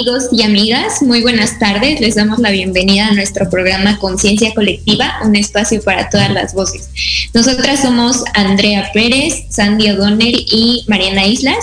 Amigos 0.00 0.28
y 0.32 0.42
amigas, 0.42 1.02
muy 1.02 1.20
buenas 1.20 1.58
tardes. 1.58 2.00
Les 2.00 2.14
damos 2.14 2.38
la 2.38 2.50
bienvenida 2.50 3.08
a 3.08 3.12
nuestro 3.12 3.50
programa 3.50 3.98
Conciencia 3.98 4.54
Colectiva, 4.54 5.18
un 5.22 5.36
espacio 5.36 5.82
para 5.82 6.08
todas 6.08 6.30
las 6.30 6.54
voces. 6.54 6.88
Nosotras 7.34 7.82
somos 7.82 8.24
Andrea 8.32 8.90
Pérez, 8.94 9.44
Sandy 9.50 9.90
O'Donnell 9.90 10.46
y 10.50 10.86
Mariana 10.88 11.26
Islas 11.26 11.62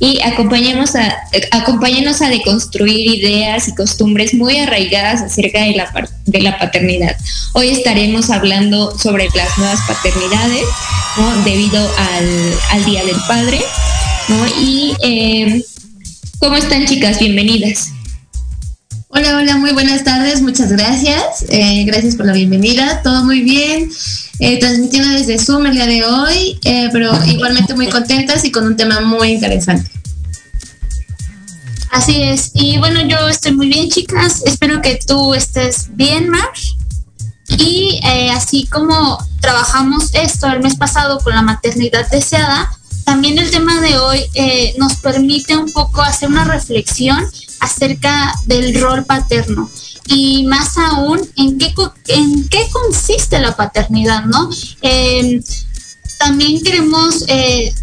y 0.00 0.18
acompañemos 0.22 0.96
a, 0.96 1.14
acompáñenos 1.50 2.22
a 2.22 2.30
deconstruir 2.30 3.06
ideas 3.18 3.68
y 3.68 3.74
costumbres 3.74 4.32
muy 4.32 4.56
arraigadas 4.56 5.20
acerca 5.20 5.60
de 5.60 5.74
la, 5.74 6.08
de 6.24 6.40
la 6.40 6.58
paternidad. 6.58 7.14
Hoy 7.52 7.68
estaremos 7.68 8.30
hablando 8.30 8.98
sobre 8.98 9.28
las 9.34 9.58
nuevas 9.58 9.80
paternidades 9.86 10.64
debido 11.44 11.86
al, 11.98 12.54
al, 12.70 12.84
Día 12.86 13.04
del 13.04 13.16
Padre. 13.28 13.60
¿no? 14.28 14.46
Y 14.62 14.94
eh, 15.02 15.62
¿Cómo 16.38 16.56
están 16.56 16.84
chicas? 16.86 17.18
Bienvenidas. 17.18 17.90
Hola, 19.08 19.36
hola, 19.36 19.56
muy 19.56 19.72
buenas 19.72 20.04
tardes, 20.04 20.42
muchas 20.42 20.70
gracias. 20.72 21.44
Eh, 21.48 21.84
gracias 21.84 22.16
por 22.16 22.26
la 22.26 22.32
bienvenida, 22.32 23.02
todo 23.02 23.24
muy 23.24 23.42
bien. 23.42 23.90
Eh, 24.40 24.58
transmitiendo 24.58 25.10
desde 25.10 25.38
Zoom 25.38 25.66
el 25.66 25.74
día 25.74 25.86
de 25.86 26.04
hoy, 26.04 26.58
eh, 26.64 26.88
pero 26.92 27.12
igualmente 27.26 27.74
muy 27.74 27.88
contentas 27.88 28.44
y 28.44 28.50
con 28.50 28.66
un 28.66 28.76
tema 28.76 29.00
muy 29.00 29.28
interesante. 29.28 29.90
Así 31.90 32.22
es, 32.22 32.50
y 32.54 32.76
bueno, 32.78 33.06
yo 33.06 33.28
estoy 33.28 33.52
muy 33.52 33.68
bien 33.68 33.88
chicas, 33.88 34.42
espero 34.44 34.82
que 34.82 34.98
tú 35.06 35.34
estés 35.34 35.88
bien, 35.94 36.28
Mar. 36.28 36.50
Y 37.56 38.00
así 38.32 38.66
como 38.66 39.24
trabajamos 39.40 40.10
esto 40.14 40.48
el 40.48 40.60
mes 40.60 40.74
pasado 40.74 41.20
con 41.20 41.34
la 41.34 41.42
maternidad 41.42 42.10
deseada, 42.10 42.72
también 43.04 43.38
el 43.38 43.50
tema 43.50 43.80
de 43.80 43.98
hoy 43.98 44.20
eh, 44.34 44.74
nos 44.78 44.96
permite 44.96 45.56
un 45.56 45.70
poco 45.72 46.02
hacer 46.02 46.28
una 46.28 46.44
reflexión 46.44 47.24
acerca 47.60 48.34
del 48.46 48.80
rol 48.80 49.04
paterno 49.04 49.70
y 50.06 50.44
más 50.46 50.76
aún 50.76 51.20
en 51.36 51.58
qué, 51.58 51.72
en 52.08 52.48
qué 52.48 52.66
consiste 52.70 53.38
la 53.38 53.56
paternidad, 53.56 54.24
¿no? 54.24 54.50
Em, 54.82 55.42
también 56.18 56.62
queremos 56.62 57.24
eh, 57.28 57.74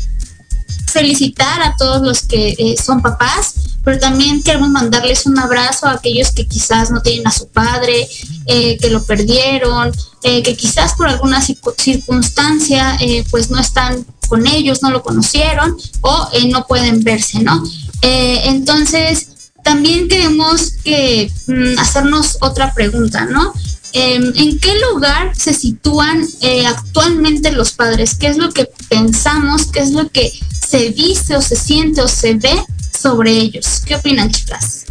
felicitar 0.88 1.62
a 1.62 1.76
todos 1.78 2.02
los 2.02 2.24
que 2.24 2.50
eh, 2.58 2.76
son 2.84 3.02
papás, 3.02 3.56
pero 3.84 4.00
también 4.00 4.44
queremos 4.44 4.70
mandarles 4.70 5.26
un 5.26 5.38
abrazo 5.40 5.88
a 5.88 5.94
aquellos 5.94 6.32
que 6.32 6.48
quizás 6.48 6.92
no 6.92 7.02
tienen 7.02 7.28
a 7.28 7.32
su 7.32 7.48
padre, 7.48 8.08
que 8.48 8.90
lo 8.90 9.04
perdieron, 9.04 9.92
que 10.22 10.56
quizás 10.56 10.94
por 10.94 11.08
alguna 11.08 11.42
circunstancia 11.42 12.98
pues 13.32 13.50
no 13.50 13.60
están 13.60 14.06
con 14.32 14.48
ellos, 14.48 14.82
no 14.82 14.92
lo 14.92 15.04
conocieron 15.04 15.76
o 16.00 16.30
eh, 16.32 16.48
no 16.48 16.66
pueden 16.66 17.04
verse, 17.04 17.42
¿no? 17.42 17.62
Eh, 18.02 18.44
entonces, 18.46 19.52
también 19.62 20.08
queremos 20.08 20.72
que, 20.86 21.30
mm, 21.48 21.78
hacernos 21.78 22.38
otra 22.40 22.74
pregunta, 22.74 23.26
¿no? 23.26 23.54
Em, 23.92 24.32
¿En 24.38 24.58
qué 24.58 24.74
lugar 24.90 25.36
se 25.36 25.54
sitúan 25.54 26.26
eh, 26.40 26.66
actualmente 26.66 27.52
los 27.52 27.74
padres? 27.74 28.16
¿Qué 28.16 28.28
es 28.28 28.38
lo 28.38 28.54
que 28.54 28.70
pensamos? 28.88 29.66
¿Qué 29.66 29.82
es 29.82 29.92
lo 29.92 30.08
que 30.08 30.32
se 30.72 30.90
dice 30.92 31.36
o 31.36 31.42
se 31.42 31.58
siente 31.58 32.02
o 32.02 32.08
se 32.08 32.36
ve 32.36 32.64
sobre 32.98 33.32
ellos? 33.32 33.82
¿Qué 33.86 33.96
opinan, 33.96 34.32
chicas? 34.32 34.86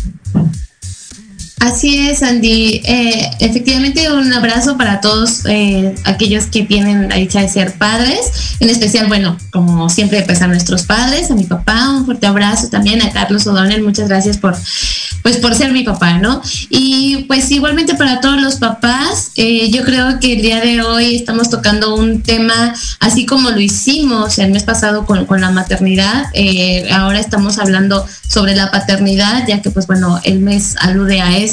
Así 1.60 2.08
es, 2.08 2.22
Andy. 2.22 2.80
Eh, 2.84 3.30
efectivamente, 3.38 4.10
un 4.10 4.32
abrazo 4.32 4.78
para 4.78 5.02
todos 5.02 5.42
eh, 5.44 5.94
aquellos 6.04 6.46
que 6.46 6.62
tienen 6.62 7.10
la 7.10 7.16
dicha 7.16 7.42
de 7.42 7.50
ser 7.50 7.74
padres. 7.74 8.56
En 8.60 8.70
especial, 8.70 9.08
bueno, 9.08 9.36
como 9.50 9.90
siempre, 9.90 10.22
pues 10.22 10.40
a 10.40 10.46
nuestros 10.46 10.84
padres, 10.84 11.30
a 11.30 11.34
mi 11.34 11.44
papá, 11.44 11.90
un 11.90 12.06
fuerte 12.06 12.26
abrazo 12.26 12.68
también 12.68 13.02
a 13.02 13.10
Carlos 13.10 13.46
O'Donnell. 13.46 13.82
Muchas 13.82 14.08
gracias 14.08 14.38
por, 14.38 14.56
pues, 15.22 15.36
por 15.36 15.54
ser 15.54 15.72
mi 15.72 15.82
papá, 15.82 16.14
¿no? 16.14 16.40
Y 16.70 17.26
pues 17.28 17.50
igualmente 17.50 17.94
para 17.94 18.20
todos 18.22 18.40
los 18.40 18.56
papás, 18.56 19.32
eh, 19.36 19.70
yo 19.70 19.84
creo 19.84 20.18
que 20.18 20.32
el 20.32 20.42
día 20.42 20.60
de 20.60 20.80
hoy 20.80 21.16
estamos 21.16 21.50
tocando 21.50 21.94
un 21.94 22.22
tema, 22.22 22.74
así 23.00 23.26
como 23.26 23.50
lo 23.50 23.60
hicimos 23.60 24.38
el 24.38 24.50
mes 24.50 24.62
pasado 24.62 25.04
con, 25.04 25.26
con 25.26 25.42
la 25.42 25.50
maternidad. 25.50 26.24
ahora 26.90 27.20
estamos 27.20 27.58
hablando 27.58 28.06
sobre 28.26 28.56
la 28.56 28.70
paternidad, 28.70 29.46
ya 29.46 29.60
que, 29.60 29.70
pues, 29.70 29.86
bueno, 29.86 30.18
el 30.24 30.40
mes 30.40 30.76
alude 30.80 31.20
a 31.20 31.36
eso 31.36 31.49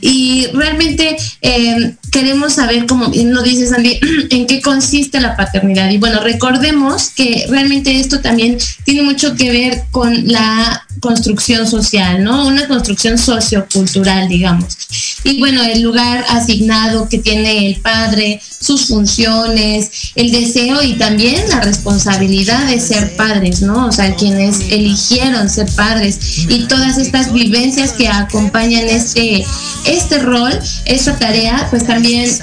y 0.00 0.46
realmente 0.52 1.16
eh, 1.42 1.94
queremos 2.10 2.54
saber, 2.54 2.86
como 2.86 3.08
nos 3.08 3.44
dice 3.44 3.66
Sandy, 3.66 3.98
en 4.30 4.46
qué 4.46 4.60
consiste 4.60 5.20
la 5.20 5.36
paternidad. 5.36 5.90
Y 5.90 5.98
bueno, 5.98 6.20
recordemos 6.20 7.10
que 7.10 7.46
realmente 7.48 7.98
esto 7.98 8.20
también 8.20 8.58
tiene 8.84 9.02
mucho 9.02 9.34
que 9.34 9.50
ver 9.50 9.84
con 9.90 10.28
la 10.28 10.86
construcción 11.00 11.66
social, 11.66 12.22
¿no? 12.22 12.46
Una 12.46 12.66
construcción 12.68 13.16
sociocultural, 13.16 14.28
digamos. 14.28 14.76
Y 15.24 15.38
bueno, 15.38 15.62
el 15.62 15.82
lugar 15.82 16.24
asignado 16.28 17.08
que 17.08 17.18
tiene 17.18 17.68
el 17.68 17.76
padre, 17.76 18.40
sus 18.60 18.86
funciones, 18.86 20.12
el 20.14 20.30
deseo 20.30 20.82
y 20.82 20.94
también 20.94 21.48
la 21.48 21.60
responsabilidad 21.60 22.66
de 22.66 22.80
ser 22.80 23.16
padres, 23.16 23.62
¿no? 23.62 23.86
O 23.86 23.92
sea, 23.92 24.14
quienes 24.16 24.60
eligieron 24.70 25.48
ser 25.48 25.70
padres 25.74 26.18
y 26.48 26.66
todas 26.66 26.98
estas 26.98 27.32
vivencias 27.32 27.92
que 27.92 28.08
acompañan 28.08 28.86
este, 28.88 29.44
este 29.86 30.18
rol, 30.18 30.58
esta 30.84 31.18
tarea, 31.18 31.66
pues 31.70 31.86
también 31.86 31.99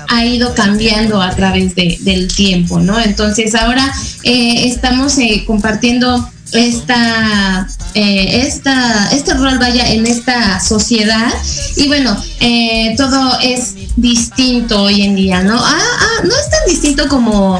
ha 0.10 0.26
ido 0.26 0.54
cambiando 0.54 1.22
a 1.22 1.32
través 1.36 1.76
del 1.76 2.28
tiempo, 2.28 2.80
¿no? 2.80 3.00
Entonces 3.00 3.56
ahora 3.56 3.94
eh, 4.24 4.68
estamos 4.68 5.18
eh, 5.18 5.44
compartiendo 5.46 6.30
esta, 6.54 7.68
eh, 7.94 8.42
esta, 8.46 9.10
este 9.12 9.34
rol 9.34 9.58
vaya 9.58 9.90
en 9.92 10.06
esta 10.08 10.60
sociedad 10.60 11.32
y 11.76 11.88
bueno, 11.88 12.16
eh, 12.40 12.96
todo 12.98 13.38
es 13.42 13.76
distinto 13.96 14.84
hoy 14.84 15.02
en 15.02 15.16
día, 15.16 15.44
¿no? 15.44 15.58
Ah, 15.58 15.80
ah, 16.00 16.24
no 16.24 16.30
es 16.30 16.50
tan 16.50 16.66
distinto 16.68 17.08
como, 17.10 17.60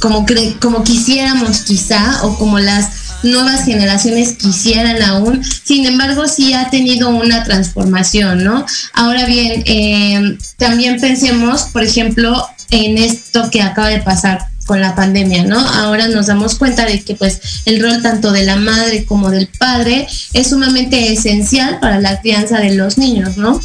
como, 0.00 0.26
como 0.60 0.84
quisiéramos 0.84 1.62
quizá 1.62 2.24
o 2.24 2.36
como 2.36 2.58
las 2.58 3.01
nuevas 3.22 3.64
generaciones 3.64 4.32
quisieran 4.34 5.02
aún, 5.02 5.42
sin 5.44 5.86
embargo 5.86 6.26
sí 6.28 6.54
ha 6.54 6.70
tenido 6.70 7.10
una 7.10 7.44
transformación, 7.44 8.44
¿no? 8.44 8.64
Ahora 8.94 9.26
bien, 9.26 9.62
eh, 9.66 10.38
también 10.56 11.00
pensemos, 11.00 11.62
por 11.72 11.82
ejemplo, 11.82 12.46
en 12.70 12.98
esto 12.98 13.50
que 13.50 13.62
acaba 13.62 13.88
de 13.88 14.00
pasar 14.00 14.46
con 14.66 14.80
la 14.80 14.94
pandemia, 14.94 15.44
¿no? 15.44 15.58
Ahora 15.58 16.08
nos 16.08 16.26
damos 16.26 16.54
cuenta 16.54 16.86
de 16.86 17.02
que 17.02 17.14
pues 17.14 17.40
el 17.64 17.82
rol 17.82 18.00
tanto 18.02 18.32
de 18.32 18.44
la 18.44 18.56
madre 18.56 19.04
como 19.04 19.30
del 19.30 19.48
padre 19.58 20.06
es 20.32 20.48
sumamente 20.48 21.12
esencial 21.12 21.80
para 21.80 22.00
la 22.00 22.20
crianza 22.20 22.58
de 22.58 22.74
los 22.74 22.96
niños, 22.98 23.36
¿no? 23.36 23.60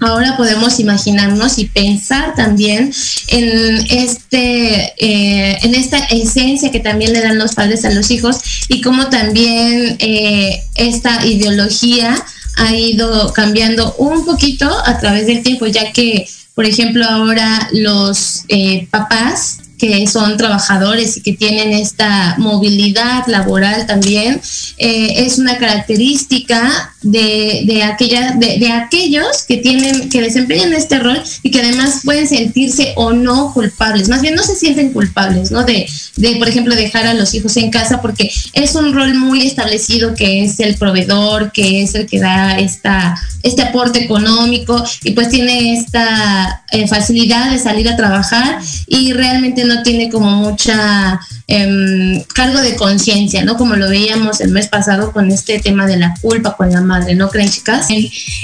Ahora 0.00 0.36
podemos 0.36 0.78
imaginarnos 0.78 1.58
y 1.58 1.64
pensar 1.64 2.34
también 2.36 2.92
en 3.26 3.86
este, 3.90 4.94
eh, 4.96 5.58
en 5.62 5.74
esta 5.74 5.98
esencia 5.98 6.70
que 6.70 6.78
también 6.78 7.12
le 7.12 7.20
dan 7.20 7.36
los 7.36 7.54
padres 7.54 7.84
a 7.84 7.90
los 7.90 8.10
hijos 8.12 8.38
y 8.68 8.80
cómo 8.80 9.08
también 9.08 9.96
eh, 9.98 10.62
esta 10.76 11.26
ideología 11.26 12.16
ha 12.58 12.74
ido 12.74 13.32
cambiando 13.32 13.94
un 13.98 14.24
poquito 14.24 14.68
a 14.84 14.98
través 14.98 15.26
del 15.26 15.42
tiempo, 15.42 15.66
ya 15.66 15.92
que, 15.92 16.28
por 16.54 16.64
ejemplo, 16.64 17.04
ahora 17.04 17.68
los 17.72 18.44
eh, 18.48 18.86
papás 18.90 19.58
que 19.78 20.06
son 20.06 20.36
trabajadores 20.36 21.16
y 21.16 21.22
que 21.22 21.32
tienen 21.32 21.72
esta 21.72 22.34
movilidad 22.38 23.26
laboral 23.26 23.86
también, 23.86 24.40
eh, 24.76 25.24
es 25.24 25.38
una 25.38 25.58
característica 25.58 26.92
de, 27.02 27.62
de, 27.64 27.82
aquella, 27.84 28.32
de, 28.32 28.58
de, 28.58 28.72
aquellos 28.72 29.44
que 29.46 29.58
tienen, 29.58 30.10
que 30.10 30.20
desempeñan 30.20 30.72
este 30.72 30.98
rol 30.98 31.22
y 31.42 31.50
que 31.50 31.60
además 31.60 32.00
pueden 32.04 32.28
sentirse 32.28 32.92
o 32.96 33.12
no 33.12 33.52
culpables, 33.54 34.08
más 34.08 34.20
bien 34.20 34.34
no 34.34 34.42
se 34.42 34.56
sienten 34.56 34.92
culpables, 34.92 35.50
¿no? 35.50 35.64
De, 35.64 35.86
de, 36.16 36.36
por 36.36 36.48
ejemplo, 36.48 36.74
dejar 36.74 37.06
a 37.06 37.14
los 37.14 37.32
hijos 37.34 37.56
en 37.56 37.70
casa 37.70 38.02
porque 38.02 38.30
es 38.52 38.74
un 38.74 38.92
rol 38.92 39.14
muy 39.14 39.46
establecido 39.46 40.14
que 40.14 40.44
es 40.44 40.58
el 40.60 40.74
proveedor, 40.74 41.52
que 41.52 41.82
es 41.82 41.94
el 41.94 42.06
que 42.06 42.18
da 42.18 42.58
esta, 42.58 43.14
este 43.42 43.62
aporte 43.62 44.02
económico 44.02 44.84
y 45.04 45.12
pues 45.12 45.28
tiene 45.28 45.74
esta 45.74 46.64
eh, 46.72 46.88
facilidad 46.88 47.50
de 47.50 47.58
salir 47.58 47.88
a 47.88 47.96
trabajar 47.96 48.58
y 48.86 49.12
realmente 49.12 49.64
no 49.68 49.82
tiene 49.82 50.10
como 50.10 50.30
mucha 50.30 51.20
eh, 51.46 52.24
cargo 52.34 52.60
de 52.60 52.74
conciencia, 52.74 53.44
¿no? 53.44 53.56
Como 53.56 53.76
lo 53.76 53.88
veíamos 53.88 54.40
el 54.40 54.50
mes 54.50 54.68
pasado 54.68 55.12
con 55.12 55.30
este 55.30 55.60
tema 55.60 55.86
de 55.86 55.98
la 55.98 56.14
culpa 56.20 56.56
con 56.56 56.72
la 56.72 56.80
madre, 56.80 57.14
¿no 57.14 57.28
creen 57.28 57.50
chicas? 57.50 57.86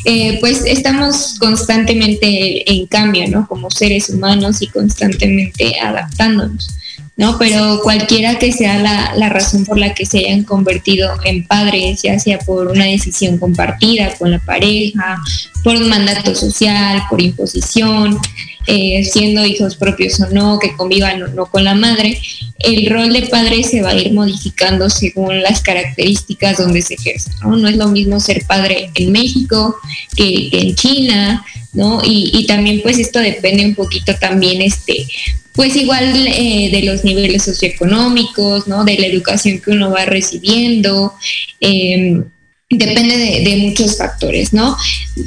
Eh, 0.04 0.38
pues 0.40 0.62
estamos 0.66 1.37
constantemente 1.38 2.71
en 2.71 2.87
cambio, 2.87 3.28
¿no? 3.28 3.49
Como 3.49 3.71
seres 3.71 4.11
humanos 4.11 4.62
y 4.62 4.69
constantemente 4.69 5.81
adaptándonos. 5.81 6.69
¿No? 7.16 7.38
Pero 7.38 7.80
cualquiera 7.83 8.38
que 8.38 8.52
sea 8.52 8.78
la, 8.78 9.14
la, 9.16 9.28
razón 9.28 9.64
por 9.64 9.78
la 9.78 9.94
que 9.94 10.04
se 10.04 10.18
hayan 10.18 10.42
convertido 10.42 11.11
en 11.25 11.47
padres, 11.47 12.02
ya 12.02 12.18
sea 12.18 12.38
por 12.38 12.66
una 12.66 12.85
decisión 12.85 13.38
compartida 13.38 14.14
con 14.16 14.33
la 14.33 14.40
pareja, 14.40 15.23
por 15.62 15.76
un 15.76 15.88
mandato 15.88 16.35
social, 16.35 17.02
por 17.09 17.23
imposición, 17.23 18.18
eh, 18.66 19.04
siendo 19.04 19.44
hijos 19.44 19.76
propios 19.76 20.18
o 20.21 20.30
no, 20.30 20.59
que 20.59 20.75
convivan 20.75 21.23
o 21.23 21.28
no 21.28 21.47
con 21.47 21.64
la 21.64 21.75
madre, 21.75 22.18
el 22.59 22.88
rol 22.90 23.12
de 23.12 23.23
padre 23.23 23.62
se 23.62 23.83
va 23.83 23.90
a 23.90 23.94
ir 23.94 24.12
modificando 24.12 24.88
según 24.88 25.42
las 25.42 25.61
características 25.61 26.59
donde 26.59 26.83
se 26.83 26.94
ejerce, 26.94 27.30
¿no? 27.42 27.56
No 27.56 27.68
es 27.68 27.76
lo 27.76 27.88
mismo 27.88 28.18
ser 28.21 28.44
padre 28.47 28.90
en 28.94 29.12
México 29.12 29.76
que, 30.16 30.50
que 30.50 30.61
en 30.61 30.75
China, 30.75 31.44
¿no? 31.75 32.00
Y, 32.02 32.30
y, 32.33 32.47
también 32.47 32.80
pues 32.83 32.99
esto 32.99 33.18
depende 33.18 33.66
un 33.66 33.75
poquito 33.75 34.14
también 34.16 34.62
este 34.62 35.06
pues 35.54 35.76
igual 35.76 36.26
eh, 36.26 36.68
de 36.70 36.82
los 36.82 37.04
niveles 37.04 37.44
socioeconómicos, 37.44 38.66
¿no? 38.66 38.84
De 38.84 38.99
la 38.99 39.06
educación 39.06 39.61
que 39.61 39.70
uno 39.70 39.90
va 39.90 40.04
recibiendo. 40.04 41.14
Eh, 41.61 42.23
depende 42.70 43.42
de, 43.44 43.56
muchos 43.58 43.96
factores, 43.96 44.52
¿no? 44.52 44.76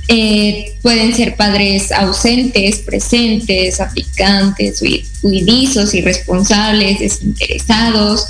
Eh, 0.07 0.73
pueden 0.81 1.15
ser 1.15 1.35
padres 1.35 1.91
ausentes, 1.91 2.79
presentes, 2.79 3.79
aplicantes, 3.79 4.81
huidizos, 5.21 5.93
irresponsables, 5.93 6.99
desinteresados 6.99 8.27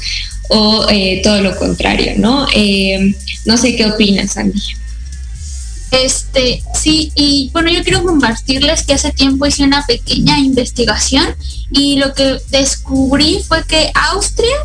o 0.49 0.85
eh, 0.89 1.21
todo 1.23 1.41
lo 1.41 1.55
contrario, 1.57 2.13
¿no? 2.17 2.47
Eh, 2.53 3.15
no 3.45 3.57
sé 3.57 3.75
qué 3.75 3.85
opinas, 3.85 4.37
Andy. 4.37 4.61
Este, 5.91 6.63
sí, 6.73 7.11
y 7.15 7.49
bueno, 7.53 7.69
yo 7.69 7.83
quiero 7.83 8.03
compartirles 8.03 8.83
que 8.83 8.93
hace 8.93 9.11
tiempo 9.11 9.45
hice 9.45 9.63
una 9.63 9.85
pequeña 9.85 10.37
investigación 10.39 11.35
y 11.71 11.97
lo 11.97 12.13
que 12.13 12.39
descubrí 12.49 13.41
fue 13.47 13.63
que 13.65 13.91
Austria 14.11 14.55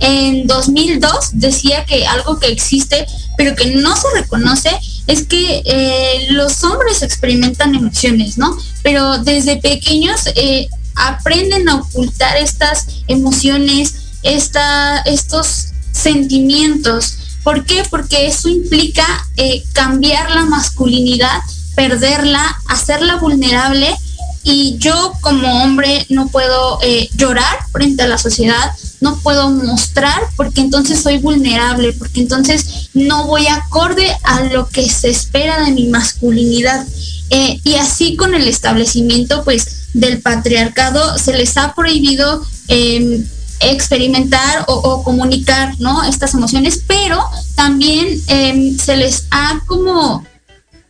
en 0.00 0.46
2002 0.46 1.30
decía 1.32 1.86
que 1.86 2.06
algo 2.06 2.38
que 2.38 2.48
existe 2.48 3.06
pero 3.36 3.54
que 3.54 3.76
no 3.76 3.96
se 3.96 4.08
reconoce 4.14 4.70
es 5.06 5.26
que 5.26 5.62
eh, 5.64 6.26
los 6.30 6.64
hombres 6.64 7.02
experimentan 7.02 7.74
emociones, 7.74 8.38
¿no? 8.38 8.56
Pero 8.82 9.18
desde 9.18 9.56
pequeños 9.56 10.22
eh, 10.34 10.68
aprenden 10.96 11.68
a 11.68 11.76
ocultar 11.76 12.36
estas 12.38 12.86
emociones, 13.06 13.94
esta, 14.22 14.98
estos 15.02 15.68
sentimientos 15.92 17.18
¿Por 17.46 17.64
qué? 17.64 17.84
Porque 17.88 18.26
eso 18.26 18.48
implica 18.48 19.06
eh, 19.36 19.62
cambiar 19.72 20.32
la 20.32 20.46
masculinidad, 20.46 21.40
perderla, 21.76 22.42
hacerla 22.66 23.18
vulnerable 23.18 23.94
y 24.42 24.76
yo 24.78 25.12
como 25.20 25.62
hombre 25.62 26.06
no 26.08 26.26
puedo 26.26 26.80
eh, 26.82 27.08
llorar 27.14 27.56
frente 27.70 28.02
a 28.02 28.08
la 28.08 28.18
sociedad, 28.18 28.72
no 29.00 29.20
puedo 29.20 29.48
mostrar 29.48 30.22
porque 30.34 30.60
entonces 30.60 31.00
soy 31.00 31.18
vulnerable, 31.18 31.92
porque 31.92 32.18
entonces 32.18 32.88
no 32.94 33.28
voy 33.28 33.46
acorde 33.46 34.08
a 34.24 34.42
lo 34.42 34.68
que 34.68 34.90
se 34.90 35.10
espera 35.10 35.64
de 35.64 35.70
mi 35.70 35.86
masculinidad. 35.86 36.84
Eh, 37.30 37.60
y 37.62 37.76
así 37.76 38.16
con 38.16 38.34
el 38.34 38.48
establecimiento 38.48 39.44
pues 39.44 39.90
del 39.94 40.20
patriarcado 40.20 41.16
se 41.16 41.32
les 41.32 41.56
ha 41.56 41.76
prohibido 41.76 42.44
eh, 42.66 43.24
experimentar 43.60 44.64
o, 44.68 45.02
comunicar 45.02 45.74
¿no? 45.78 46.04
estas 46.04 46.34
emociones, 46.34 46.82
pero 46.86 47.22
también 47.54 48.20
eh, 48.28 48.76
se 48.82 48.96
les 48.96 49.26
ha 49.30 49.60
como 49.66 50.24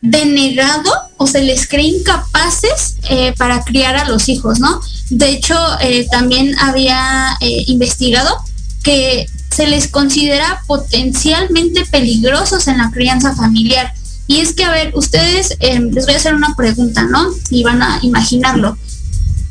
denegado 0.01 0.91
o 1.17 1.27
se 1.27 1.43
les 1.43 1.67
cree 1.67 1.87
incapaces 1.87 2.97
eh, 3.09 3.35
para 3.37 3.63
criar 3.63 3.97
a 3.97 4.09
los 4.09 4.29
hijos, 4.29 4.61
¿no? 4.61 4.81
De 5.11 5.31
hecho, 5.31 5.57
eh, 5.81 6.07
también 6.11 6.57
había 6.59 7.37
eh, 7.41 7.65
investigado 7.67 8.37
que 8.83 9.27
se 9.51 9.67
les 9.67 9.89
considera 9.89 10.63
potencialmente 10.67 11.85
peligrosos 11.87 12.69
en 12.69 12.79
la 12.79 12.91
crianza 12.91 13.35
familiar. 13.35 13.93
Y 14.29 14.41
es 14.41 14.55
que, 14.55 14.65
a 14.65 14.71
ver, 14.71 14.93
ustedes, 14.95 15.57
les 15.61 16.05
voy 16.05 16.15
a 16.15 16.19
hacer 16.19 16.35
una 16.35 16.55
pregunta, 16.57 17.05
¿no? 17.05 17.29
Y 17.51 17.63
van 17.63 17.83
a 17.83 18.01
imaginarlo. 18.03 18.77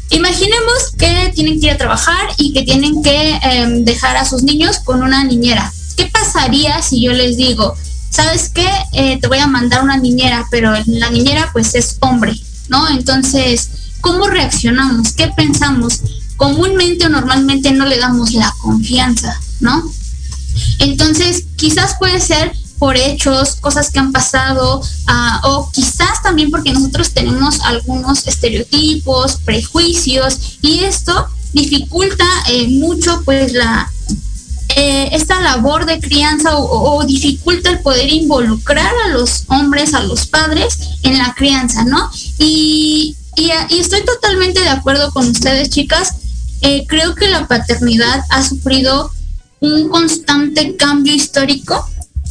Imaginemos 0.10 0.92
que 0.98 1.32
tienen 1.34 1.60
que 1.60 1.68
ir 1.68 1.72
a 1.74 1.78
trabajar 1.78 2.28
y 2.38 2.54
que 2.54 2.64
tienen 2.64 3.02
que 3.02 3.40
eh, 3.42 3.68
dejar 3.82 4.18
a 4.18 4.26
sus 4.26 4.44
niños 4.44 4.80
con 4.80 5.02
una 5.02 5.24
niñera. 5.24 5.72
¿Qué 5.98 6.06
pasaría 6.06 6.82
si 6.82 7.02
yo 7.02 7.12
les 7.12 7.38
digo, 7.38 7.76
sabes 8.10 8.50
qué, 8.50 8.68
eh, 8.94 9.20
te 9.20 9.28
voy 9.28 9.40
a 9.40 9.48
mandar 9.48 9.84
una 9.84 9.98
niñera, 9.98 10.46
pero 10.52 10.74
la 10.86 11.10
niñera 11.10 11.50
pues 11.52 11.76
es 11.76 11.98
hombre, 12.02 12.34
¿no? 12.70 12.88
Entonces, 12.90 13.70
¿cómo 14.02 14.28
reaccionamos? 14.28 15.14
¿Qué 15.14 15.28
pensamos? 15.30 16.02
Comúnmente 16.38 17.08
o 17.08 17.10
normalmente 17.10 17.72
no 17.72 17.86
le 17.86 17.98
damos 17.98 18.34
la 18.34 18.54
confianza, 18.62 19.40
¿no? 19.60 19.84
Entonces, 20.80 21.46
quizás 21.56 21.96
puede 21.98 22.20
ser 22.20 22.54
por 22.78 22.98
hechos, 22.98 23.56
cosas 23.56 23.90
que 23.90 24.00
han 24.00 24.12
pasado, 24.12 24.80
uh, 24.80 25.48
o 25.48 25.72
quizás 25.72 26.22
también 26.24 26.52
porque 26.52 26.74
nosotros 26.74 27.12
tenemos 27.12 27.60
algunos 27.62 28.28
estereotipos, 28.28 29.38
prejuicios, 29.46 30.58
y 30.62 30.84
esto 30.84 31.28
dificulta 31.54 32.26
eh, 32.50 32.68
mucho 32.68 33.22
pues 33.24 33.54
la 33.54 33.90
eh, 34.76 35.10
esta 35.14 35.40
labor 35.40 35.86
de 35.86 36.00
crianza 36.00 36.58
o, 36.58 37.04
dificulta 37.06 37.70
el 37.70 37.80
poder 37.80 38.12
involucrar 38.12 38.92
a 39.06 39.10
los 39.10 39.44
hombres, 39.48 39.94
a 39.94 40.02
los 40.02 40.26
padres 40.26 40.78
en 41.04 41.18
la 41.18 41.34
crianza, 41.34 41.86
¿no? 41.86 42.10
Y, 42.40 43.16
y, 43.38 43.52
y 43.70 43.80
estoy 43.80 44.04
totalmente 44.04 44.60
de 44.60 44.70
acuerdo 44.70 45.12
con 45.12 45.30
ustedes, 45.30 45.70
chicas. 45.70 46.16
Eh, 46.62 46.86
creo 46.88 47.16
que 47.16 47.30
la 47.30 47.48
paternidad 47.48 48.24
ha 48.30 48.44
sufrido 48.44 49.12
un 49.62 49.88
constante 49.88 50.76
cambio 50.76 51.14
histórico 51.14 51.88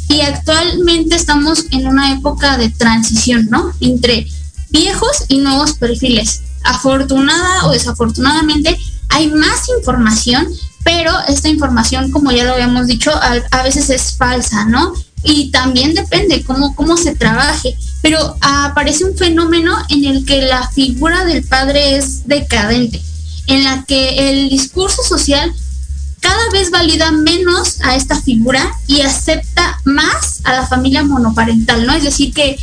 y 0.09 0.21
actualmente 0.21 1.17
estamos 1.17 1.67
en 1.71 1.87
una 1.89 2.13
época 2.13 2.57
de 2.57 2.71
transición, 2.71 3.49
¿no? 3.51 3.73
Entre 3.81 4.27
viejos 4.71 5.25
y 5.29 5.39
nuevos 5.39 5.75
perfiles. 5.75 6.43
Afortunada 6.65 7.67
o 7.67 7.73
desafortunadamente 7.73 8.79
hay 9.11 9.29
más 9.29 9.69
información, 9.77 10.49
pero 10.83 11.13
esta 11.29 11.49
información, 11.49 12.11
como 12.11 12.33
ya 12.33 12.45
lo 12.45 12.55
habíamos 12.55 12.87
dicho, 12.87 13.11
a, 13.13 13.63
veces 13.63 13.91
es 13.91 14.17
falsa, 14.17 14.65
¿no? 14.67 14.93
Y 15.23 15.51
también 15.51 15.95
depende 15.95 16.43
cómo, 16.45 16.75
cómo 16.75 16.97
se 16.97 17.15
trabaje. 17.15 17.77
Pero 18.03 18.37
aparece 18.41 19.05
un 19.05 19.17
fenómeno 19.17 19.75
en 19.89 20.05
el 20.05 20.27
que 20.27 20.43
la 20.43 20.69
figura 20.71 21.25
del 21.25 21.45
padre 21.45 21.97
es 21.97 22.27
decadente, 22.27 23.01
en 23.47 23.65
la 23.65 23.85
que 23.85 24.31
el 24.31 24.51
discurso 24.51 25.03
social 25.03 25.55
cada 26.25 26.50
vez 26.52 26.71
valida 26.71 27.12
menos 27.12 27.83
a 27.83 27.97
esta 27.97 28.19
figura 28.19 28.73
y 28.87 29.02
acepta 29.02 29.78
más 29.85 30.40
a 30.45 30.54
la 30.54 30.66
familia 30.66 31.02
monoparental, 31.02 31.87
¿no? 31.87 31.93
Es 31.93 32.02
decir, 32.02 32.33
que 32.33 32.59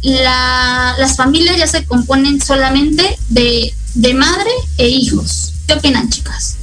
la, 0.00 0.94
las 0.98 1.14
familias 1.14 1.58
ya 1.58 1.66
se 1.66 1.84
componen 1.84 2.40
solamente 2.40 3.18
de, 3.28 3.74
de 3.94 4.14
madre 4.14 4.50
e 4.78 4.88
hijos. 4.88 5.52
¿Qué 5.66 5.74
opinan, 5.74 6.08
chicas? 6.08 6.56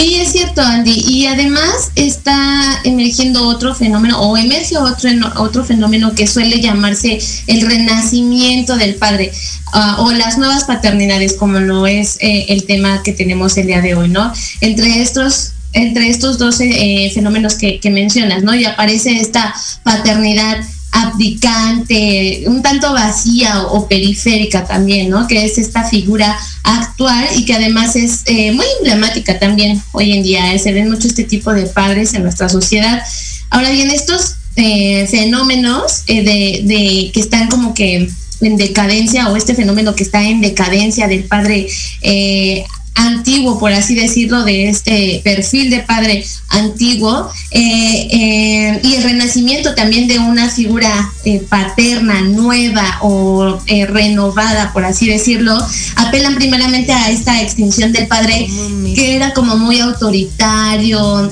Sí, 0.00 0.14
es 0.14 0.32
cierto, 0.32 0.62
Andy. 0.62 1.04
Y 1.06 1.26
además 1.26 1.90
está 1.94 2.80
emergiendo 2.84 3.46
otro 3.46 3.74
fenómeno, 3.74 4.18
o 4.18 4.34
emerge 4.38 4.78
otro, 4.78 5.10
otro 5.36 5.62
fenómeno 5.62 6.14
que 6.14 6.26
suele 6.26 6.58
llamarse 6.58 7.18
el 7.46 7.60
renacimiento 7.60 8.78
del 8.78 8.94
padre, 8.94 9.30
uh, 9.74 10.00
o 10.00 10.12
las 10.12 10.38
nuevas 10.38 10.64
paternidades, 10.64 11.34
como 11.34 11.60
lo 11.60 11.86
es 11.86 12.16
eh, 12.20 12.46
el 12.48 12.64
tema 12.64 13.02
que 13.02 13.12
tenemos 13.12 13.58
el 13.58 13.66
día 13.66 13.82
de 13.82 13.94
hoy, 13.94 14.08
¿no? 14.08 14.32
Entre 14.62 15.02
estos 15.02 15.52
entre 15.72 16.08
estos 16.08 16.38
dos 16.38 16.60
eh, 16.60 17.12
fenómenos 17.14 17.54
que, 17.54 17.78
que, 17.78 17.90
mencionas, 17.90 18.42
¿no? 18.42 18.54
Y 18.54 18.64
aparece 18.64 19.20
esta 19.20 19.54
paternidad 19.84 20.64
abdicante, 20.92 22.44
un 22.46 22.62
tanto 22.62 22.92
vacía 22.92 23.62
o, 23.62 23.86
periférica 23.88 24.64
también, 24.66 25.10
¿no? 25.10 25.26
Que 25.26 25.44
es 25.44 25.58
esta 25.58 25.84
figura 25.84 26.38
actual 26.62 27.26
y 27.36 27.44
que 27.44 27.54
además 27.54 27.96
es 27.96 28.22
eh, 28.26 28.52
muy 28.52 28.66
emblemática 28.78 29.38
también 29.38 29.82
hoy 29.92 30.12
en 30.12 30.22
día. 30.22 30.52
¿eh? 30.52 30.58
Se 30.58 30.72
ven 30.72 30.90
mucho 30.90 31.08
este 31.08 31.24
tipo 31.24 31.52
de 31.52 31.66
padres 31.66 32.14
en 32.14 32.22
nuestra 32.22 32.48
sociedad. 32.48 33.02
Ahora 33.50 33.70
bien, 33.70 33.90
estos 33.90 34.36
eh, 34.56 35.06
fenómenos 35.06 36.04
de, 36.06 36.62
de, 36.64 37.10
que 37.12 37.20
están 37.20 37.48
como 37.48 37.72
que 37.74 38.10
en 38.40 38.56
decadencia 38.56 39.28
o 39.28 39.36
este 39.36 39.54
fenómeno 39.54 39.94
que 39.94 40.02
está 40.02 40.22
en 40.22 40.40
decadencia 40.40 41.06
del 41.08 41.24
padre 41.24 41.68
antiguo, 42.94 43.58
por 43.58 43.72
así 43.72 43.94
decirlo, 43.94 44.44
de 44.44 44.68
este 44.68 45.20
perfil 45.24 45.70
de 45.70 45.80
padre 45.80 46.24
antiguo 46.48 47.30
eh, 47.50 48.08
eh, 48.10 48.80
y 48.82 48.94
el 48.94 49.02
renacimiento 49.02 49.74
también 49.74 50.08
de 50.08 50.18
una 50.18 50.48
figura 50.48 51.12
eh, 51.24 51.40
paterna 51.48 52.22
nueva 52.22 52.98
o 53.02 53.58
renovada, 53.88 54.72
por 54.72 54.84
así 54.84 55.06
decirlo, 55.06 55.56
apelan 55.96 56.34
primeramente 56.34 56.92
a 56.92 57.10
esta 57.10 57.40
extinción 57.40 57.92
del 57.92 58.06
padre 58.08 58.48
que 58.94 59.16
era 59.16 59.32
como 59.32 59.56
muy 59.56 59.80
autoritario, 59.80 61.30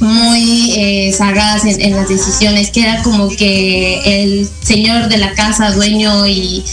muy 0.00 1.12
sagaz 1.16 1.64
en, 1.64 1.96
las 1.96 2.08
decisiones, 2.08 2.70
que 2.70 2.82
era 2.82 3.02
como 3.02 3.28
que 3.28 4.22
el 4.22 4.48
señor 4.62 5.08
de 5.08 5.18
la 5.18 5.32
casa, 5.34 5.70
dueño 5.70 6.26
y 6.26 6.64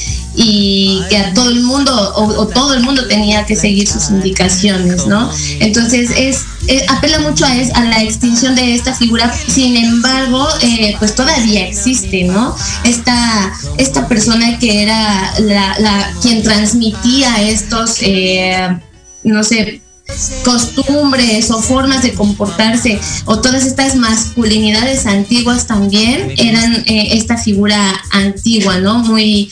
que 1.10 1.18
a 1.18 1.34
todo 1.34 1.50
el 1.50 1.62
mundo 1.62 2.14
o, 2.16 2.48
todo 2.48 2.74
el 2.74 2.84
mundo 2.84 3.08
tenía 3.08 3.46
que 3.46 3.56
seguir 3.56 3.88
sus 3.88 4.10
¿no? 5.08 5.30
Entonces 5.60 6.12
es, 6.16 6.46
apela 6.88 7.20
mucho 7.20 7.46
a, 7.46 7.52
a 7.52 7.84
la 7.86 8.04
extinción 8.04 8.56
de 8.56 8.76
esta 8.76 8.94
figura, 8.94 9.34
sin 9.48 9.76
embargo, 9.76 10.48
eh, 10.62 10.96
pues 11.00 11.16
todavía 11.16 11.68
existe, 11.68 12.24
¿no? 12.24 12.56
Esta, 12.84 13.54
esta 13.78 14.08
persona 14.08 14.58
que 14.60 14.84
era 14.84 15.34
la, 15.40 15.78
la 15.80 16.14
quien 16.22 16.44
transmitía 16.44 17.42
estos, 17.42 17.98
eh, 18.02 18.80
no 19.24 19.44
sé, 19.44 19.82
costumbres 20.44 21.50
o 21.50 21.62
formas 21.62 22.04
de 22.04 22.14
comportarse 22.14 23.00
o 23.26 23.40
todas 23.40 23.66
estas 23.66 23.96
masculinidades 23.96 25.06
antiguas 25.06 25.66
también 25.66 26.34
eran 26.38 26.84
eh, 26.86 27.10
esta 27.14 27.38
figura 27.38 28.02
antigua, 28.12 28.80
¿no? 28.80 29.00
Muy 29.00 29.50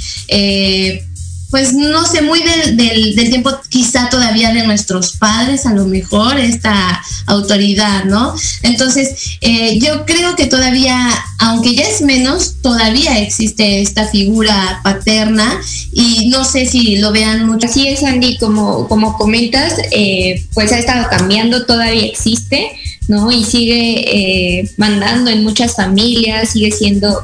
pues 1.51 1.73
no 1.73 2.05
sé, 2.05 2.21
muy 2.21 2.41
del, 2.41 3.15
del, 3.15 3.29
tiempo 3.29 3.51
quizá 3.69 4.09
todavía 4.09 4.53
de 4.53 4.65
nuestros 4.65 5.17
padres, 5.17 5.65
a 5.65 5.73
lo 5.73 5.85
mejor, 5.85 6.39
esta 6.39 7.03
autoridad, 7.27 8.05
¿no? 8.05 8.33
Entonces, 8.63 9.37
eh, 9.41 9.77
yo 9.79 10.05
creo 10.05 10.35
que 10.37 10.47
todavía, 10.47 11.09
aunque 11.39 11.75
ya 11.75 11.83
es 11.83 12.01
menos, 12.01 12.55
todavía 12.61 13.19
existe 13.19 13.81
esta 13.81 14.07
figura 14.07 14.79
paterna 14.83 15.61
y 15.91 16.29
no 16.29 16.45
sé 16.45 16.65
si 16.65 16.97
lo 16.97 17.11
vean 17.11 17.45
mucho. 17.45 17.67
Así 17.67 17.87
es, 17.87 18.01
Andy, 18.03 18.37
como, 18.37 18.87
como 18.87 19.17
comentas, 19.17 19.73
eh, 19.91 20.45
pues 20.53 20.71
ha 20.71 20.79
estado 20.79 21.07
cambiando, 21.09 21.65
todavía 21.65 22.05
existe 22.05 22.80
¿no? 23.07 23.31
Y 23.31 23.43
sigue 23.43 24.59
eh, 24.59 24.69
mandando 24.77 25.31
en 25.31 25.43
muchas 25.43 25.75
familias, 25.75 26.51
sigue 26.51 26.71
siendo 26.71 27.21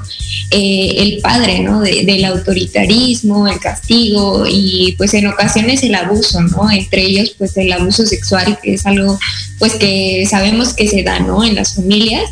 eh, 0.49 0.95
el 0.97 1.19
padre, 1.21 1.59
¿no? 1.59 1.81
del 1.81 2.25
autoritarismo, 2.25 3.47
el 3.47 3.59
castigo 3.59 4.45
y 4.49 4.95
pues 4.97 5.13
en 5.13 5.27
ocasiones 5.27 5.83
el 5.83 5.95
abuso, 5.95 6.41
¿no? 6.41 6.69
Entre 6.71 7.03
ellos 7.03 7.35
pues 7.37 7.55
el 7.57 7.71
abuso 7.71 8.05
sexual, 8.05 8.57
que 8.61 8.73
es 8.73 8.85
algo 8.85 9.19
pues 9.59 9.75
que 9.75 10.25
sabemos 10.29 10.73
que 10.73 10.87
se 10.87 11.03
da, 11.03 11.19
¿no? 11.19 11.43
En 11.43 11.55
las 11.55 11.75
familias, 11.75 12.23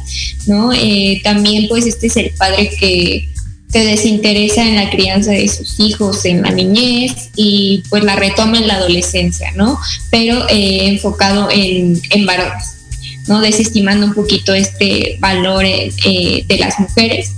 ¿no? 0.48 0.74
Eh, 0.74 1.22
también 1.24 1.68
pues 1.68 1.86
este 1.86 2.08
es 2.08 2.18
el 2.18 2.32
padre 2.32 2.70
que 2.80 3.30
se 3.68 3.80
desinteresa 3.84 4.66
en 4.66 4.76
la 4.76 4.90
crianza 4.90 5.32
de 5.32 5.48
sus 5.50 5.80
hijos 5.80 6.24
en 6.26 6.42
la 6.44 6.52
niñez 6.52 7.30
y 7.36 7.84
pues 7.90 8.04
la 8.04 8.16
retoma 8.16 8.58
en 8.58 8.68
la 8.68 8.76
adolescencia, 8.76 9.52
¿no? 9.56 9.78
Pero 10.10 10.46
enfocado 10.50 11.50
en, 11.52 12.02
en 12.12 12.26
varones. 12.26 12.76
¿No? 13.28 13.42
Desestimando 13.42 14.06
un 14.06 14.14
poquito 14.14 14.54
este 14.54 15.18
valor 15.20 15.66
eh, 15.66 15.92
eh, 16.06 16.46
de 16.48 16.58
las 16.58 16.80
mujeres. 16.80 17.32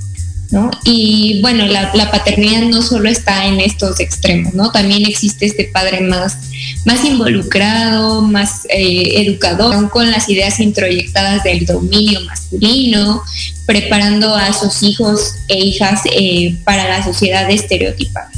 ¿No? 0.50 0.72
Y 0.86 1.41
bueno, 1.41 1.65
la, 1.65 2.10
paternidad 2.10 2.62
no 2.70 2.82
solo 2.82 3.10
está 3.10 3.48
en 3.48 3.60
estos 3.60 4.00
extremos, 4.00 4.53
¿no? 4.53 4.72
También 4.72 5.06
existe 5.06 5.46
este 5.46 5.65
padre 5.65 6.00
más, 6.00 6.38
más 6.86 7.03
involucrado, 7.03 8.22
más 8.22 8.63
eh, 8.70 9.24
educador, 9.27 9.89
con 9.89 10.10
las 10.10 10.29
ideas 10.29 10.62
introyectadas 10.62 11.44
del 11.44 11.65
dominio 11.65 12.22
masculino, 12.22 13.24
preparando 13.65 14.34
a 14.34 14.53
sus 14.53 14.84
hijos 14.84 15.34
e 15.50 15.58
hijas 15.58 16.03
para 16.63 16.88
la 16.88 17.03
sociedad 17.03 17.51
estereotipada. 17.51 18.32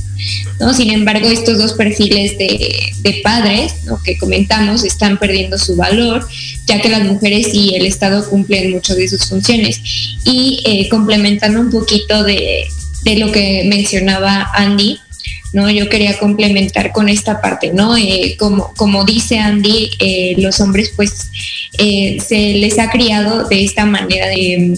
¿No? 0.59 0.73
Sin 0.73 0.91
embargo, 0.91 1.27
estos 1.27 1.57
dos 1.57 1.73
perfiles 1.73 2.37
de, 2.37 3.21
padres 3.23 3.73
que 4.03 4.17
comentamos 4.17 4.83
están 4.83 5.17
perdiendo 5.17 5.57
su 5.57 5.75
valor, 5.75 6.27
ya 6.65 6.81
que 6.81 6.89
las 6.89 7.03
mujeres 7.03 7.49
y 7.53 7.75
el 7.75 7.85
Estado 7.85 8.27
cumplen 8.29 8.71
mucho 8.71 8.95
de 8.95 9.07
sus 9.07 9.25
funciones. 9.27 9.81
Y 10.23 10.61
eh, 10.65 10.89
complementando 10.89 11.59
un 11.59 11.69
poquito 11.69 12.23
de, 12.23 12.67
lo 13.17 13.31
que 13.31 13.63
mencionaba 13.65 14.49
Andy, 14.53 14.99
¿no? 15.51 15.69
Yo 15.69 15.89
quería 15.89 16.17
complementar 16.19 16.91
con 16.91 17.09
esta 17.09 17.41
parte, 17.41 17.71
¿no? 17.73 17.97
Eh, 17.97 18.35
como, 18.37 18.71
como 18.75 19.03
dice 19.03 19.39
Andy, 19.39 19.89
eh, 19.99 20.35
los 20.37 20.59
hombres 20.59 20.93
pues 20.95 21.29
se 21.77 22.53
les 22.55 22.77
ha 22.77 22.91
criado 22.91 23.47
de 23.47 23.63
esta 23.63 23.85
manera 23.85 24.27
de, 24.27 24.77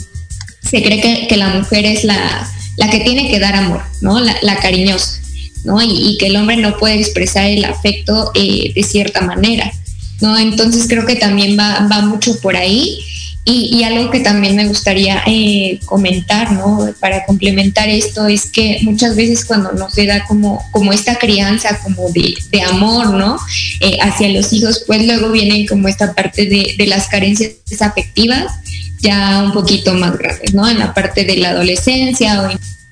se 0.61 0.81
cree 0.81 1.27
que, 1.27 1.35
la 1.35 1.49
mujer 1.49 1.85
es 1.85 2.03
la, 2.03 2.49
la, 2.77 2.89
que 2.89 3.01
tiene 3.01 3.29
que 3.29 3.39
dar 3.39 3.55
amor, 3.55 3.81
¿no? 3.99 4.19
La 4.19 4.55
cariñosa. 4.61 5.20
¿No? 5.63 5.81
Y, 5.81 6.17
que 6.17 6.27
el 6.27 6.35
hombre 6.35 6.57
no 6.57 6.77
puede 6.77 6.95
expresar 6.95 7.45
el 7.45 7.65
afecto 7.65 8.31
eh, 8.35 8.71
de 8.73 8.83
cierta 8.83 9.21
manera, 9.21 9.71
¿no? 10.19 10.37
Entonces 10.37 10.87
creo 10.87 11.05
que 11.05 11.15
también 11.15 11.57
va, 11.57 11.87
mucho 12.01 12.39
por 12.39 12.55
ahí. 12.55 12.99
Y, 13.43 13.83
algo 13.83 14.11
que 14.11 14.19
también 14.19 14.55
me 14.55 14.67
gustaría 14.67 15.23
eh, 15.25 15.79
comentar, 15.85 16.51
¿no? 16.51 16.87
Para 16.99 17.25
complementar 17.25 17.89
esto, 17.89 18.27
es 18.27 18.45
que 18.45 18.77
muchas 18.83 19.15
veces 19.15 19.45
cuando 19.45 19.71
no 19.71 19.89
se 19.89 20.05
da 20.05 20.25
como, 20.25 20.63
como 20.71 20.93
esta 20.93 21.15
crianza, 21.15 21.79
como 21.81 22.09
de, 22.11 22.61
amor, 22.61 23.13
¿no? 23.15 23.37
Eh, 23.79 23.97
hacia 23.99 24.29
los 24.29 24.53
hijos, 24.53 24.83
pues 24.85 25.05
luego 25.05 25.31
vienen 25.31 25.65
como 25.65 25.87
esta 25.87 26.13
parte 26.13 26.45
de, 26.45 26.75
de 26.77 26.87
las 26.87 27.07
carencias 27.07 27.53
afectivas 27.81 28.51
ya 29.01 29.41
un 29.43 29.51
poquito 29.51 29.93
más 29.95 30.17
grandes, 30.17 30.53
¿no? 30.53 30.67
En 30.69 30.79
la 30.79 30.93
parte 30.93 31.25
de 31.25 31.37
la 31.37 31.49
adolescencia 31.49 32.43
o 32.43 32.51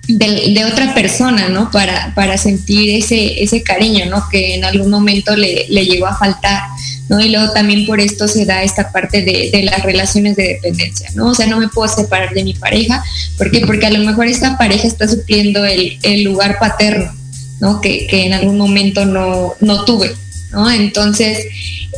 de, 0.10 0.66
otra 0.66 0.96
persona, 0.96 1.50
¿no? 1.50 1.70
Para, 1.70 2.14
para 2.16 2.38
sentir 2.38 2.96
ese, 2.96 3.44
ese 3.44 3.62
cariño, 3.62 4.08
¿no? 4.08 4.28
Que 4.30 4.56
en 4.56 4.66
algún 4.66 4.90
momento 4.90 5.36
le, 5.36 5.68
le 5.70 5.86
llegó 5.86 6.08
a 6.08 6.18
faltar, 6.18 6.64
¿no? 7.10 7.20
Y 7.20 7.30
luego 7.30 7.54
también 7.54 7.86
por 7.86 8.00
esto 8.00 8.28
se 8.28 8.46
da 8.46 8.64
esta 8.64 8.92
parte 8.92 9.22
de, 9.22 9.52
de, 9.52 9.64
las 9.64 9.84
relaciones 9.84 10.36
de 10.36 10.48
dependencia, 10.56 11.10
¿no? 11.14 11.28
O 11.28 11.36
sea, 11.36 11.46
no 11.46 11.60
me 11.60 11.68
puedo 11.68 11.88
separar 11.88 12.34
de 12.34 12.44
mi 12.44 12.54
pareja, 12.54 13.04
¿por 13.38 13.52
qué? 13.52 13.62
Porque 13.62 13.86
a 13.86 13.92
lo 13.92 14.00
mejor 14.00 14.26
esta 14.26 14.58
pareja 14.58 14.88
está 14.88 15.08
supliendo 15.08 15.64
el, 15.64 16.00
el 16.02 16.24
lugar 16.24 16.58
paterno, 16.60 17.14
¿no? 17.60 17.80
Que, 17.80 18.08
que, 18.08 18.26
en 18.26 18.34
algún 18.34 18.58
momento 18.58 19.06
no, 19.06 19.54
no 19.60 19.86
tuve, 19.86 20.12
¿no? 20.52 20.72
Entonces, 20.72 21.46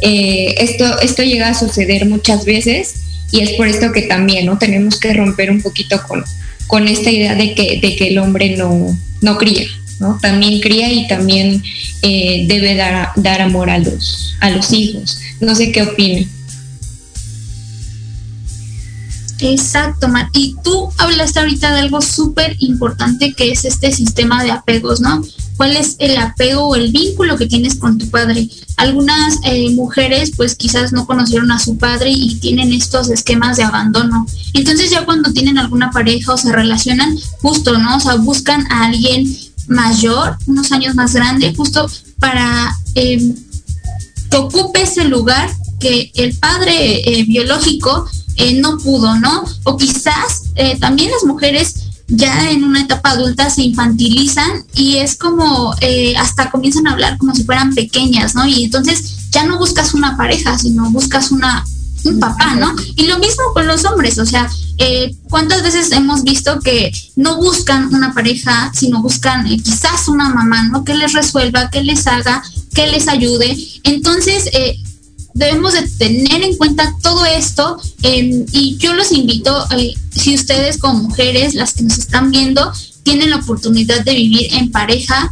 eh, 0.01 0.56
esto, 0.58 1.00
esto 1.00 1.24
llega 1.24 1.48
a 1.48 1.53
suceder 1.53 2.06
muchas 2.08 2.44
veces 2.44 2.96
y 3.32 3.39
es 3.39 3.51
por 3.51 3.68
esto 3.68 3.94
que 3.94 4.01
también, 4.01 4.48
¿no? 4.48 4.58
Tenemos 4.58 5.00
que 5.00 5.13
romper 5.13 5.50
un 5.50 5.62
poquito 5.62 6.01
con 6.06 6.25
con 6.72 6.88
esta 6.88 7.12
idea 7.12 7.36
de 7.36 7.54
que, 7.54 7.82
de 7.82 7.98
que 7.98 8.08
el 8.08 8.18
hombre 8.18 8.56
no, 8.56 8.98
no 9.20 9.38
cría, 9.38 9.66
¿no? 10.00 10.18
También 10.22 10.62
cría 10.62 10.90
y 10.90 11.06
también 11.06 11.62
eh, 12.01 12.46
debe 12.48 12.75
dar, 12.75 13.10
dar 13.18 13.42
amor 13.42 13.70
a 13.70 13.78
los, 13.78 14.38
a 14.40 14.51
los 14.51 14.72
hijos. 14.72 15.20
No 15.42 15.54
sé 15.54 15.74
qué 15.74 15.82
opinen. 15.82 16.30
Exacto, 19.42 20.08
Mar. 20.08 20.30
Y 20.34 20.56
tú 20.64 20.90
hablaste 21.00 21.40
ahorita 21.40 21.74
de 21.74 21.80
algo 21.80 22.01
súper 22.01 22.56
importante 22.60 23.34
que 23.34 23.51
es 23.51 23.66
este 23.66 23.92
sistema 23.92 24.44
de 24.44 24.51
apegos, 24.51 25.01
¿no? 25.01 25.24
¿Cuál 25.58 25.75
es 25.75 25.96
el 26.00 26.16
apego 26.18 26.68
o 26.68 26.75
el 26.75 26.92
vínculo 26.92 27.38
que 27.38 27.48
tienes 27.48 27.75
con 27.75 27.98
tu 27.98 28.08
padre? 28.10 28.48
Algunas 28.77 29.40
eh, 29.44 29.72
mujeres 29.72 30.32
pues 30.38 30.56
quizás 30.56 30.94
no 30.94 31.08
conocieron 31.08 31.51
a 31.51 31.60
su 31.60 31.77
padre 31.77 32.12
y 32.12 32.36
tienen 32.36 32.72
estos 32.72 33.10
esquemas 33.10 33.58
de 33.58 33.64
abandono. 33.64 34.27
Entonces 34.54 34.92
ya 34.92 35.06
cuando 35.06 35.34
tienen 35.34 35.58
alguna 35.58 35.90
pareja 35.90 36.34
o 36.34 36.38
se 36.38 36.51
relacionan, 36.51 37.18
justo, 37.42 37.77
¿no? 37.80 37.98
O 37.98 38.00
sea, 38.00 38.16
buscan 38.16 38.72
a 38.72 38.86
alguien 38.86 39.25
mayor, 39.68 40.38
unos 40.46 40.72
años 40.72 40.94
más 40.94 41.14
grande, 41.14 41.54
justo 41.56 41.90
para 42.20 42.75
em, 42.94 43.36
que 44.30 44.38
ocupe 44.38 44.84
ese 44.84 45.06
lugar 45.06 45.50
que 45.80 46.12
el 46.14 46.38
padre 46.38 47.01
eh, 47.10 47.24
biológico 47.24 48.08
eh, 48.35 48.59
no 48.59 48.77
pudo, 48.77 49.15
¿no? 49.20 49.44
O 49.63 49.77
quizás 49.77 50.44
eh, 50.55 50.77
también 50.79 51.11
las 51.11 51.24
mujeres 51.24 51.75
ya 52.07 52.51
en 52.51 52.63
una 52.63 52.81
etapa 52.81 53.11
adulta 53.11 53.50
se 53.50 53.63
infantilizan 53.63 54.65
y 54.75 54.98
es 54.98 55.15
como 55.15 55.74
eh, 55.79 56.15
hasta 56.17 56.51
comienzan 56.51 56.87
a 56.87 56.91
hablar 56.91 57.17
como 57.17 57.33
si 57.33 57.44
fueran 57.44 57.74
pequeñas, 57.74 58.35
¿no? 58.35 58.46
Y 58.46 58.65
entonces 58.65 59.29
ya 59.31 59.46
no 59.46 59.57
buscas 59.57 59.94
una 59.94 60.17
pareja, 60.17 60.57
sino 60.57 60.91
buscas 60.91 61.31
una 61.31 61.63
un 62.03 62.20
papá, 62.20 62.55
¿no? 62.55 62.74
Y 62.96 63.05
lo 63.05 63.20
mismo 63.20 63.44
con 63.53 63.67
los 63.67 63.85
hombres, 63.85 64.17
o 64.17 64.25
sea, 64.25 64.50
eh, 64.77 65.15
¿cuántas 65.29 65.61
veces 65.61 65.91
hemos 65.91 66.24
visto 66.24 66.59
que 66.59 66.91
no 67.15 67.37
buscan 67.37 67.94
una 67.94 68.13
pareja, 68.13 68.72
sino 68.74 69.01
buscan 69.01 69.46
eh, 69.48 69.57
quizás 69.63 70.07
una 70.07 70.29
mamá, 70.29 70.63
¿no? 70.63 70.83
Que 70.83 70.96
les 70.96 71.13
resuelva, 71.13 71.70
que 71.70 71.83
les 71.83 72.07
haga, 72.07 72.44
que 72.74 72.87
les 72.87 73.07
ayude. 73.07 73.55
Entonces, 73.83 74.50
eh, 74.53 74.77
debemos 75.33 75.74
de 75.74 75.87
tener 75.87 76.44
en 76.44 76.57
cuenta 76.57 76.96
todo 77.01 77.25
esto 77.25 77.81
em, 78.03 78.46
y 78.51 78.77
yo 78.77 78.94
los 78.94 79.11
invito, 79.11 79.65
si 80.11 80.35
ustedes 80.35 80.77
como 80.77 81.03
mujeres, 81.03 81.53
las 81.53 81.74
que 81.74 81.83
nos 81.83 81.98
están 81.98 82.31
viendo, 82.31 82.72
tienen 83.03 83.29
la 83.29 83.37
oportunidad 83.37 84.03
de 84.03 84.13
vivir 84.13 84.53
en 84.53 84.72
pareja, 84.72 85.31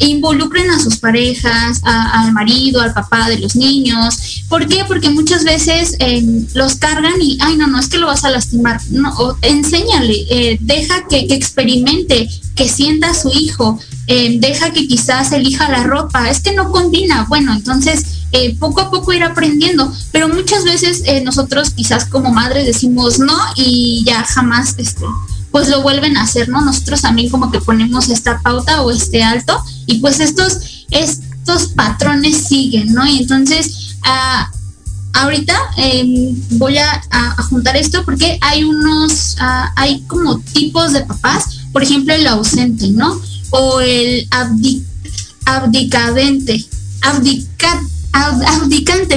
involucren 0.00 0.70
a 0.70 0.80
sus 0.80 0.96
parejas, 0.96 1.80
al 1.84 2.32
marido, 2.32 2.80
al 2.80 2.92
papá 2.92 3.28
de 3.28 3.38
los 3.38 3.54
niños. 3.54 4.42
¿Por 4.48 4.66
qué? 4.66 4.84
Porque 4.86 5.10
muchas 5.10 5.44
veces 5.44 5.96
em, 5.98 6.46
los 6.54 6.76
cargan 6.76 7.20
y, 7.20 7.38
ay, 7.40 7.56
no, 7.56 7.66
no, 7.66 7.78
es 7.78 7.88
que 7.88 7.98
lo 7.98 8.06
vas 8.06 8.24
a 8.24 8.30
lastimar. 8.30 8.80
No, 8.90 9.10
o, 9.18 9.36
enséñale, 9.42 10.26
eh, 10.30 10.58
deja 10.60 11.06
que, 11.08 11.26
experimente, 11.30 12.28
que 12.56 12.68
sienta 12.68 13.10
a 13.10 13.14
su 13.14 13.30
hijo, 13.30 13.78
em, 14.06 14.40
deja 14.40 14.72
que 14.72 14.88
quizás 14.88 15.32
elija 15.32 15.68
la 15.68 15.82
ropa. 15.82 16.30
Es 16.30 16.40
que 16.40 16.54
no 16.54 16.70
combina. 16.70 17.26
Bueno, 17.28 17.52
entonces 17.52 18.04
eh, 18.32 18.56
poco 18.58 18.80
a 18.80 18.90
poco 18.90 19.12
ir 19.12 19.24
aprendiendo. 19.24 19.92
Pero 20.12 20.28
muchas 20.28 20.64
veces 20.64 21.02
eh, 21.06 21.22
nosotros 21.22 21.70
quizás 21.70 22.04
como 22.06 22.32
madres 22.32 22.66
decimos 22.66 23.18
no 23.18 23.36
y 23.56 24.04
ya 24.06 24.24
jamás 24.24 24.74
este, 24.78 25.04
pues 25.50 25.68
lo 25.68 25.82
vuelven 25.82 26.16
a 26.16 26.22
hacer, 26.22 26.48
¿no? 26.48 26.60
Nosotros 26.60 27.02
también 27.02 27.30
como 27.30 27.50
que 27.50 27.60
ponemos 27.60 28.08
esta 28.08 28.40
pauta 28.40 28.82
o 28.82 28.90
este 28.90 29.22
alto 29.22 29.62
y 29.86 29.98
pues 29.98 30.20
estos, 30.20 30.86
estos 30.90 31.68
patrones 31.68 32.46
siguen, 32.48 32.92
¿no? 32.92 33.06
Y 33.06 33.18
entonces, 33.18 33.96
ah, 34.04 34.50
ahorita 35.12 35.54
em, 35.76 36.34
voy 36.58 36.78
a, 36.78 37.02
juntar 37.48 37.76
esto 37.76 38.04
porque 38.04 38.38
hay 38.42 38.62
unos, 38.62 39.36
ah, 39.40 39.72
hay 39.74 40.02
como 40.02 40.38
tipos 40.38 40.92
de 40.92 41.00
papás, 41.00 41.62
por 41.72 41.82
ejemplo, 41.82 42.14
el 42.14 42.26
ausente, 42.28 42.88
¿no? 42.88 43.20
O 43.50 43.80
el 43.80 44.28
abdicadente, 45.44 46.64
abdicante, 47.02 47.90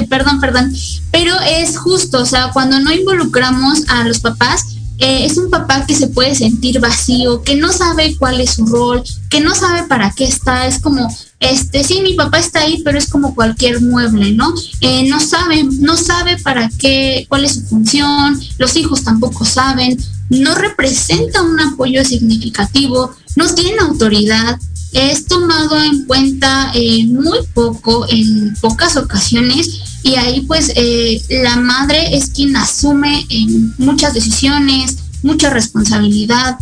perdón, 0.08 0.40
perdón, 0.40 0.72
pero 1.10 1.34
es 1.40 1.76
justo, 1.76 2.22
o 2.22 2.26
sea, 2.26 2.50
cuando 2.52 2.78
no 2.80 2.92
involucramos 2.92 3.84
a 3.88 4.04
los 4.04 4.20
papás, 4.20 4.66
eh, 4.98 5.24
es 5.24 5.36
un 5.38 5.50
papá 5.50 5.84
que 5.86 5.94
se 5.94 6.06
puede 6.06 6.34
sentir 6.34 6.80
vacío, 6.80 7.42
que 7.42 7.56
no 7.56 7.72
sabe 7.72 8.16
cuál 8.16 8.40
es 8.40 8.54
su 8.54 8.66
rol, 8.66 9.02
que 9.28 9.40
no 9.40 9.54
sabe 9.54 9.84
para 9.88 10.12
qué 10.12 10.24
está, 10.24 10.66
es 10.66 10.78
como, 10.78 11.08
este, 11.40 11.82
sí, 11.82 12.00
mi 12.02 12.14
papá 12.14 12.38
está 12.38 12.60
ahí, 12.60 12.80
pero 12.84 12.96
es 12.96 13.08
como 13.08 13.34
cualquier 13.34 13.80
mueble, 13.82 14.32
¿no? 14.32 14.54
Eh, 14.80 15.08
no 15.08 15.18
sabe, 15.18 15.64
no 15.80 15.96
sabe 15.96 16.38
para 16.38 16.70
qué, 16.78 17.26
cuál 17.28 17.44
es 17.44 17.54
su 17.54 17.62
función, 17.62 18.40
los 18.58 18.76
hijos 18.76 19.02
tampoco 19.02 19.44
saben, 19.44 19.98
no 20.30 20.54
representa 20.54 21.42
un 21.42 21.58
apoyo 21.58 22.04
significativo, 22.04 23.14
no 23.36 23.52
tiene 23.52 23.80
autoridad, 23.80 24.58
es 24.94 25.26
tomado 25.26 25.82
en 25.82 26.04
cuenta 26.06 26.70
eh, 26.72 27.04
muy 27.06 27.40
poco, 27.52 28.06
en 28.08 28.54
pocas 28.60 28.96
ocasiones, 28.96 29.80
y 30.04 30.14
ahí 30.14 30.42
pues 30.42 30.72
eh, 30.76 31.20
la 31.42 31.56
madre 31.56 32.16
es 32.16 32.30
quien 32.30 32.56
asume 32.56 33.26
en 33.28 33.74
muchas 33.78 34.14
decisiones, 34.14 34.98
mucha 35.22 35.50
responsabilidad. 35.50 36.56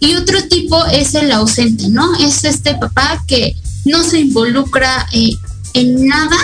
Y 0.00 0.14
otro 0.14 0.42
tipo 0.48 0.84
es 0.86 1.14
el 1.14 1.30
ausente, 1.30 1.88
¿no? 1.88 2.14
Es 2.16 2.44
este 2.44 2.74
papá 2.74 3.22
que 3.26 3.54
no 3.84 4.02
se 4.02 4.20
involucra 4.20 5.06
eh, 5.12 5.36
en 5.74 6.06
nada, 6.06 6.38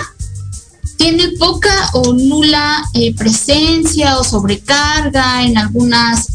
tiene 0.97 1.29
poca 1.39 1.89
o 1.93 2.13
nula 2.13 2.83
eh, 2.93 3.15
presencia 3.15 4.19
o 4.19 4.23
sobrecarga 4.23 5.43
en 5.43 5.57
algunas 5.57 6.27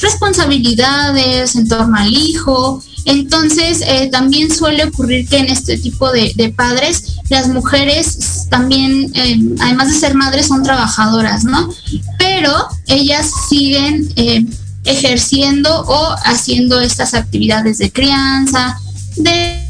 responsabilidades 0.00 1.54
en 1.56 1.68
torno 1.68 1.96
al 1.96 2.12
hijo 2.12 2.82
entonces, 3.04 3.82
eh, 3.86 4.08
también 4.10 4.54
suele 4.54 4.84
ocurrir 4.84 5.26
que 5.28 5.38
en 5.38 5.46
este 5.46 5.78
tipo 5.78 6.10
de, 6.12 6.54
padres, 6.56 7.16
las 7.28 7.48
mujeres 7.48 8.46
también, 8.50 9.10
eh, 9.14 9.40
además 9.60 9.88
de 9.88 9.98
ser 9.98 10.14
madres, 10.14 10.46
son 10.46 10.62
trabajadoras, 10.62 11.44
¿no? 11.44 11.72
Pero 12.18 12.52
ellas 12.86 13.30
siguen 13.48 14.12
eh, 14.16 14.44
ejerciendo 14.84 15.82
o 15.86 16.14
haciendo 16.24 16.80
estas 16.80 17.14
actividades 17.14 17.78
de 17.78 17.90
crianza, 17.90 18.78
de... 19.16 19.66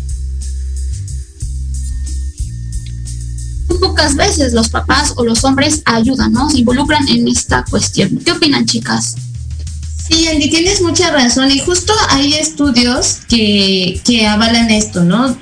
Pocas 3.81 4.17
veces 4.17 4.53
los 4.53 4.69
papás 4.69 5.15
o 5.17 5.25
los 5.25 5.45
hombres 5.45 5.83
ayudan, 5.85 6.33
¿no? 6.33 6.51
Se 6.51 6.59
involucran 6.59 7.07
en 7.09 7.27
esta 7.29 7.65
cuestión. 7.71 8.19
¿Qué 8.25 8.33
opinan, 8.33 8.67
chicas? 8.67 9.15
Sí, 10.11 10.27
Andy, 10.27 10.51
tienes 10.51 10.83
mucha 10.83 11.11
razón 11.13 11.51
y 11.53 11.61
justo 11.61 11.93
hay 12.09 12.35
estudios 12.35 13.19
que, 13.29 14.01
que 14.05 14.27
avalan 14.27 14.69
esto, 14.71 15.05
¿no? 15.05 15.37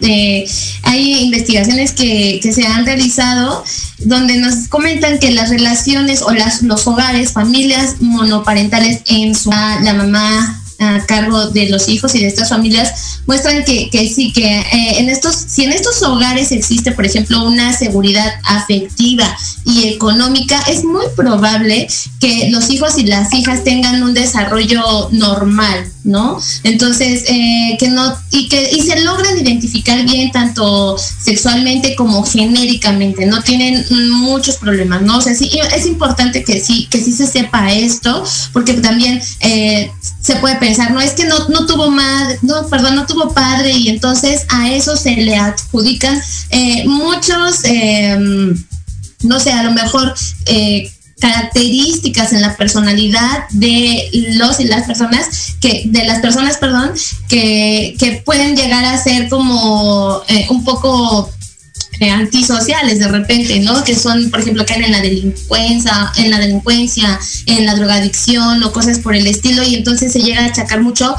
Hay 0.83 1.25
investigaciones 1.25 1.93
que, 1.93 2.39
que, 2.43 2.53
se 2.53 2.67
han 2.67 2.85
realizado 2.85 3.65
donde 3.99 4.37
nos 4.37 4.69
comentan 4.69 5.19
que 5.19 5.31
las 5.31 5.49
relaciones 5.49 6.21
o 6.21 6.33
las, 6.33 6.63
los 6.63 6.87
hogares, 6.87 7.33
familias 7.33 7.97
monoparentales 8.01 9.01
en 9.07 9.35
su 9.35 9.51
la 9.51 9.95
mamá 9.97 10.63
a 10.79 11.05
cargo 11.07 11.49
de 11.51 11.69
los 11.69 11.89
hijos 11.89 12.15
y 12.15 12.21
de 12.21 12.29
estas 12.29 12.49
familias 12.49 13.21
muestran 13.27 13.65
que, 13.65 13.91
que 13.91 14.09
sí, 14.09 14.33
que 14.33 14.61
eh, 14.61 14.99
en 14.99 15.09
estos, 15.09 15.35
si 15.35 15.65
en 15.65 15.73
estos 15.73 16.03
hogares 16.03 16.53
existe, 16.53 16.93
por 16.93 17.05
ejemplo, 17.05 17.45
una 17.45 17.73
seguridad 17.73 18.35
afectiva 18.45 19.37
y 19.65 19.89
económica, 19.89 20.61
es 20.69 20.85
muy 20.85 21.07
probable 21.17 21.89
que 22.21 22.49
los 22.51 22.71
hijos 22.71 22.99
y 22.99 23.05
las 23.05 23.33
hijas 23.35 23.65
tengan 23.65 24.03
un 24.03 24.15
desarrollo 24.15 25.09
normal, 25.11 25.91
¿no? 26.09 26.41
Entonces, 26.65 27.25
eh, 27.29 27.77
que 27.79 27.89
no, 27.89 28.17
y 28.31 28.49
que, 28.49 28.71
y 28.73 28.81
se 28.81 29.01
logran 29.03 29.39
identificar 29.39 30.03
bien 30.05 30.33
tanto 30.33 30.97
sexualmente 30.99 31.95
como 31.95 32.25
genéricamente, 32.25 33.27
no 33.27 33.43
tienen 33.43 33.85
muchos 34.13 34.57
problemas, 34.57 35.03
¿no? 35.03 35.19
O 35.19 35.21
sea, 35.21 35.35
sí, 35.35 35.51
es 35.77 35.87
importante 35.87 36.43
que 36.45 36.61
sí, 36.61 36.89
que 36.91 37.03
sí 37.03 37.13
se 37.13 37.27
sepa 37.27 37.73
esto, 37.73 38.25
porque 38.55 38.75
también 38.75 39.21
eh, 39.41 39.91
se 40.21 40.37
puede 40.37 40.57
pensar, 40.57 40.93
no 40.93 41.01
es 41.01 41.13
que 41.13 41.27
no, 41.27 41.49
no 41.49 41.67
tuvo 41.67 41.91
madre, 41.91 42.39
no, 42.41 42.67
perdón, 42.69 42.97
no 42.97 43.07
tuvo 43.07 43.35
padre 43.35 43.73
y 43.73 43.89
entonces 43.91 44.47
a 44.49 44.71
eso 44.71 44.97
se 44.97 45.13
le 45.13 45.37
adjudican 45.37 46.19
eh, 46.51 46.85
muchos, 46.87 47.63
no 49.23 49.41
sé, 49.41 49.53
a 49.53 49.63
lo 49.63 49.73
mejor 49.73 50.15
características 51.21 52.33
en 52.33 52.43
la 52.43 52.57
personalidad 52.57 53.49
de 53.51 54.09
los 54.35 54.61
y 54.61 54.65
las 54.65 54.87
personas 54.87 55.57
que 55.61 55.83
de 55.87 56.05
las 56.05 56.21
personas 56.21 56.59
perdón 56.59 56.93
que, 57.29 57.97
que 57.99 58.23
pueden 58.25 58.57
llegar 58.57 58.85
a 58.85 58.97
ser 59.03 59.29
como 59.29 60.23
eh, 60.29 60.47
un 60.51 60.65
poco 60.65 61.31
antisociales 62.07 63.01
de 63.01 63.09
repente, 63.09 63.59
¿no? 63.61 63.83
Que 63.83 63.97
son, 63.97 64.31
por 64.31 64.41
ejemplo, 64.41 64.65
caen 64.65 64.85
en 64.85 64.93
la 64.93 65.01
delincuencia, 65.01 66.13
en 66.17 66.31
la 66.31 66.39
delincuencia, 66.39 67.19
en 67.47 67.67
la 67.67 67.75
drogadicción 67.75 68.63
o 68.63 68.73
cosas 68.73 69.01
por 69.01 69.15
el 69.15 69.27
estilo 69.27 69.63
y 69.65 69.75
entonces 69.75 70.13
se 70.13 70.21
llega 70.21 70.43
a 70.43 70.47
achacar 70.47 70.81
mucho 70.81 71.15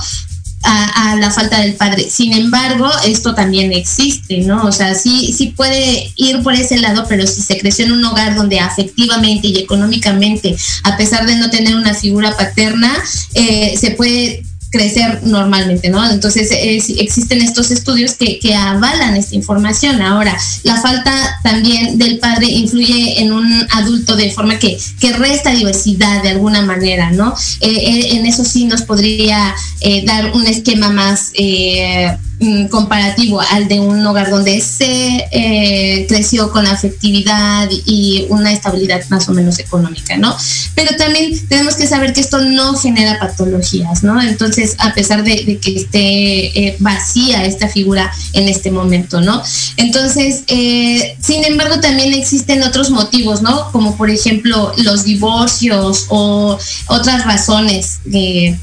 a, 0.64 1.16
la 1.16 1.32
falta 1.32 1.60
del 1.62 1.76
padre. 1.76 2.10
Sin 2.10 2.34
embargo, 2.34 2.90
esto 3.06 3.34
también 3.34 3.72
existe, 3.72 4.40
¿no? 4.40 4.64
O 4.64 4.72
sea, 4.72 4.94
sí, 4.96 5.34
sí 5.36 5.54
puede 5.56 6.12
ir 6.16 6.42
por 6.44 6.54
ese 6.54 6.78
lado, 6.78 7.06
pero 7.08 7.26
si 7.28 7.42
se 7.42 7.58
creció 7.58 7.86
en 7.86 7.94
un 7.94 8.06
hogar 8.06 8.36
donde 8.36 8.60
afectivamente 8.60 9.48
y 9.48 9.58
económicamente, 9.58 10.56
a 10.84 10.98
pesar 10.98 11.26
de 11.26 11.36
no 11.36 11.50
tener 11.50 11.76
una 11.76 11.94
figura 11.94 12.36
paterna, 12.36 12.92
eh, 13.34 13.78
se 13.78 13.92
puede 13.92 14.44
crecer 14.70 15.22
normalmente, 15.24 15.90
¿no? 15.90 16.10
Entonces 16.10 16.50
existen 16.52 17.42
estos 17.42 17.72
estudios 17.72 18.14
que, 18.14 18.40
que, 18.40 18.54
avalan 18.56 19.16
esta 19.16 19.36
información. 19.36 20.02
Ahora, 20.02 20.38
la 20.64 20.80
falta 20.82 21.40
también 21.44 21.98
del 21.98 22.20
padre 22.20 22.48
influye 22.48 23.22
en 23.22 23.32
un 23.32 23.68
adulto 23.72 24.16
de 24.16 24.32
forma 24.32 24.60
que, 24.60 24.78
que 25.00 25.14
resta 25.14 25.52
diversidad 25.52 26.22
de 26.24 26.30
alguna 26.30 26.62
manera, 26.62 27.12
¿no? 27.12 27.34
Eh, 27.62 27.70
eh, 27.70 28.16
en 28.18 28.26
eso 28.26 28.44
sí 28.44 28.66
nos 28.66 28.84
podría 28.84 29.56
eh, 29.82 30.06
dar 30.06 30.32
un 30.34 30.46
esquema 30.46 30.90
más 30.90 31.32
Mm, 31.34 32.29
comparativo 32.70 33.42
al 33.42 33.68
de 33.68 33.82
un 33.82 34.06
hogar 34.06 34.30
donde 34.30 34.62
se 34.62 35.28
eh, 35.32 36.06
creció 36.08 36.52
con 36.52 36.66
afectividad 36.68 37.70
y 37.86 38.26
una 38.30 38.54
estabilidad 38.54 39.04
más 39.10 39.28
o 39.28 39.34
menos 39.34 39.60
económica, 39.60 40.16
¿no? 40.16 40.36
Pero 40.74 40.96
también 40.96 41.34
tenemos 41.50 41.76
que 41.76 41.86
saber 41.86 42.14
que 42.14 42.22
esto 42.22 42.40
no 42.40 42.76
genera 42.76 43.20
patologías, 43.20 44.04
¿no? 44.04 44.22
Entonces, 44.22 44.76
a 44.80 44.94
pesar 44.94 45.24
de, 45.24 45.60
que 45.60 45.76
esté 45.76 46.68
eh, 46.68 46.76
vacía 46.80 47.44
esta 47.44 47.68
figura 47.68 48.10
en 48.32 48.48
este 48.48 48.72
momento, 48.72 49.20
¿no? 49.20 49.44
Entonces, 49.76 50.44
eh, 50.48 51.18
sin 51.22 51.44
embargo, 51.44 51.82
también 51.82 52.14
existen 52.14 52.64
otros 52.64 52.90
motivos, 52.90 53.42
¿no? 53.42 53.70
Como 53.74 53.98
por 53.98 54.10
ejemplo 54.10 54.72
los 54.78 55.04
divorcios 55.04 56.06
o 56.08 56.58
otras 56.88 57.26
razones, 57.26 58.00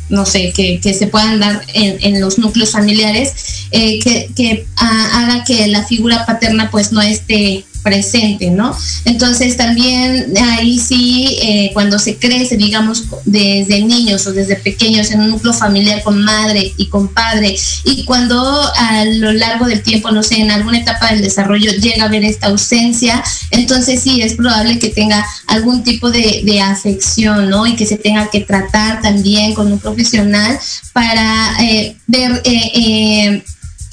no 0.08 0.24
sé, 0.24 0.52
que, 0.54 0.80
se 0.96 1.08
puedan 1.08 1.40
dar 1.40 1.62
en, 1.74 1.98
en 2.00 2.20
los 2.22 2.38
núcleos 2.38 2.70
familiares 2.70 3.65
eh, 3.70 3.98
que, 4.00 4.66
haga 4.76 5.44
que 5.44 5.66
la 5.68 5.84
figura 5.84 6.26
paterna 6.26 6.70
pues 6.70 6.92
no 6.92 7.00
esté 7.00 7.64
presente, 7.86 8.50
¿no? 8.50 8.76
Entonces 9.04 9.56
también 9.56 10.34
ahí 10.42 10.76
sí, 10.76 11.38
eh, 11.40 11.70
cuando 11.72 12.00
se 12.00 12.16
crece, 12.16 12.56
digamos, 12.56 13.04
desde 13.24 13.80
niños 13.84 14.26
o 14.26 14.32
desde 14.32 14.56
pequeños 14.56 15.12
en 15.12 15.20
un 15.20 15.30
núcleo 15.30 15.52
familiar 15.52 16.02
con 16.02 16.20
madre 16.20 16.74
y 16.76 16.86
con 16.88 17.06
padre, 17.06 17.54
y 17.84 18.04
cuando 18.04 18.36
a 18.74 19.04
lo 19.04 19.32
largo 19.32 19.66
del 19.66 19.84
tiempo, 19.84 20.10
no 20.10 20.24
sé, 20.24 20.40
en 20.40 20.50
alguna 20.50 20.80
etapa 20.80 21.12
del 21.12 21.22
desarrollo 21.22 21.70
llega 21.70 22.02
a 22.02 22.06
haber 22.08 22.24
esta 22.24 22.48
ausencia, 22.48 23.22
entonces 23.52 24.02
sí 24.02 24.20
es 24.20 24.34
probable 24.34 24.80
que 24.80 24.88
tenga 24.88 25.24
algún 25.46 25.84
tipo 25.84 26.10
de, 26.10 26.42
de 26.44 26.60
afección, 26.60 27.48
¿no? 27.48 27.68
Y 27.68 27.76
que 27.76 27.86
se 27.86 27.98
tenga 27.98 28.28
que 28.30 28.40
tratar 28.40 29.00
también 29.00 29.54
con 29.54 29.70
un 29.70 29.78
profesional 29.78 30.58
para 30.92 31.56
eh, 31.62 31.94
ver 32.08 32.42
eh, 32.44 33.44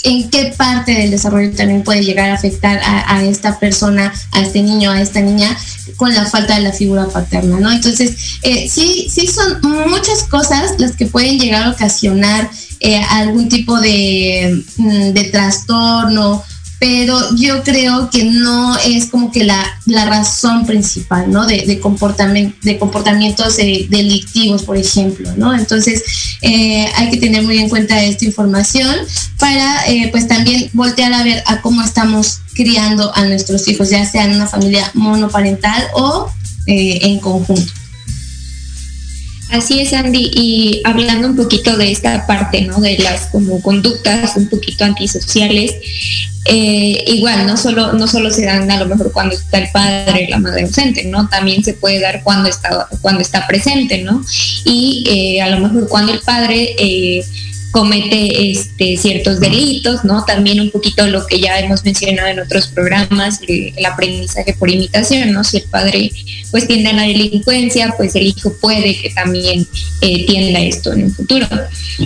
en 0.04 0.30
qué 0.30 0.54
parte 0.58 0.94
del 0.94 1.12
desarrollo 1.12 1.56
también 1.56 1.84
puede 1.84 2.04
llegar 2.04 2.30
a 2.30 2.36
afectar 2.36 2.80
a, 2.84 3.24
esta 3.24 3.58
persona, 3.60 4.14
a 4.32 4.42
este 4.42 4.62
niño, 4.62 4.92
a 4.92 5.02
esta 5.02 5.22
niña, 5.22 5.58
con 5.96 6.14
la 6.14 6.26
falta 6.26 6.56
de 6.56 6.62
la 6.62 6.74
figura 6.74 7.08
paterna, 7.08 7.60
¿no? 7.60 7.72
Entonces, 7.72 8.16
sí, 8.70 9.08
sí 9.10 9.28
son 9.28 9.62
muchas 9.90 10.24
cosas 10.24 10.76
las 10.78 10.96
que 10.96 11.06
pueden 11.06 11.40
llegar 11.40 11.64
a 11.64 11.72
ocasionar 11.72 12.50
algún 13.12 13.48
tipo 13.48 13.80
de, 13.80 14.64
mm, 14.78 15.14
de 15.14 15.24
trastorno 15.26 16.44
pero 16.84 17.18
yo 17.38 17.64
creo 17.64 18.10
que 18.10 18.26
no 18.26 18.78
es 18.80 19.06
como 19.06 19.32
que 19.32 19.46
la, 19.46 19.80
razón 20.06 20.66
principal, 20.66 21.32
¿no? 21.32 21.46
De, 21.46 21.60
de, 21.66 21.80
de 22.62 22.78
comportamientos 22.78 23.58
eh, 23.58 23.88
delictivos, 23.90 24.64
por 24.64 24.76
ejemplo, 24.76 25.32
¿no? 25.38 25.56
Entonces, 25.56 26.04
eh, 26.42 26.86
hay 26.98 27.10
que 27.10 27.16
tener 27.16 27.44
muy 27.44 27.58
en 27.60 27.70
cuenta 27.70 28.04
esta 28.04 28.26
información 28.26 28.94
para, 29.40 29.88
eh, 29.88 30.10
pues, 30.12 30.28
también 30.28 30.72
voltear 30.74 31.14
a 31.14 31.24
ver 31.24 31.42
a 31.46 31.62
cómo 31.62 31.82
estamos 31.82 32.42
criando 32.54 33.16
a 33.16 33.24
nuestros 33.24 33.66
hijos, 33.70 33.90
ya 33.90 34.06
sea 34.06 34.26
en 34.26 34.36
una 34.36 34.48
familia 34.48 34.92
monoparental 34.94 35.88
o 35.94 36.30
en 36.66 37.18
conjunto. 37.20 37.83
Así 39.50 39.80
es, 39.80 39.94
Andy. 39.94 40.32
Y 40.34 40.82
hablando 40.84 41.28
un 41.28 41.36
poquito 41.36 41.78
de 41.78 41.92
esta 41.92 42.26
parte, 42.26 42.62
¿no? 42.62 42.80
De 42.80 42.98
las 42.98 43.28
como 43.28 43.62
conductas 43.62 44.36
un 44.36 44.48
poquito 44.48 44.84
antisociales, 44.84 45.76
eh, 46.46 47.04
igual, 47.08 47.46
no 47.48 47.56
solo, 47.56 47.94
no 47.94 48.08
solo 48.08 48.30
se 48.30 48.46
dan 48.46 48.70
a 48.70 48.78
lo 48.78 48.86
mejor 48.86 49.12
cuando 49.14 49.36
está 49.36 49.60
el 49.60 49.70
padre 49.72 50.28
la 50.30 50.40
madre 50.40 50.64
ausente, 50.64 51.06
¿no? 51.06 51.30
También 51.30 51.64
se 51.64 51.74
puede 51.74 52.00
dar 52.00 52.24
cuando 52.24 52.50
está, 52.50 52.88
cuando 53.02 53.22
está 53.22 53.48
presente, 53.48 54.02
¿no? 54.02 54.26
Y 54.66 55.04
eh, 55.08 55.42
a 55.42 55.50
lo 55.50 55.60
mejor 55.60 55.88
cuando 55.88 56.14
el 56.14 56.20
padre 56.20 56.76
eh, 56.78 57.24
comete 57.74 58.52
este, 58.52 58.98
ciertos 58.98 59.40
delitos, 59.40 60.06
¿no? 60.06 60.24
También 60.26 60.62
un 60.62 60.70
poquito 60.70 61.08
lo 61.08 61.26
que 61.26 61.40
ya 61.40 61.60
hemos 61.60 61.84
mencionado 61.84 62.28
en 62.28 62.40
otros 62.40 62.68
programas, 62.68 63.40
el, 63.48 63.74
aprendizaje 63.84 64.54
por 64.54 64.70
imitación, 64.70 65.34
¿no? 65.34 65.44
Si 65.44 65.58
el 65.58 65.64
padre 65.64 66.12
pues 66.52 66.68
tiende 66.68 66.92
a 66.92 66.94
la 66.94 67.02
delincuencia, 67.02 67.96
pues 67.98 68.14
el 68.14 68.28
hijo 68.28 68.54
puede 68.62 68.96
que 69.02 69.10
también 69.10 69.68
eh, 70.02 70.26
tienda 70.28 70.60
esto 70.60 70.94
en 70.94 71.06
un 71.06 71.16
futuro. 71.16 71.48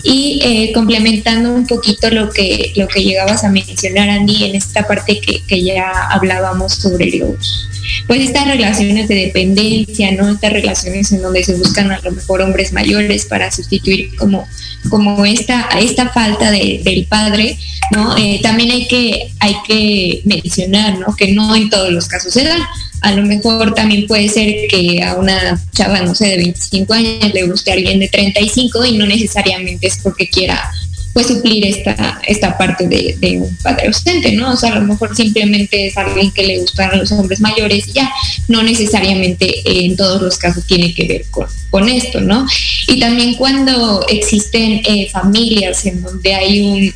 Y 0.04 0.40
eh, 0.42 0.72
complementando 0.74 1.54
un 1.54 1.68
poquito 1.68 2.10
lo 2.12 2.30
que, 2.30 2.72
lo 2.78 2.88
que 2.88 3.04
llegabas 3.04 3.44
a 3.44 3.50
mencionar, 3.50 4.10
Andy, 4.10 4.46
en 4.46 4.56
esta 4.56 4.88
parte 4.88 5.20
que, 5.20 5.44
que 5.46 5.64
ya 5.64 5.92
hablábamos 6.12 6.76
sobre 6.76 7.12
los 7.12 7.68
pues 8.06 8.22
estas 8.22 8.48
relaciones 8.48 9.08
de 9.08 9.16
dependencia, 9.16 10.12
¿no? 10.12 10.30
Estas 10.30 10.54
relaciones 10.54 11.12
en 11.12 11.22
donde 11.22 11.44
se 11.44 11.56
buscan 11.56 11.92
a 11.92 12.00
lo 12.02 12.12
mejor 12.12 12.42
hombres 12.42 12.72
mayores 12.74 13.26
para 13.26 13.52
sustituir 13.52 14.16
como, 14.16 14.48
como 14.90 15.26
esta, 15.26 15.70
esta 15.80 16.10
falta 16.10 16.52
de, 16.52 16.82
del 16.84 17.06
padre. 17.06 17.58
Eh, 18.18 18.40
también 18.42 18.72
hay 18.72 18.88
que, 18.88 19.32
hay 19.40 19.56
que 19.66 20.22
mencionar, 20.26 21.00
¿no? 21.00 21.16
Que 21.16 21.32
no 21.34 21.56
en 21.56 21.70
todos 21.70 21.92
los 21.92 22.08
casos 22.08 22.34
se 22.34 22.44
da. 22.44 22.58
A 23.02 23.12
lo 23.14 23.24
mejor 23.24 23.74
también 23.74 24.08
puede 24.08 24.28
ser 24.28 24.68
que 24.70 25.04
a 25.04 25.16
una 25.16 25.62
chava, 25.74 26.02
no 26.02 26.16
sé, 26.16 26.28
de 26.30 26.38
25 26.38 26.94
años 26.94 27.34
le 27.34 27.48
guste 27.48 27.72
a 27.72 27.76
alguien 27.76 28.00
de 28.00 28.08
35 28.08 28.86
y 28.86 28.98
no 28.98 29.06
necesariamente 29.06 29.88
es 29.88 30.00
porque 30.02 30.28
quiera 30.28 30.72
pues 31.18 31.30
suplir 31.30 31.66
esta, 31.66 32.22
esta 32.28 32.56
parte 32.60 32.88
de, 32.88 33.40
un 33.40 33.58
padre 33.64 33.88
ausente, 33.88 34.34
¿no? 34.34 34.52
O 34.52 34.56
sea, 34.56 34.74
a 34.74 34.80
lo 34.80 34.86
mejor 34.86 35.16
simplemente 35.16 35.88
es 35.88 35.98
alguien 35.98 36.30
que 36.30 36.46
le 36.46 36.60
gustan 36.60 36.96
los 36.96 37.12
hombres 37.12 37.40
mayores 37.40 37.88
y 37.88 37.94
ya, 37.94 38.12
no 38.48 38.62
necesariamente 38.62 39.52
en 39.66 39.96
todos 39.96 40.22
los 40.22 40.38
casos 40.38 40.64
tiene 40.68 40.94
que 40.94 41.08
ver 41.08 41.26
con, 41.32 41.48
con 41.72 41.90
esto, 41.90 42.22
¿no? 42.22 42.46
Y 42.88 43.00
también 43.00 43.34
cuando 43.34 44.06
existen 44.08 44.84
eh, 44.86 45.10
familias 45.12 45.88
en 45.88 46.04
donde 46.04 46.36
hay 46.36 46.62
un 46.62 46.94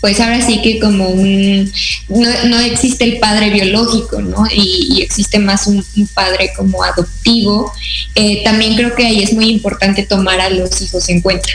pues 0.00 0.18
ahora 0.18 0.44
sí 0.44 0.60
que 0.60 0.80
como 0.80 1.10
un, 1.10 1.70
no, 2.08 2.58
existe 2.58 3.04
el 3.04 3.18
padre 3.18 3.50
biológico, 3.50 4.20
¿no? 4.20 4.48
Y, 4.52 5.00
existe 5.00 5.38
más 5.38 5.68
un, 5.68 5.84
padre 6.12 6.50
como 6.56 6.82
adoptivo, 6.82 7.72
eh, 8.16 8.42
también 8.42 8.74
creo 8.74 8.96
que 8.96 9.06
ahí 9.06 9.22
es 9.22 9.32
muy 9.32 9.48
importante 9.48 10.02
tomar 10.02 10.40
a 10.40 10.50
los 10.50 10.82
hijos 10.82 11.08
en 11.08 11.20
cuenta. 11.20 11.48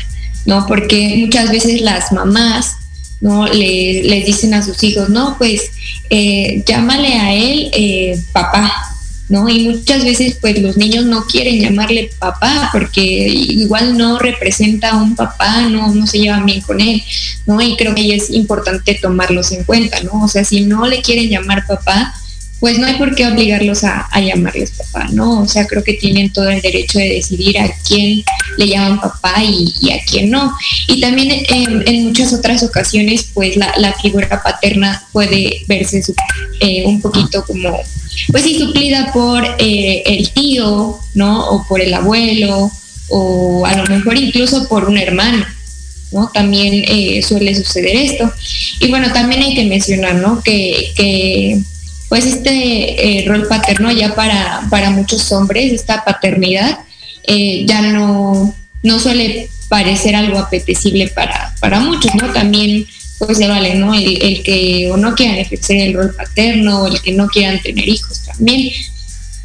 ¿No? 0.45 0.65
Porque 0.67 1.15
muchas 1.17 1.52
veces 1.52 1.82
las 1.82 2.12
mamás, 2.12 2.75
¿no? 3.21 3.47
Le, 3.47 4.04
les 4.04 4.25
dicen 4.25 4.54
a 4.54 4.62
sus 4.62 4.84
hijos, 4.84 5.10
no, 5.10 5.38
pues 5.38 5.71
eh, 6.10 6.63
llámale 6.65 7.13
a 7.15 7.34
él 7.34 7.69
eh, 7.73 8.19
papá, 8.32 8.71
¿no? 9.28 9.47
Y 9.47 9.69
muchas 9.69 10.04
veces 10.04 10.38
pues 10.41 10.60
los 10.60 10.75
niños 10.75 11.06
no 11.06 11.25
quieren 11.25 11.60
llamarle 11.60 12.10
papá 12.17 12.69
porque 12.71 13.02
igual 13.02 13.97
no 13.97 14.17
representa 14.17 14.91
a 14.91 14.97
un 14.97 15.15
papá, 15.15 15.62
no, 15.69 15.93
no 15.93 16.08
se 16.08 16.19
llevan 16.19 16.45
bien 16.45 16.62
con 16.62 16.82
él, 16.82 17.02
¿no? 17.45 17.62
Y 17.62 17.75
creo 17.78 17.93
que 17.93 18.15
es 18.15 18.30
importante 18.32 18.97
tomarlos 19.02 19.52
en 19.52 19.63
cuenta, 19.63 20.02
¿no? 20.02 20.23
O 20.23 20.28
sea, 20.28 20.43
si 20.43 20.62
no 20.62 20.88
le 20.88 21.02
quieren 21.02 21.30
llamar 21.30 21.65
papá, 21.67 22.13
pues 22.60 22.78
no 22.78 22.88
hay 22.88 22.95
por 22.95 23.15
qué 23.15 23.26
obligarlos 23.26 23.84
a, 23.84 24.10
llamarles 24.19 24.72
papá, 24.72 25.08
¿no? 25.12 25.41
O 25.41 25.48
sea, 25.48 25.65
creo 25.65 25.84
que 25.84 25.93
tienen 25.93 26.32
todo 26.34 26.50
el 26.50 26.62
derecho 26.62 27.00
de 27.00 27.10
decidir 27.10 27.58
a 27.58 27.74
quién 27.88 28.24
le 28.58 28.67
llaman 28.67 29.00
papá 29.00 29.41
y, 29.43 29.91
a 29.91 30.04
quién 30.06 30.30
no. 30.30 30.54
Y 30.88 31.00
también 31.00 31.45
en, 31.50 32.04
muchas 32.06 32.34
otras 32.34 32.63
ocasiones, 32.63 33.30
pues 33.34 33.56
la, 33.56 33.93
figura 34.02 34.41
paterna 34.43 35.04
puede 35.12 35.63
verse 35.67 36.02
eh, 36.60 36.84
un 36.86 37.02
poquito 37.02 37.43
como, 37.45 37.80
pues 38.32 38.43
sí, 38.43 38.58
suplida 38.60 39.12
por 39.13 39.43
eh, 39.58 40.04
el 40.06 40.30
tío, 40.32 41.00
¿no? 41.13 41.50
O 41.50 41.65
por 41.67 41.82
el 41.82 41.93
abuelo, 41.93 42.72
o 43.10 43.65
a 43.65 43.76
lo 43.76 43.86
mejor 43.86 44.17
incluso 44.17 44.67
por 44.67 44.86
un 44.86 44.98
hermano. 44.98 45.45
¿no? 46.12 46.32
También 46.34 46.86
eh, 46.88 47.22
suele 47.22 47.54
suceder 47.54 47.95
esto. 47.95 48.32
Y 48.80 48.89
bueno, 48.89 49.13
también 49.13 49.43
hay 49.43 49.54
que 49.54 49.65
mencionar, 49.65 50.15
¿no? 50.15 50.41
Que, 50.41 50.91
que 50.95 51.62
pues 52.10 52.26
este 52.26 53.19
eh, 53.19 53.26
rol 53.28 53.48
paterno 53.48 53.91
ya 53.91 54.15
para, 54.15 54.67
para 54.69 54.89
muchos 54.89 55.32
hombres, 55.32 55.72
esta 55.72 56.04
paternidad, 56.04 56.80
eh, 57.24 57.63
ya 57.65 57.82
no, 57.82 58.54
no 58.82 59.00
suele 59.00 59.48
parecer 59.69 60.15
algo 60.15 60.39
apetecible 60.39 61.08
para, 61.10 61.54
para 61.62 61.80
muchos, 61.80 62.13
¿no? 62.15 62.34
También 62.34 62.88
pues 63.19 63.38
se 63.38 63.48
vale, 63.48 63.76
¿no? 63.76 63.93
El, 63.93 64.41
que 64.43 64.89
o 64.91 64.98
no 64.98 65.13
quieran 65.13 65.38
ejercer 65.38 65.78
el 65.82 65.93
rol 65.93 66.15
paterno 66.15 66.84
o 66.84 66.88
el 66.88 67.00
que 67.02 67.12
no 67.12 67.28
quieran 67.28 67.62
tener 67.62 67.88
hijos 67.88 68.24
también. 68.24 68.72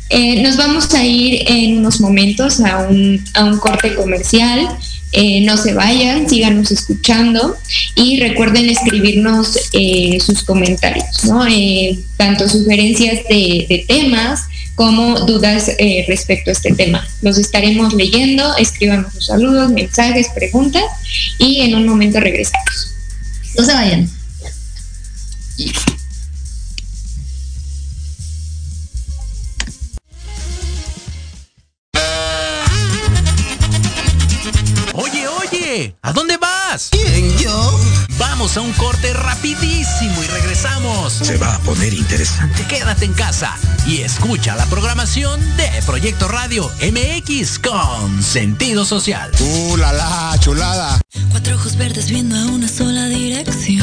Eh, 0.08 0.42
nos 0.42 0.56
vamos 0.56 0.94
a 0.94 1.04
ir 1.04 1.44
en 1.46 1.78
unos 1.78 2.00
momentos 2.00 2.60
a 2.60 2.86
un, 2.88 3.22
a 3.34 3.44
un 3.44 3.58
corte 3.58 3.94
comercial. 3.94 4.68
Eh, 5.16 5.42
no 5.42 5.56
se 5.56 5.74
vayan, 5.74 6.28
síganos 6.28 6.72
escuchando 6.72 7.56
y 7.94 8.18
recuerden 8.18 8.68
escribirnos 8.68 9.56
eh, 9.72 10.18
sus 10.20 10.42
comentarios, 10.42 11.24
¿no? 11.24 11.46
Eh, 11.46 12.00
tanto 12.16 12.48
sugerencias 12.48 13.20
de, 13.28 13.84
temas 13.86 14.40
como 14.74 15.20
dudas 15.20 15.70
respecto 16.08 16.50
a 16.50 16.52
este 16.52 16.74
tema. 16.74 17.06
Los 17.22 17.38
estaremos 17.38 17.94
leyendo, 17.94 18.56
escriban 18.56 19.06
sus 19.12 19.26
saludos, 19.26 19.70
mensajes, 19.70 20.26
preguntas 20.34 20.82
y 21.38 21.60
en 21.60 21.76
un 21.76 21.86
momento 21.86 22.18
regresamos. 22.18 22.94
No 23.56 23.64
se 23.64 23.72
vayan. 23.72 24.10
Vamos 38.44 38.58
a 38.58 38.60
un 38.60 38.72
corte 38.74 39.10
rapidísimo 39.14 40.22
y 40.22 40.26
regresamos. 40.26 41.14
Se 41.14 41.38
va 41.38 41.54
a 41.54 41.58
poner 41.60 41.94
interesante. 41.94 42.66
Quédate 42.66 43.06
en 43.06 43.14
casa 43.14 43.56
y 43.86 44.02
escucha 44.02 44.54
la 44.54 44.66
programación 44.66 45.40
de 45.56 45.70
Proyecto 45.86 46.28
Radio 46.28 46.70
MX 46.82 47.58
con 47.58 48.22
sentido 48.22 48.84
social. 48.84 49.30
¡Uh, 49.40 49.78
la, 49.78 49.94
la 49.94 50.36
chulada! 50.40 51.00
Cuatro 51.30 51.56
ojos 51.56 51.76
verdes 51.76 52.10
viendo 52.10 52.36
a 52.36 52.44
una 52.44 52.68
sola 52.68 53.06
dirección. 53.06 53.82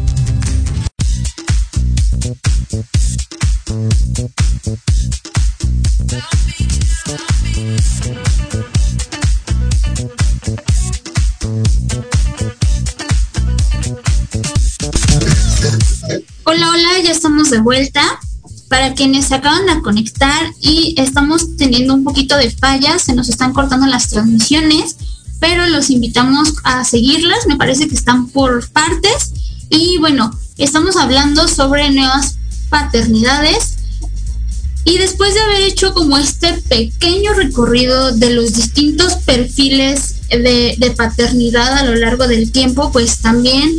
De 17.01 17.59
vuelta. 17.59 18.03
Para 18.69 18.93
quienes 18.93 19.25
se 19.25 19.35
acaban 19.35 19.65
de 19.65 19.81
conectar 19.81 20.45
y 20.61 20.93
estamos 20.97 21.57
teniendo 21.57 21.93
un 21.93 22.03
poquito 22.03 22.37
de 22.37 22.51
fallas, 22.51 23.01
se 23.01 23.13
nos 23.13 23.27
están 23.27 23.53
cortando 23.53 23.85
las 23.85 24.07
transmisiones, 24.07 24.95
pero 25.39 25.67
los 25.67 25.89
invitamos 25.89 26.53
a 26.63 26.85
seguirlas. 26.85 27.47
Me 27.47 27.57
parece 27.57 27.87
que 27.89 27.95
están 27.95 28.27
por 28.29 28.69
partes. 28.69 29.33
Y 29.69 29.97
bueno, 29.97 30.31
estamos 30.57 30.95
hablando 30.95 31.47
sobre 31.47 31.89
nuevas 31.91 32.37
paternidades. 32.69 33.77
Y 34.85 34.97
después 34.99 35.33
de 35.33 35.41
haber 35.41 35.63
hecho 35.63 35.93
como 35.93 36.17
este 36.17 36.53
pequeño 36.69 37.33
recorrido 37.33 38.11
de 38.13 38.29
los 38.29 38.53
distintos 38.53 39.15
perfiles 39.25 40.15
de, 40.29 40.93
paternidad 40.95 41.77
a 41.77 41.83
lo 41.83 41.95
largo 41.95 42.27
del 42.27 42.51
tiempo, 42.51 42.91
pues 42.91 43.17
también 43.17 43.69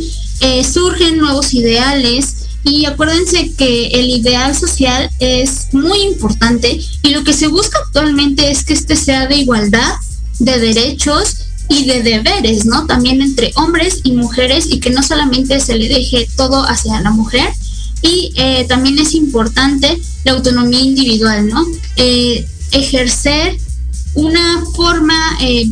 eh, 0.41 0.63
surgen 0.63 1.17
nuevos 1.17 1.53
ideales, 1.53 2.42
y 2.63 2.85
acuérdense 2.85 3.53
que 3.55 3.87
el 3.87 4.09
ideal 4.09 4.55
social 4.55 5.09
es 5.19 5.67
muy 5.73 6.01
importante 6.01 6.79
y 7.01 7.09
lo 7.09 7.23
que 7.23 7.33
se 7.33 7.47
busca 7.47 7.77
actualmente 7.85 8.49
es 8.49 8.63
que 8.63 8.73
este 8.73 8.95
sea 8.95 9.27
de 9.27 9.37
igualdad 9.37 9.93
de 10.39 10.59
derechos 10.59 11.35
y 11.69 11.85
de 11.85 12.03
deberes, 12.03 12.65
¿no? 12.65 12.85
También 12.85 13.21
entre 13.21 13.51
hombres 13.55 13.99
y 14.03 14.13
mujeres 14.13 14.67
y 14.69 14.79
que 14.79 14.89
no 14.89 15.03
solamente 15.03 15.59
se 15.59 15.77
le 15.77 15.87
deje 15.87 16.27
todo 16.35 16.63
hacia 16.67 17.01
la 17.01 17.11
mujer. 17.11 17.49
Y 18.01 18.33
eh, 18.35 18.65
también 18.67 18.99
es 18.99 19.13
importante 19.13 19.99
la 20.25 20.33
autonomía 20.33 20.81
individual, 20.81 21.47
¿no? 21.47 21.65
Eh, 21.95 22.45
ejercer 22.71 23.57
una 24.13 24.63
forma 24.75 25.37
eh, 25.41 25.69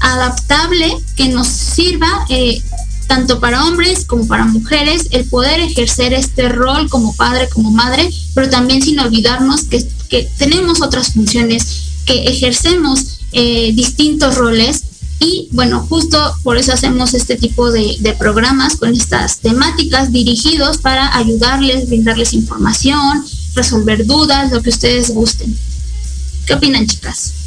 adaptable 0.00 0.96
que 1.16 1.28
nos 1.28 1.48
sirva 1.48 2.26
tanto 3.06 3.40
para 3.40 3.64
hombres 3.64 4.04
como 4.04 4.26
para 4.26 4.44
mujeres, 4.44 5.08
el 5.10 5.24
poder 5.24 5.60
ejercer 5.60 6.12
este 6.12 6.48
rol 6.48 6.88
como 6.88 7.14
padre, 7.14 7.48
como 7.48 7.70
madre, 7.70 8.08
pero 8.34 8.48
también 8.50 8.82
sin 8.82 8.98
olvidarnos 8.98 9.64
que, 9.64 9.86
tenemos 10.38 10.80
otras 10.80 11.12
funciones, 11.12 11.66
que 12.06 12.24
ejercemos 12.24 13.18
eh, 13.32 13.72
distintos 13.74 14.36
roles 14.36 14.84
y 15.18 15.48
bueno, 15.50 15.84
justo 15.88 16.18
por 16.44 16.56
eso 16.56 16.72
hacemos 16.72 17.14
este 17.14 17.36
tipo 17.36 17.72
de, 17.72 17.96
de, 17.98 18.12
programas 18.12 18.76
con 18.76 18.94
estas 18.94 19.38
temáticas 19.38 20.12
dirigidos 20.12 20.78
para 20.78 21.16
ayudarles, 21.16 21.88
brindarles 21.88 22.32
información, 22.32 23.24
resolver 23.54 24.06
dudas, 24.06 24.52
lo 24.52 24.62
que 24.62 24.70
ustedes 24.70 25.10
gusten. 25.10 25.56
¿Qué 26.46 26.54
opinan, 26.54 26.86
chicas? 26.86 27.43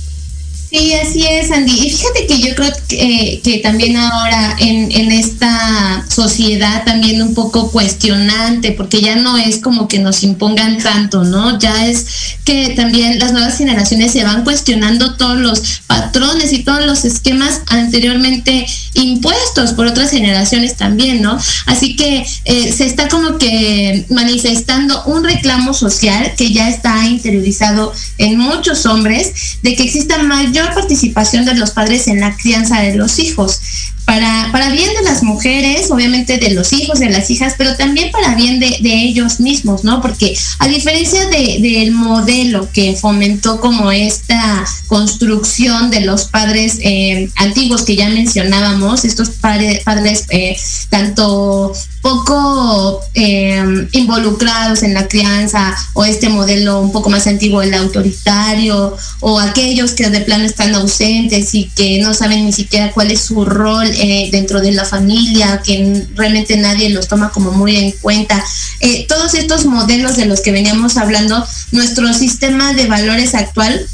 Sí, 0.69 0.93
así 0.93 1.25
es, 1.25 1.49
Andy. 1.49 1.71
Y 1.71 1.89
fíjate 1.89 2.27
que 2.27 2.39
yo 2.39 2.53
creo 2.53 2.71
que, 2.89 3.39
que 3.41 3.60
también 3.60 3.95
ahora 3.95 4.58
en, 4.60 4.91
en, 4.91 5.13
esta 5.13 6.06
sociedad 6.10 6.84
también 6.84 7.21
un 7.21 7.34
poco 7.34 7.71
cuestionante, 7.71 8.73
porque 8.73 8.99
ya 8.99 9.15
no 9.15 9.38
es 9.38 9.60
como 9.60 9.88
que 9.88 9.99
nos 9.99 10.23
impongan 10.23 10.77
tanto, 10.80 11.23
¿no? 11.23 11.58
Ya 11.58 11.88
es 11.88 12.06
que 12.43 12.73
también 12.75 13.17
las 13.17 13.32
nuevas 13.32 13.58
generaciones 13.58 14.12
se 14.12 14.25
van 14.25 14.43
cuestionando 14.43 15.15
todos 15.15 15.38
los 15.38 15.82
patrones 15.88 16.51
y 16.51 16.63
todos 16.63 16.86
los 16.86 17.06
esquemas 17.06 17.62
anteriormente 17.67 18.65
impuestos 18.93 19.71
por 19.71 19.88
otras 19.88 20.12
generaciones 20.12 20.75
también, 20.75 21.21
¿no? 21.21 21.39
Así 21.65 21.95
que 21.95 22.25
eh, 22.43 22.73
se 22.73 22.86
está 22.86 23.08
como 23.08 23.38
que 23.38 24.06
manifestando 24.10 25.01
un 25.06 25.23
reclamo 25.23 25.73
social 25.73 26.34
que 26.36 26.51
ya 26.51 26.67
está 26.67 27.08
interiorizado 27.08 27.93
en 28.17 28.38
muchos 28.38 28.86
hombres 28.86 29.32
de 29.62 29.75
que 29.75 29.84
exista 29.84 30.17
mayor 30.23 30.56
participación 30.65 31.45
de 31.45 31.55
los 31.55 31.71
padres 31.71 32.07
en 32.07 32.19
la 32.19 32.35
crianza 32.35 32.81
de 32.81 32.95
los 32.95 33.19
hijos. 33.19 33.61
Para, 34.07 34.47
para 34.53 34.69
bien 34.69 34.89
de 34.93 35.03
las 35.03 35.21
mujeres, 35.21 35.91
obviamente 35.91 36.37
de 36.37 36.51
los 36.51 36.71
hijos, 36.71 36.97
de 36.97 37.09
las 37.09 37.29
hijas, 37.29 37.55
pero 37.57 37.75
también 37.75 38.09
para 38.09 38.35
bien 38.35 38.57
de, 38.57 38.77
ellos 38.81 39.41
mismos, 39.41 39.83
¿no? 39.83 40.01
Porque 40.01 40.33
a 40.59 40.67
diferencia 40.69 41.27
del 41.27 41.91
modelo 41.91 42.69
que 42.71 42.95
fomentó 42.95 43.59
como 43.59 43.91
esta 43.91 44.65
construcción 44.87 45.91
de 45.91 46.01
los 46.01 46.23
padres 46.23 46.79
eh, 46.81 47.29
antiguos 47.35 47.81
que 47.81 47.97
ya 47.97 48.07
mencionábamos, 48.07 49.03
estos 49.03 49.29
padres, 49.29 49.83
padres 49.83 50.23
eh, 50.29 50.55
tanto 50.89 51.73
poco 52.01 53.01
eh, 53.13 53.87
involucrados 53.91 54.83
en 54.83 54.93
la 54.93 55.09
crianza 55.09 55.75
o 55.93 56.05
este 56.05 56.29
modelo 56.29 56.79
un 56.79 56.93
poco 56.93 57.09
más 57.09 57.27
antiguo, 57.27 57.61
el 57.61 57.73
autoritario, 57.73 58.95
o 59.19 59.39
aquellos 59.39 59.91
que 59.91 60.09
de 60.09 60.21
plano 60.21 60.45
están 60.45 60.73
ausentes 60.75 61.53
y 61.53 61.65
que 61.75 61.99
no 61.99 62.13
saben 62.13 62.45
ni 62.45 62.53
siquiera 62.53 62.91
cuál 62.93 63.11
es 63.11 63.19
su 63.19 63.43
rol 63.43 63.96
eh, 63.99 64.29
dentro 64.31 64.62
de 64.62 64.71
la 64.71 64.86
familia, 64.86 65.62
que 65.63 66.05
realmente 66.15 66.57
nadie 66.57 66.89
los 66.89 67.07
toma 67.07 67.29
como 67.29 67.51
muy 67.51 67.75
en 67.75 67.91
cuenta. 67.91 68.43
Eh, 68.79 69.06
todos 69.08 69.33
estos 69.33 69.65
modelos 69.65 70.15
de 70.17 70.25
los 70.25 70.41
que 70.41 70.52
veníamos 70.52 70.98
hablando, 70.98 71.45
nuestro 71.71 72.13
sistema 72.13 72.73
de 72.73 72.87
valores 72.87 73.35
actual 73.35 73.87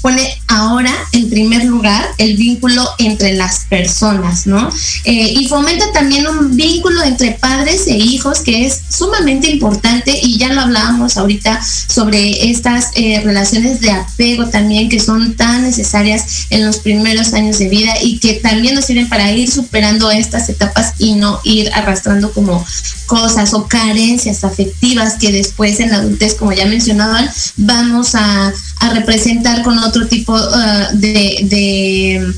pone 0.00 0.40
ahora 0.48 0.92
en 1.12 1.28
primer 1.30 1.64
lugar 1.64 2.06
el 2.18 2.36
vínculo 2.36 2.88
entre 2.98 3.34
las 3.34 3.66
personas, 3.66 4.46
¿no? 4.46 4.68
Eh, 5.04 5.34
y 5.38 5.46
fomenta 5.48 5.92
también 5.92 6.26
un 6.26 6.56
vínculo 6.56 7.02
entre 7.02 7.32
padres 7.32 7.86
e 7.86 7.96
hijos 7.96 8.40
que 8.40 8.66
es 8.66 8.80
sumamente 8.88 9.50
importante 9.50 10.18
y 10.22 10.38
ya 10.38 10.52
lo 10.52 10.62
hablábamos 10.62 11.16
ahorita 11.16 11.60
sobre 11.62 12.50
estas 12.50 12.88
eh, 12.94 13.20
relaciones 13.24 13.80
de 13.80 13.90
apego 13.90 14.46
también 14.48 14.88
que 14.88 15.00
son 15.00 15.34
tan 15.34 15.62
necesarias 15.62 16.46
en 16.50 16.66
los 16.66 16.78
primeros 16.78 17.32
años 17.34 17.58
de 17.58 17.68
vida 17.68 17.92
y 18.02 18.18
que 18.18 18.34
también 18.34 18.74
nos 18.74 18.86
sirven 18.86 19.08
para 19.08 19.30
ir 19.32 19.50
superando 19.50 20.10
estas 20.10 20.48
etapas 20.48 20.94
y 20.98 21.14
no 21.14 21.40
ir 21.44 21.70
arrastrando 21.74 22.32
como 22.32 22.64
cosas 23.06 23.54
o 23.54 23.66
carencias 23.66 24.44
afectivas 24.44 25.16
que 25.18 25.32
después 25.32 25.80
en 25.80 25.90
la 25.90 25.96
adultez, 25.96 26.34
como 26.34 26.52
ya 26.52 26.66
mencionaban, 26.66 27.28
vamos 27.56 28.14
a, 28.14 28.52
representar 28.88 29.62
con 29.62 29.78
otro 29.78 30.08
tipo 30.08 30.34
uh, 30.34 30.96
de 30.96 31.40
de 31.44 32.34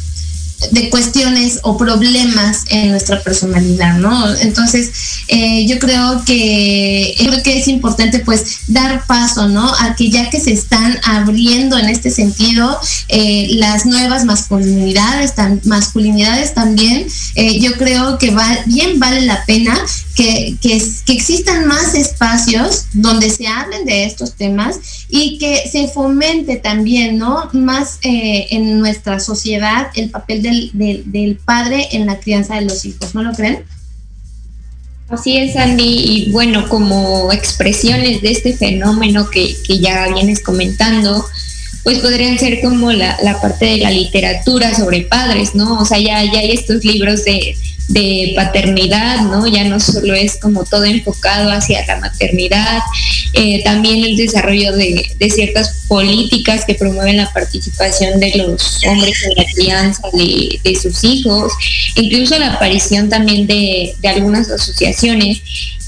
cuestiones 0.90 1.60
o 1.62 1.76
problemas 1.76 2.64
en 2.68 2.90
nuestra 2.90 3.22
personalidad, 3.22 3.98
¿no? 3.98 4.34
Entonces, 4.36 4.90
eh, 5.28 5.66
yo 5.66 5.78
creo 5.78 6.22
que 6.24 7.14
creo 7.18 7.42
que 7.42 7.58
es 7.58 7.68
importante 7.68 8.20
pues 8.20 8.60
dar 8.68 9.06
paso, 9.06 9.48
¿no? 9.48 9.66
A 9.80 9.94
que 9.96 10.10
ya 10.10 10.30
que 10.30 10.40
se 10.40 10.52
están 10.52 10.98
abriendo 11.04 11.78
en 11.78 11.88
este 11.88 12.10
sentido 12.10 12.78
eh, 13.08 13.48
las 13.50 13.86
nuevas 13.86 14.24
masculinidades, 14.24 15.34
masculinidades 15.64 16.54
también, 16.54 17.06
eh, 17.34 17.60
yo 17.60 17.72
creo 17.74 18.18
que 18.18 18.34
bien 18.66 18.98
vale 18.98 19.22
la 19.22 19.44
pena 19.44 19.78
que, 20.14 20.56
que, 20.60 20.82
que 21.06 21.12
existan 21.12 21.66
más 21.66 21.94
espacios 21.94 22.86
donde 22.92 23.30
se 23.30 23.46
hablen 23.46 23.84
de 23.86 24.04
estos 24.04 24.34
temas 24.34 24.76
y 25.08 25.38
que 25.38 25.68
se 25.70 25.88
fomente 25.88 26.56
también, 26.56 27.18
¿no? 27.18 27.48
Más 27.52 27.98
en 28.02 28.78
nuestra 28.78 29.20
sociedad 29.20 29.88
el 29.94 30.10
papel 30.10 30.42
de 30.42 30.51
del, 30.72 31.38
padre 31.44 31.88
en 31.92 32.06
la 32.06 32.18
crianza 32.18 32.56
de 32.56 32.62
los 32.62 32.84
hijos, 32.84 33.14
¿no 33.14 33.22
lo 33.22 33.32
creen? 33.32 33.64
Así 35.08 35.36
es, 35.36 35.56
Andy. 35.56 35.84
Y 35.84 36.32
bueno, 36.32 36.68
como 36.68 37.30
expresiones 37.32 38.22
de 38.22 38.30
este 38.30 38.56
fenómeno 38.56 39.28
que, 39.28 39.54
ya 39.68 40.08
vienes 40.12 40.40
comentando, 40.42 41.24
pues 41.82 41.98
podrían 41.98 42.38
ser 42.38 42.60
como 42.60 42.92
la, 42.92 43.18
la, 43.22 43.40
parte 43.40 43.64
de 43.64 43.76
la 43.78 43.90
literatura 43.90 44.74
sobre 44.74 45.02
padres, 45.02 45.54
¿no? 45.54 45.80
O 45.80 45.84
sea, 45.84 45.98
ya, 45.98 46.22
ya 46.24 46.38
hay 46.38 46.52
estos 46.52 46.84
libros 46.84 47.24
de, 47.24 47.56
de 47.88 48.32
paternidad, 48.34 49.20
¿no? 49.22 49.46
Ya 49.46 49.64
no 49.64 49.78
solo 49.78 50.14
es 50.14 50.38
como 50.38 50.64
todo 50.64 50.84
enfocado 50.84 51.50
hacia 51.50 51.84
la 51.86 51.98
maternidad, 51.98 52.80
eh, 53.34 53.62
también 53.64 54.04
el 54.04 54.16
desarrollo 54.16 54.72
de, 54.72 55.04
ciertas 55.30 55.84
políticas 55.88 56.64
que 56.64 56.74
promueven 56.74 57.16
la 57.16 57.32
participación 57.32 58.20
de 58.20 58.34
los 58.36 58.80
hombres 58.86 59.22
en 59.24 59.34
la 59.36 59.44
crianza 59.54 60.02
de, 60.12 60.78
sus 60.80 61.04
hijos, 61.04 61.52
incluso 61.96 62.38
la 62.38 62.54
aparición 62.54 63.08
también 63.08 63.46
de, 63.46 63.94
algunas 64.04 64.50
asociaciones 64.50 65.42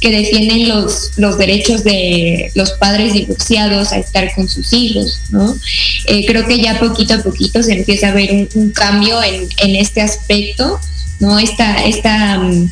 que 0.04 0.10
defienden 0.10 0.68
los, 0.68 1.12
los 1.16 1.38
derechos 1.38 1.82
de 1.82 2.52
los 2.54 2.72
padres 2.72 3.14
divorciados 3.14 3.92
a 3.92 3.98
estar 3.98 4.34
con 4.34 4.48
sus 4.48 4.72
hijos, 4.72 5.20
¿no? 5.30 5.56
Eh, 6.06 6.26
creo 6.26 6.46
que 6.46 6.60
ya 6.60 6.78
poquito 6.78 7.14
a 7.14 7.22
poquito 7.22 7.62
se 7.62 7.72
empieza 7.72 8.08
a 8.08 8.12
ver 8.12 8.48
un, 8.54 8.70
cambio 8.70 9.22
en, 9.22 9.48
en 9.62 9.76
este 9.76 10.02
aspecto 10.02 10.78
¿no? 11.20 11.38
Esta, 11.38 11.84
esta, 11.84 12.38
mm, 12.38 12.70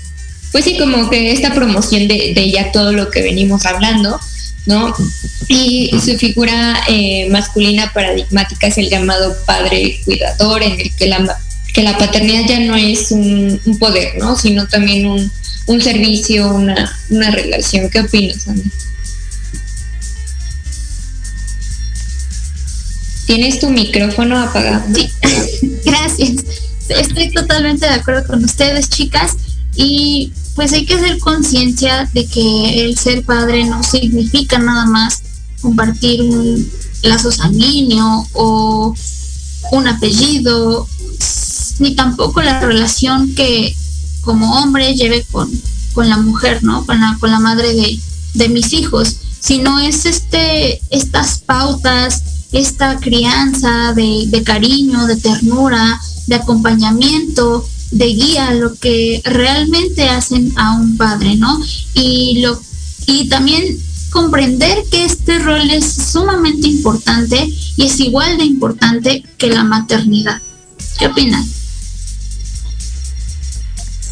pues 0.51 0.65
sí, 0.65 0.77
como 0.79 1.09
que 1.09 1.33
esta 1.33 1.55
promoción 1.55 2.09
de, 2.09 2.51
ya 2.51 2.73
todo 2.73 2.93
lo 2.93 3.11
que 3.11 3.23
venimos 3.23 3.65
hablando, 3.67 4.21
¿no? 4.67 4.95
Y 5.49 5.91
su 6.05 6.17
figura 6.19 6.81
eh, 6.89 7.29
masculina 7.31 7.91
paradigmática 7.93 8.69
es 8.69 8.79
el 8.79 8.89
llamado 8.89 9.37
padre 9.47 10.01
cuidador, 10.05 10.63
en 10.63 10.81
el 10.81 10.95
que 10.95 11.07
la, 11.07 11.39
que 11.73 11.83
la 11.83 11.97
paternidad 11.97 12.47
ya 12.47 12.61
no 12.61 12.77
es 12.77 13.11
un, 13.11 13.61
poder, 13.79 14.19
¿no? 14.19 14.37
Sino 14.37 14.67
también 14.69 15.07
un, 15.07 15.31
servicio, 15.81 16.55
una, 16.55 16.97
una 17.11 17.31
relación. 17.31 17.89
¿Qué 17.91 18.01
opinas, 18.01 18.49
Ana? 18.49 18.63
Tienes 23.27 23.61
tu 23.61 23.71
micrófono 23.71 24.39
apagado. 24.39 24.85
Sí, 24.95 25.11
gracias 25.85 26.45
estoy 26.89 27.31
totalmente 27.31 27.87
de 27.87 27.93
acuerdo 27.93 28.27
con 28.27 28.45
ustedes, 28.45 28.89
chicas, 28.89 29.37
y 29.77 30.33
pues 30.55 30.73
hay 30.73 30.85
que 30.85 30.95
hacer 30.95 31.19
conciencia 31.19 32.09
de 32.13 32.27
que 32.27 32.85
el 32.85 32.99
ser 32.99 33.25
padre 33.25 33.65
no 33.65 33.83
significa 33.83 34.59
nada 34.59 34.85
más 34.87 35.23
compartir 35.61 36.23
un 36.23 36.71
lazo 37.03 37.33
sanguíneo 37.33 38.27
o 38.33 38.95
un 39.71 39.89
apellido, 39.89 40.87
ni 41.79 41.95
tampoco 41.95 42.43
la 42.43 42.61
relación 42.61 43.35
que 43.35 43.75
como 44.23 44.59
hombre 44.59 44.95
lleve 44.95 45.25
con, 45.31 45.51
con 45.93 46.09
la 46.09 46.17
mujer, 46.17 46.63
¿no? 46.63 46.87
Con 46.87 47.01
la, 47.01 47.17
con 47.21 47.31
la 47.31 47.39
madre 47.39 47.75
de, 47.75 47.99
de 48.35 48.49
mis 48.49 48.73
hijos, 48.73 49.17
sino 49.41 49.81
es 49.81 50.07
este, 50.07 50.81
estas 50.91 51.41
pautas, 51.41 52.23
esta 52.53 52.99
crianza 52.99 53.93
de, 53.95 54.25
de 54.29 54.43
cariño, 54.43 55.07
de 55.07 55.17
ternura, 55.17 56.01
de 56.27 56.37
acompañamiento, 56.37 57.67
de 57.91 58.07
guía, 58.07 58.55
lo 58.55 58.75
que 58.75 59.21
realmente 59.25 60.09
hacen 60.09 60.53
a 60.57 60.77
un 60.77 60.97
padre, 60.97 61.37
¿no? 61.37 61.61
Y 61.95 62.41
lo 62.41 62.61
y 63.07 63.29
también 63.29 63.79
comprender 64.11 64.85
que 64.91 65.05
este 65.05 65.39
rol 65.39 65.71
es 65.71 65.93
sumamente 65.93 66.69
importante 66.69 67.53
y 67.77 67.85
es 67.85 67.99
igual 68.01 68.39
de 68.39 68.45
importante 68.45 69.25
que 69.39 69.49
la 69.49 69.65
maternidad. 69.65 70.41
¿Qué 70.99 71.07
opinan? 71.07 71.45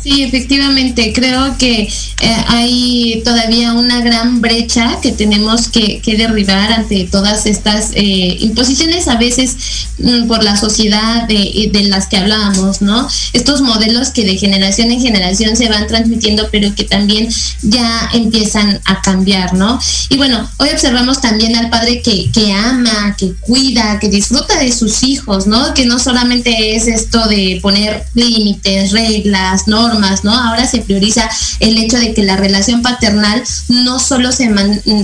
Sí, 0.02 0.22
efectivamente, 0.22 1.12
creo 1.12 1.58
que 1.58 1.82
eh, 1.82 2.36
hay 2.48 3.22
todavía 3.22 3.74
una 3.74 4.00
gran 4.00 4.40
brecha 4.40 4.98
que 5.02 5.12
tenemos 5.12 5.68
que, 5.68 6.00
derribar 6.10 6.72
ante 6.72 7.04
todas 7.04 7.46
estas 7.46 7.90
eh, 7.94 8.36
imposiciones 8.40 9.08
a 9.08 9.16
veces 9.16 9.56
mm, 9.98 10.26
por 10.26 10.42
la 10.42 10.56
sociedad 10.56 11.28
de, 11.28 11.70
las 11.84 12.08
que 12.08 12.16
hablábamos, 12.16 12.82
¿no? 12.82 13.08
Estos 13.32 13.60
modelos 13.62 14.10
que 14.10 14.24
de 14.24 14.36
generación 14.36 14.90
en 14.90 15.00
generación 15.00 15.56
se 15.56 15.68
van 15.68 15.86
transmitiendo, 15.86 16.48
pero 16.50 16.74
que 16.74 16.84
también 16.84 17.28
ya 17.62 18.10
empiezan 18.12 18.80
a 18.84 19.00
cambiar, 19.02 19.54
¿no? 19.54 19.78
Y 20.08 20.16
bueno, 20.16 20.48
hoy 20.58 20.68
observamos 20.72 21.20
también 21.20 21.56
al 21.56 21.70
padre 21.70 22.02
que, 22.02 22.52
ama, 22.52 23.16
que 23.18 23.34
cuida, 23.40 23.98
que 23.98 24.08
disfruta 24.08 24.58
de 24.58 24.72
sus 24.72 25.02
hijos, 25.02 25.46
¿no? 25.46 25.74
Que 25.74 25.84
no 25.84 25.98
solamente 25.98 26.74
es 26.74 26.86
esto 26.86 27.26
de 27.28 27.58
poner 27.62 28.04
límites, 28.14 28.92
reglas, 28.92 29.66
¿no? 30.22 30.32
Ahora 30.32 30.66
se 30.66 30.80
prioriza 30.80 31.28
el 31.60 31.78
hecho 31.78 31.98
de 31.98 32.14
que 32.14 32.22
la 32.22 32.36
relación 32.36 32.82
paternal 32.82 33.42
no 33.68 33.98
solo 33.98 34.32
se, 34.32 34.50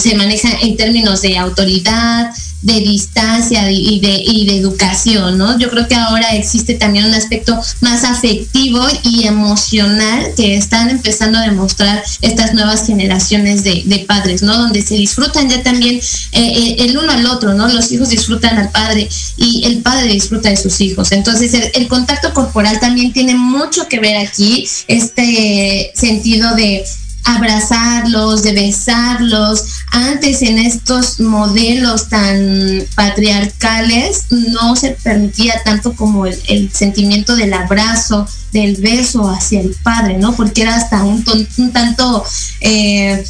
se 0.01 0.17
maneja 0.17 0.49
en 0.63 0.77
términos 0.77 1.23
de 1.23 1.39
autoridad, 1.39 2.31
de 2.63 2.81
distancia 2.81 3.71
y 3.71 4.01
de, 4.01 4.23
y 4.25 4.47
de 4.47 4.57
educación, 4.57 5.39
¿no? 5.39 5.59
Yo 5.59 5.71
creo 5.71 5.87
que 5.87 5.95
ahora 5.95 6.35
existe 6.35 6.75
también 6.75 7.05
un 7.05 7.15
aspecto 7.15 7.61
más 7.81 8.05
afectivo 8.05 8.85
y 9.03 9.27
emocional 9.27 10.33
que 10.37 10.57
están 10.57 10.91
empezando 10.91 11.39
a 11.39 11.43
demostrar 11.43 12.03
estas 12.23 12.55
nuevas 12.55 12.87
generaciones 12.87 13.63
de, 13.63 14.05
padres, 14.07 14.43
¿no? 14.43 14.57
Donde 14.57 14.83
se 14.83 14.95
disfrutan 14.95 15.49
ya 15.49 15.63
también 15.63 15.97
eh, 15.97 16.01
eh, 16.33 16.77
el 16.81 16.97
uno 16.99 17.11
al 17.11 17.27
otro, 17.27 17.55
¿no? 17.55 17.69
Los 17.69 17.91
hijos 17.93 18.11
disfrutan 18.11 18.59
al 18.59 18.71
padre 18.71 19.09
y 19.37 19.65
el 19.65 19.79
padre 19.83 20.13
disfruta 20.13 20.49
de 20.49 20.57
sus 20.57 20.81
hijos. 20.81 21.13
Entonces 21.13 21.71
el 21.75 21.89
contacto 21.89 22.33
corporal 22.33 22.79
también 22.81 23.13
tiene 23.13 23.35
mucho 23.35 23.89
que 23.89 24.01
ver 24.01 24.17
aquí, 24.17 24.67
este 24.87 25.93
sentido 25.95 26.55
de 26.55 26.85
abrazarlos, 27.27 28.43
de 28.43 28.53
besarlos, 28.53 29.65
antes 29.91 30.43
en 30.43 30.59
estos 30.59 31.21
modelos 31.21 32.09
tan 32.09 32.85
patriarcales 32.95 34.27
no 34.31 34.77
se 34.77 34.91
permitía 34.91 35.63
tanto 35.65 35.95
como 35.95 36.27
el, 36.27 36.71
sentimiento 36.73 37.37
del 37.37 37.53
abrazo, 37.53 38.27
del 38.53 38.77
beso 38.77 39.29
hacia 39.29 39.61
el 39.61 39.75
padre, 39.83 40.19
¿no? 40.19 40.35
Porque 40.35 40.63
era 40.63 40.77
hasta 40.77 41.03
un, 41.05 41.25
un 41.59 41.73
tanto... 41.73 42.25
Eh, 42.61 43.25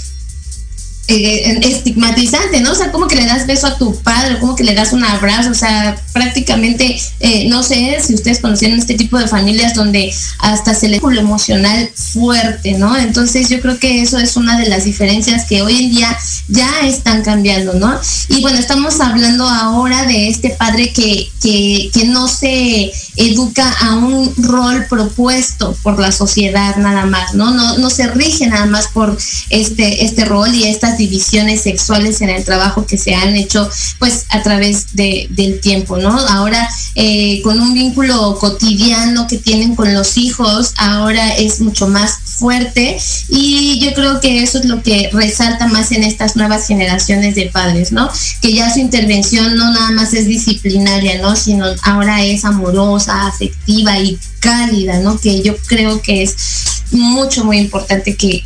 eh, 1.09 1.61
estigmatizante, 1.62 2.61
¿no? 2.61 2.72
O 2.72 2.74
sea, 2.74 2.90
como 2.90 3.07
que 3.07 3.16
le 3.16 3.26
das 3.26 3.46
beso 3.46 3.68
a 3.68 3.78
tu 3.78 3.94
padre, 4.02 4.38
como 4.40 4.57
que 4.57 4.64
le 4.64 4.74
das 4.74 4.92
un 4.92 5.04
abrazo, 5.04 5.50
o 5.50 5.54
sea, 5.54 5.96
prácticamente, 6.12 6.98
eh, 7.20 7.48
no 7.48 7.62
sé 7.62 7.98
si 8.04 8.14
ustedes 8.14 8.40
conocieron 8.40 8.78
este 8.78 8.94
tipo 8.94 9.18
de 9.18 9.28
familias 9.28 9.74
donde 9.74 10.12
hasta 10.40 10.74
se 10.74 10.88
le 10.88 11.00
lo 11.00 11.20
emocional 11.20 11.90
fuerte, 11.94 12.72
¿no? 12.72 12.96
Entonces 12.96 13.48
yo 13.48 13.61
creo 13.61 13.78
que 13.78 14.02
eso 14.02 14.18
es 14.18 14.36
una 14.36 14.59
de 14.59 14.68
las 14.68 14.84
diferencias 14.84 15.44
que 15.44 15.62
hoy 15.62 15.84
en 15.84 15.90
día 15.90 16.18
ya 16.48 16.68
están 16.82 17.22
cambiando, 17.22 17.74
¿no? 17.74 18.00
Y 18.28 18.40
bueno, 18.40 18.59
estamos 18.59 19.00
hablando 19.00 19.48
ahora 19.48 20.04
de 20.07 20.28
este 20.28 20.50
padre 20.50 20.92
que, 20.92 21.28
que, 21.40 21.90
que 21.92 22.07
no 22.07 22.26
se 22.26 22.90
educa 23.16 23.70
a 23.80 23.94
un 23.94 24.34
rol 24.36 24.86
propuesto 24.88 25.76
por 25.82 26.00
la 26.00 26.11
sociedad 26.11 26.76
nada 26.76 27.07
más, 27.07 27.34
¿no? 27.34 27.52
No, 27.52 27.78
no 27.78 27.90
se 27.90 28.09
rige 28.09 28.46
nada 28.46 28.66
más 28.66 28.88
por 28.88 29.16
este, 29.50 30.04
este 30.04 30.24
rol 30.24 30.54
y 30.54 30.64
estas 30.64 30.95
divisiones 30.97 31.62
sexuales 31.62 32.20
en 32.20 32.30
el 32.30 32.44
trabajo 32.44 32.86
que 32.86 32.99
se 32.99 33.14
han 33.14 33.36
hecho 33.36 33.68
pues 33.99 34.26
a 34.30 34.42
través 34.42 34.94
de, 34.94 35.26
del 35.30 35.61
tiempo, 35.61 35.97
¿no? 35.97 36.11
Ahora 36.28 36.68
eh, 36.94 37.40
con 37.42 37.61
un 37.61 37.74
vínculo 37.74 38.36
cotidiano 38.38 39.26
que 39.26 39.38
tienen 39.38 39.74
con 39.74 39.92
los 39.94 40.16
hijos, 40.16 40.72
ahora 40.76 41.34
es 41.36 41.61
mucho 41.61 41.88
más 41.88 42.18
fuerte 42.36 42.99
y 43.28 43.80
yo 43.80 43.94
creo 43.94 44.20
que 44.20 44.42
eso 44.42 44.59
es 44.59 44.66
lo 44.66 44.82
que 44.82 45.11
resalta 45.12 45.66
más 45.66 45.92
en 45.92 46.05
estas 46.05 46.36
nuevas 46.36 46.66
generaciones 46.66 47.34
de 47.34 47.47
padres, 47.47 47.92
¿no? 47.92 48.11
Que 48.40 48.53
ya 48.53 48.72
su 48.72 48.80
intervención 48.80 49.57
no 49.57 49.72
nada 49.72 49.90
más 49.92 50.12
es 50.14 50.26
disciplinaria, 50.26 51.20
¿no? 51.20 51.36
Sino 51.36 51.66
ahora 51.82 52.22
es 52.22 52.44
amorosa, 52.44 53.26
afectiva 53.26 53.99
y 53.99 54.18
cálida, 54.40 55.01
¿no? 55.01 55.18
Que 55.18 55.42
yo 55.42 55.57
creo 55.66 56.01
que 56.03 56.22
es 56.22 56.75
mucho, 56.91 57.45
muy 57.45 57.59
importante 57.59 58.16
que, 58.16 58.43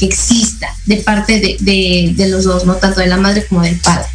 exista 0.00 0.68
de 0.86 0.96
parte 0.96 1.56
de, 1.60 2.28
los 2.28 2.44
dos, 2.44 2.64
¿no? 2.64 2.74
Tanto 2.76 3.00
de 3.00 3.06
la 3.06 3.16
madre 3.16 3.46
como 3.46 3.62
del 3.62 3.78
padre. 3.80 4.06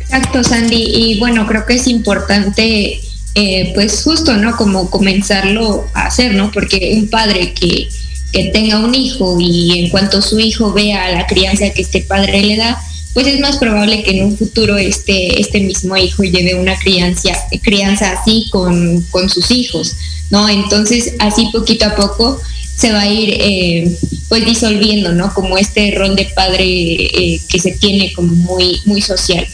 Exacto, 0.00 0.44
Sandy. 0.44 0.76
Y 0.76 1.18
bueno, 1.18 1.46
creo 1.46 1.64
que 1.66 1.74
es 1.74 1.86
importante, 1.86 3.00
eh, 3.34 3.72
pues 3.74 4.02
justo, 4.02 4.36
¿no? 4.36 4.56
Como 4.56 4.90
comenzarlo 4.90 5.86
a 5.94 6.06
hacer, 6.06 6.34
¿no? 6.34 6.50
Porque 6.50 6.94
un 6.96 7.08
padre 7.08 7.52
que, 7.52 7.88
que 8.32 8.44
tenga 8.46 8.78
un 8.78 8.94
hijo 8.94 9.36
y 9.40 9.78
en 9.78 9.90
cuanto 9.90 10.20
su 10.20 10.38
hijo 10.38 10.72
vea 10.72 11.10
la 11.10 11.26
crianza 11.26 11.70
que 11.70 11.82
este 11.82 12.02
padre 12.02 12.42
le 12.42 12.56
da, 12.56 12.80
pues 13.14 13.28
es 13.28 13.40
más 13.40 13.56
probable 13.58 14.02
que 14.02 14.10
en 14.10 14.24
un 14.24 14.36
futuro 14.36 14.76
este, 14.76 15.40
este 15.40 15.60
mismo 15.60 15.96
hijo 15.96 16.24
lleve 16.24 16.56
una 16.56 16.76
crianza, 16.76 17.30
crianza 17.62 18.12
así 18.12 18.48
con, 18.50 19.00
con 19.10 19.30
sus 19.30 19.52
hijos, 19.52 19.96
¿no? 20.30 20.48
Entonces, 20.48 21.14
así 21.20 21.48
poquito 21.52 21.86
a 21.86 21.94
poco 21.94 22.40
se 22.76 22.92
va 22.92 23.02
a 23.02 23.08
ir 23.08 23.36
eh, 23.40 23.98
pues 24.28 24.44
disolviendo, 24.44 25.12
¿no? 25.12 25.32
Como 25.32 25.56
este 25.56 25.92
rol 25.92 26.16
de 26.16 26.24
padre 26.24 26.64
eh, 26.64 27.40
que 27.48 27.60
se 27.60 27.70
tiene 27.72 28.12
como 28.12 28.34
muy, 28.34 28.82
muy 28.84 29.00
social, 29.00 29.46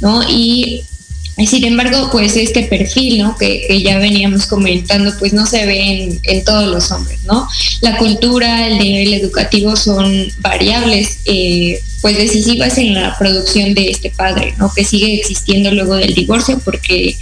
¿no? 0.00 0.22
Y 0.30 0.84
sin 1.46 1.64
embargo, 1.64 2.08
pues 2.10 2.36
este 2.36 2.64
perfil, 2.64 3.18
¿no? 3.18 3.36
Que, 3.36 3.82
ya 3.82 3.98
veníamos 3.98 4.46
comentando, 4.46 5.12
pues 5.18 5.32
no 5.32 5.46
se 5.46 5.66
ve 5.66 6.18
en, 6.22 6.44
todos 6.44 6.66
los 6.66 6.90
hombres, 6.90 7.22
¿no? 7.24 7.48
La 7.80 7.96
cultura, 7.96 8.66
el 8.66 8.78
nivel 8.78 9.14
educativo 9.14 9.76
son 9.76 10.32
variables, 10.38 11.20
eh, 11.26 11.80
pues 12.00 12.16
decisivas 12.16 12.78
en 12.78 12.94
la 12.94 13.16
producción 13.18 13.74
de 13.74 13.90
este 13.90 14.10
padre, 14.10 14.54
¿no? 14.58 14.72
Que 14.74 14.84
sigue 14.84 15.14
existiendo 15.14 15.70
luego 15.70 15.94
del 15.94 16.14
divorcio 16.14 16.58
porque 16.64 17.16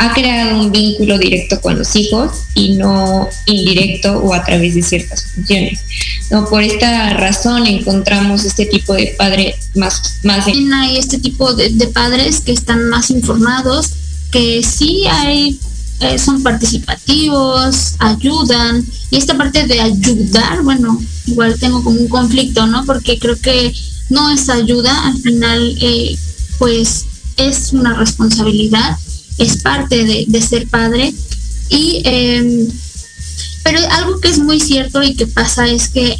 ha 0.00 0.14
creado 0.14 0.60
un 0.60 0.70
vínculo 0.70 1.18
directo 1.18 1.60
con 1.60 1.76
los 1.76 1.96
hijos 1.96 2.30
y 2.54 2.74
no 2.76 3.28
indirecto 3.46 4.16
o 4.18 4.32
a 4.32 4.44
través 4.44 4.76
de 4.76 4.82
ciertas 4.82 5.24
funciones. 5.34 5.80
¿no? 6.30 6.48
Por 6.48 6.62
esta 6.62 7.14
razón 7.14 7.66
encontramos 7.66 8.44
este 8.44 8.66
tipo 8.66 8.94
de 8.94 9.16
padre 9.18 9.56
más... 9.74 10.20
más 10.22 10.46
hay 10.46 10.96
este 10.96 11.18
tipo 11.18 11.52
de, 11.52 11.70
padres 11.88 12.40
que 12.40 12.52
están 12.52 12.88
más 12.88 13.10
informados, 13.10 13.90
que 14.30 14.62
sí 14.62 15.04
hay 15.10 15.58
eh, 15.98 16.16
son 16.16 16.44
participativos, 16.44 17.94
ayudan. 17.98 18.86
Y 19.10 19.16
esta 19.16 19.36
parte 19.36 19.66
de 19.66 19.80
ayudar, 19.80 20.62
bueno, 20.62 21.02
igual 21.26 21.58
tengo 21.58 21.82
como 21.82 22.00
un 22.00 22.08
conflicto, 22.08 22.68
¿no? 22.68 22.84
Porque 22.84 23.18
creo 23.18 23.36
que 23.40 23.74
no 24.10 24.30
es 24.30 24.48
ayuda, 24.48 25.08
al 25.08 25.18
final, 25.18 25.76
eh, 25.80 26.16
pues 26.58 27.04
es 27.36 27.72
una 27.72 27.94
responsabilidad 27.94 28.96
es 29.38 29.62
parte 29.62 30.04
de, 30.04 30.42
ser 30.42 30.68
padre. 30.68 31.14
Y, 31.70 32.02
em, 32.04 32.68
pero 33.62 33.80
algo 33.92 34.20
que 34.20 34.28
es 34.28 34.38
muy 34.38 34.60
cierto 34.60 35.02
y 35.02 35.14
que 35.14 35.26
pasa 35.26 35.68
es 35.68 35.88
que 35.88 36.18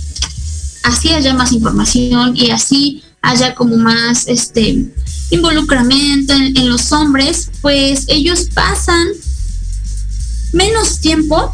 así 0.85 1.11
haya 1.11 1.35
más 1.35 1.53
información 1.53 2.37
y 2.37 2.51
así 2.51 3.03
haya 3.23 3.55
como 3.55 3.77
más 3.77 4.27
este 4.27 4.87
involucramiento 5.31 6.33
en, 6.35 6.69
los 6.69 6.93
hombres, 6.93 7.51
pues 7.61 8.05
ellos 8.09 8.49
pasan 8.55 9.09
menos 10.53 11.01
tiempo 11.01 11.53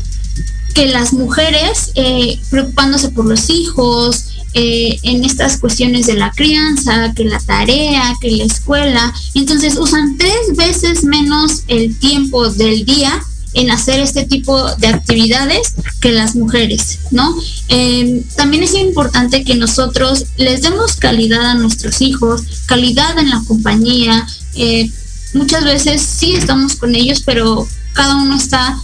que 0.75 0.87
las 0.87 1.13
mujeres 1.13 1.91
eh, 1.95 2.41
preocupándose 2.51 3.09
por 3.11 3.27
los 3.27 3.49
hijos, 3.51 4.34
eh, 4.55 4.99
en 5.03 5.25
estas 5.25 5.59
cuestiones 5.59 6.07
de 6.07 6.15
la 6.15 6.31
crianza, 6.31 7.13
que 7.15 7.25
la 7.25 7.41
tarea, 7.41 8.15
que 8.21 8.31
la 8.31 8.45
escuela. 8.45 9.13
Entonces 9.35 9.77
usan 9.77 10.17
tres 10.17 10.57
veces 10.57 11.05
menos 11.05 11.65
el 11.67 11.97
tiempo 11.97 12.49
del 12.49 12.85
día 12.85 13.21
en 13.55 13.71
hacer 13.71 14.01
este 14.01 14.25
tipo 14.25 14.75
de 14.77 14.89
actividades 14.89 15.75
que 16.01 16.13
las 16.13 16.37
mujeres, 16.37 16.99
¿no? 17.11 17.35
Em, 17.69 18.23
también 18.37 18.63
es 18.63 18.75
importante 18.75 19.45
que 19.45 19.55
nosotros 19.55 20.27
les 20.37 20.63
demos 20.63 20.97
calidad 20.97 21.47
a 21.47 21.55
nuestros 21.55 22.01
hijos, 22.01 22.43
calidad 22.67 23.19
en 23.19 23.31
la 23.31 23.43
compañía. 23.47 24.27
Eh, 24.55 24.91
muchas 25.35 25.65
veces 25.65 26.03
sí 26.03 26.35
estamos 26.35 26.77
con 26.77 26.95
ellos, 26.95 27.23
pero 27.25 27.67
cada 27.93 28.17
uno 28.17 28.37
está 28.37 28.77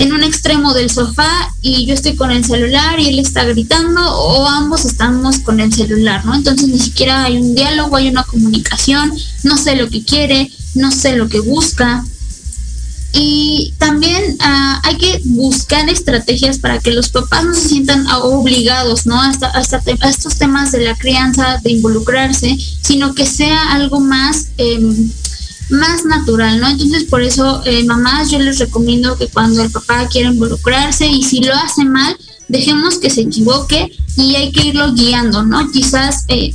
en 0.00 0.14
un 0.14 0.24
extremo 0.24 0.72
del 0.72 0.90
sofá 0.90 1.52
y 1.60 1.84
yo 1.84 1.92
estoy 1.92 2.16
con 2.16 2.30
el 2.30 2.42
celular 2.42 2.98
y 2.98 3.08
él 3.08 3.18
está 3.18 3.44
gritando 3.44 4.00
o 4.00 4.46
ambos 4.46 4.86
estamos 4.86 5.40
con 5.40 5.60
el 5.60 5.74
celular, 5.74 6.24
¿no? 6.24 6.34
Entonces 6.34 6.68
ni 6.68 6.78
siquiera 6.78 7.24
hay 7.24 7.36
un 7.36 7.54
diálogo, 7.54 7.96
hay 7.96 8.08
una 8.08 8.24
comunicación, 8.24 9.12
no 9.42 9.58
sé 9.58 9.76
lo 9.76 9.90
que 9.90 10.02
quiere, 10.02 10.50
no 10.74 10.90
sé 10.90 11.16
lo 11.16 11.28
que 11.28 11.40
busca. 11.40 12.02
Y 13.12 13.74
también 13.76 14.38
ah, 14.40 14.80
hay 14.84 14.96
que 14.96 15.20
buscar 15.24 15.86
estrategias 15.90 16.58
para 16.58 16.78
que 16.78 16.92
los 16.92 17.10
papás 17.10 17.44
no 17.44 17.52
se 17.52 17.68
sientan 17.68 18.06
obligados, 18.22 19.04
¿no? 19.04 19.20
Hasta, 19.20 19.48
hasta 19.48 19.82
a 20.00 20.08
estos 20.08 20.38
temas 20.38 20.72
de 20.72 20.80
la 20.80 20.96
crianza, 20.96 21.60
de 21.62 21.72
involucrarse, 21.72 22.56
sino 22.80 23.14
que 23.14 23.26
sea 23.26 23.72
algo 23.72 24.00
más... 24.00 24.46
Eh, 24.56 24.80
más 25.70 26.04
natural, 26.04 26.60
¿no? 26.60 26.68
Entonces 26.68 27.04
por 27.04 27.22
eso, 27.22 27.62
eh, 27.64 27.84
mamás, 27.84 28.30
yo 28.30 28.38
les 28.38 28.58
recomiendo 28.58 29.16
que 29.16 29.28
cuando 29.28 29.62
el 29.62 29.70
papá 29.70 30.08
quiera 30.08 30.30
involucrarse 30.30 31.06
y 31.06 31.22
si 31.22 31.42
lo 31.42 31.54
hace 31.54 31.84
mal, 31.84 32.16
dejemos 32.48 32.98
que 32.98 33.10
se 33.10 33.22
equivoque 33.22 33.92
y 34.16 34.34
hay 34.34 34.52
que 34.52 34.68
irlo 34.68 34.92
guiando, 34.92 35.44
¿no? 35.44 35.70
Quizás 35.70 36.24
eh, 36.28 36.52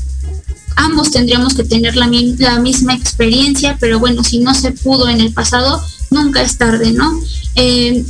ambos 0.75 1.11
tendríamos 1.11 1.55
que 1.55 1.63
tener 1.63 1.95
la, 1.95 2.07
misma 2.07 2.93
experiencia, 2.93 3.77
pero 3.79 3.99
bueno, 3.99 4.23
si 4.23 4.39
no 4.39 4.53
se 4.53 4.71
pudo 4.71 5.07
en 5.07 5.21
el 5.21 5.33
pasado, 5.33 5.81
nunca 6.11 6.41
es 6.41 6.57
tarde, 6.57 6.91
¿no? 6.91 7.19
Eh, 7.55 8.03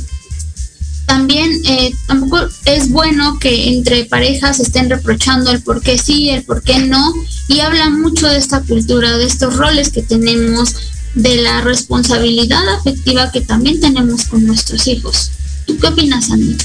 también 1.06 1.62
tampoco 2.08 2.40
es 2.64 2.88
bueno 2.88 3.38
que 3.38 3.68
entre 3.68 4.06
parejas 4.06 4.58
estén 4.58 4.90
reprochando 4.90 5.52
el 5.52 5.62
por 5.62 5.80
qué 5.80 5.98
sí, 5.98 6.30
el 6.30 6.42
por 6.42 6.64
qué 6.64 6.80
no, 6.80 7.14
y 7.46 7.60
habla 7.60 7.90
mucho 7.90 8.26
de 8.26 8.38
esta 8.38 8.60
cultura, 8.62 9.16
de 9.16 9.24
estos 9.24 9.56
roles 9.56 9.90
que 9.90 10.02
tenemos, 10.02 10.74
de 11.16 11.36
la 11.36 11.62
responsabilidad 11.62 12.68
afectiva 12.78 13.32
que 13.32 13.40
también 13.40 13.80
tenemos 13.80 14.26
con 14.26 14.46
nuestros 14.46 14.86
hijos. 14.86 15.32
¿Tú 15.66 15.76
qué 15.78 15.88
opinas, 15.88 16.30
Andy? 16.30 16.56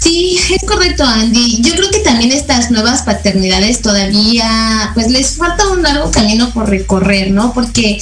Sí, 0.00 0.38
es 0.50 0.62
correcto, 0.66 1.04
Andy. 1.04 1.62
Yo 1.62 1.74
creo 1.74 1.90
que 1.90 2.00
también 2.00 2.32
estas 2.32 2.70
nuevas 2.70 3.02
paternidades 3.02 3.80
todavía, 3.80 4.90
pues 4.94 5.10
les 5.10 5.36
falta 5.36 5.68
un 5.68 5.82
largo 5.82 6.10
camino 6.10 6.52
por 6.52 6.68
recorrer, 6.68 7.30
¿no? 7.30 7.54
Porque 7.54 7.98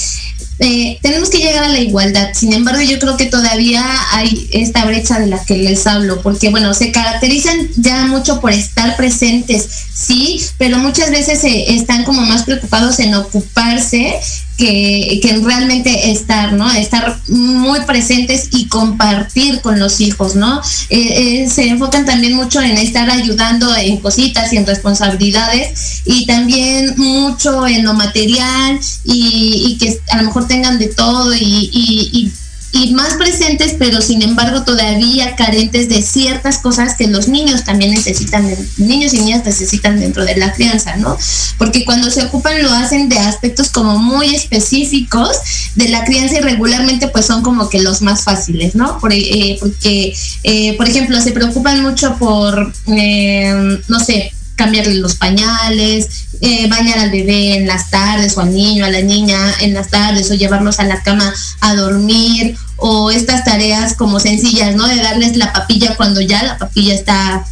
eh, 0.59 0.97
tenemos 1.01 1.29
que 1.29 1.39
llegar 1.39 1.63
a 1.63 1.69
la 1.69 1.79
igualdad. 1.79 2.29
Sin 2.33 2.53
embargo, 2.53 2.81
yo 2.81 2.99
creo 2.99 3.17
que 3.17 3.25
todavía 3.25 3.83
hay 4.11 4.49
esta 4.51 4.85
brecha 4.85 5.19
de 5.19 5.27
la 5.27 5.43
que 5.43 5.57
les 5.57 5.87
hablo, 5.87 6.21
porque 6.21 6.49
bueno, 6.49 6.73
se 6.73 6.91
caracterizan 6.91 7.69
ya 7.77 8.05
mucho 8.07 8.39
por 8.39 8.51
estar 8.51 8.95
presentes, 8.95 9.67
sí, 9.93 10.41
pero 10.57 10.77
muchas 10.77 11.09
veces 11.09 11.41
están 11.43 12.03
como 12.03 12.21
más 12.21 12.43
preocupados 12.43 12.99
en 12.99 13.15
ocuparse 13.15 14.19
que, 14.57 15.19
que, 15.21 15.37
realmente 15.37 16.11
estar, 16.11 16.53
¿no? 16.53 16.71
Estar 16.71 17.19
muy 17.27 17.79
presentes 17.81 18.49
y 18.51 18.67
compartir 18.67 19.61
con 19.61 19.79
los 19.79 19.99
hijos, 20.01 20.35
¿no? 20.35 20.61
Eh, 20.89 21.43
eh, 21.43 21.49
se 21.49 21.67
enfocan 21.67 22.05
también 22.05 22.35
mucho 22.35 22.61
en 22.61 22.77
estar 22.77 23.09
ayudando 23.09 23.75
en 23.75 23.97
cositas 23.97 24.53
y 24.53 24.57
en 24.57 24.65
responsabilidades 24.65 26.01
y 26.05 26.25
también 26.25 26.93
mucho 26.97 27.67
en 27.67 27.83
lo 27.83 27.93
material 27.93 28.79
y, 29.03 29.77
que 29.79 29.99
a 30.11 30.17
lo 30.17 30.23
mejor 30.23 30.47
tengan 30.47 30.77
de 30.77 30.87
todo 30.87 31.33
y 31.33 32.31
y 32.75 32.91
más 32.95 33.13
presentes, 33.13 33.75
pero 33.77 34.01
sin 34.01 34.23
embargo 34.23 34.63
todavía 34.63 35.35
carentes 35.35 35.89
de 35.89 36.01
ciertas 36.01 36.57
cosas 36.57 36.95
que 36.95 37.07
los 37.07 37.27
niños 37.27 37.63
también 37.63 37.91
necesitan, 37.91 38.49
niños 38.77 39.13
y 39.13 39.19
niñas 39.19 39.45
necesitan 39.45 39.99
dentro 39.99 40.25
de 40.25 40.35
la 40.37 40.51
crianza, 40.53 40.95
¿no? 40.97 41.15
Porque 41.59 41.85
cuando 41.85 42.09
se 42.09 42.23
ocupan 42.23 42.63
lo 42.63 42.71
hacen 42.71 43.09
de 43.09 43.19
aspectos 43.19 43.69
como 43.69 43.99
muy 43.99 44.33
específicos 44.33 45.37
de 45.75 45.89
la 45.89 46.03
crianza 46.03 46.37
y 46.37 46.41
regularmente 46.41 47.09
pues 47.09 47.27
son 47.27 47.43
como 47.43 47.69
que 47.69 47.79
los 47.79 48.01
más 48.01 48.23
fáciles, 48.23 48.73
¿no? 48.73 48.99
Eh, 49.11 49.57
porque, 49.59 50.15
eh, 50.41 50.75
por 50.75 50.89
ejemplo, 50.89 51.21
se 51.21 51.31
preocupan 51.31 51.83
mucho 51.83 52.17
por, 52.17 52.73
eh, 52.87 53.81
no 53.87 53.99
sé, 53.99 54.33
cambiarle 54.55 54.95
los 54.95 55.15
pañales, 55.15 56.07
eh, 56.41 56.67
bañar 56.69 56.99
al 56.99 57.11
bebé 57.11 57.55
en 57.55 57.67
las 57.67 57.89
tardes 57.89 58.37
o 58.37 58.41
al 58.41 58.53
niño, 58.53 58.85
a 58.85 58.89
la 58.89 59.01
niña 59.01 59.37
en 59.61 59.73
las 59.73 59.89
tardes 59.89 60.29
o 60.29 60.35
llevarlos 60.35 60.79
a 60.79 60.83
la 60.83 61.01
cama 61.01 61.33
a 61.61 61.75
dormir 61.75 62.55
o 62.77 63.11
estas 63.11 63.43
tareas 63.43 63.95
como 63.95 64.19
sencillas, 64.19 64.75
¿no? 64.75 64.87
De 64.87 64.97
darles 64.97 65.37
la 65.37 65.53
papilla 65.53 65.95
cuando 65.95 66.21
ya 66.21 66.43
la 66.43 66.57
papilla 66.57 66.93
está 66.93 67.45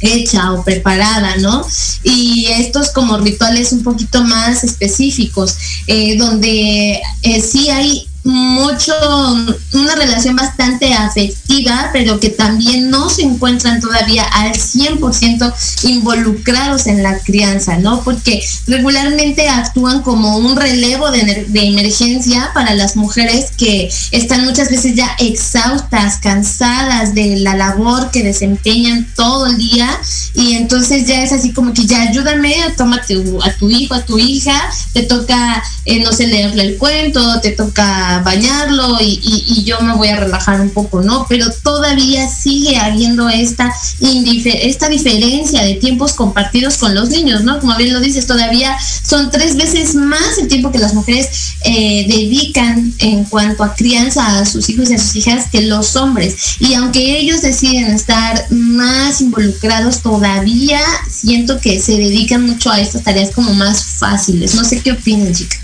hecha 0.00 0.52
o 0.52 0.64
preparada, 0.64 1.36
¿no? 1.36 1.66
Y 2.02 2.46
estos 2.46 2.90
como 2.90 3.18
rituales 3.18 3.72
un 3.72 3.82
poquito 3.82 4.24
más 4.24 4.64
específicos, 4.64 5.56
eh, 5.86 6.16
donde 6.18 7.00
eh, 7.22 7.40
sí 7.40 7.70
hay 7.70 8.08
mucho, 8.24 8.94
una 9.72 9.94
relación 9.96 10.36
bastante 10.36 10.94
afectiva, 10.94 11.90
pero 11.92 12.20
que 12.20 12.30
también 12.30 12.88
no 12.88 13.10
se 13.10 13.22
encuentran 13.22 13.80
todavía 13.80 14.24
al 14.24 14.52
100% 14.52 15.52
involucrados 15.84 16.86
en 16.86 17.02
la 17.02 17.18
crianza, 17.18 17.78
¿no? 17.78 18.02
Porque 18.02 18.42
regularmente 18.66 19.48
actúan 19.48 20.02
como 20.02 20.38
un 20.38 20.56
relevo 20.56 21.10
de, 21.10 21.46
emergencia 21.52 22.50
para 22.54 22.74
las 22.74 22.96
mujeres 22.96 23.52
que 23.56 23.90
están 24.10 24.44
muchas 24.44 24.70
veces 24.70 24.94
ya 24.94 25.10
exhaustas, 25.18 26.18
cansadas 26.18 27.14
de 27.14 27.36
la 27.36 27.56
labor 27.56 28.10
que 28.10 28.22
desempeñan 28.22 29.06
todo 29.14 29.46
el 29.46 29.56
día 29.56 29.88
y 30.34 30.54
entonces 30.54 31.06
ya 31.06 31.22
es 31.22 31.32
así 31.32 31.52
como 31.52 31.72
que 31.72 31.86
ya 31.86 32.02
ayúdame, 32.02 32.54
tómate 32.76 33.22
a 33.44 33.52
tu 33.56 33.70
hijo, 33.70 33.94
a 33.94 34.02
tu 34.02 34.18
hija, 34.18 34.70
te 34.92 35.02
toca, 35.02 35.62
eh, 35.84 36.00
no 36.00 36.12
sé, 36.12 36.26
leerle 36.26 36.64
el 36.64 36.78
cuento, 36.78 37.40
te 37.40 37.52
toca 37.52 38.11
bañarlo 38.20 38.98
y, 39.00 39.62
yo 39.64 39.80
me 39.80 39.94
voy 39.94 40.08
a 40.08 40.16
relajar 40.16 40.60
un 40.60 40.70
poco, 40.70 41.02
¿no? 41.02 41.24
Pero 41.28 41.46
todavía 41.62 42.28
sigue 42.28 42.76
habiendo 42.76 43.28
esta, 43.28 43.72
esta 44.00 44.88
diferencia 44.88 45.62
de 45.62 45.74
tiempos 45.74 46.14
compartidos 46.14 46.78
con 46.78 46.94
los 46.94 47.10
niños, 47.10 47.44
¿no? 47.44 47.60
Como 47.60 47.76
bien 47.76 47.92
lo 47.92 48.00
dices, 48.00 48.26
todavía 48.26 48.76
son 48.80 49.30
tres 49.30 49.56
veces 49.56 49.94
más 49.94 50.38
el 50.38 50.48
tiempo 50.48 50.72
que 50.72 50.78
las 50.78 50.94
mujeres 50.94 51.54
eh, 51.64 52.06
dedican 52.08 52.92
en 52.98 53.24
cuanto 53.24 53.62
a 53.62 53.74
crianza 53.74 54.40
a 54.40 54.46
sus 54.46 54.68
hijos 54.68 54.90
y 54.90 54.94
a 54.94 54.98
sus 54.98 55.14
hijas 55.16 55.46
que 55.50 55.62
los 55.62 55.94
hombres. 55.96 56.56
Y 56.58 56.74
aunque 56.74 57.18
ellos 57.18 57.42
deciden 57.42 57.92
estar 57.92 58.46
más 58.50 59.20
involucrados, 59.20 60.02
todavía 60.02 60.80
siento 61.08 61.60
que 61.60 61.80
se 61.80 61.92
dedican 61.92 62.46
mucho 62.46 62.70
a 62.70 62.80
estas 62.80 63.04
tareas 63.04 63.30
como 63.30 63.54
más 63.54 63.84
fáciles. 63.84 64.54
No 64.54 64.64
sé 64.64 64.80
qué 64.80 64.92
opinan, 64.92 65.32
chicas. 65.32 65.61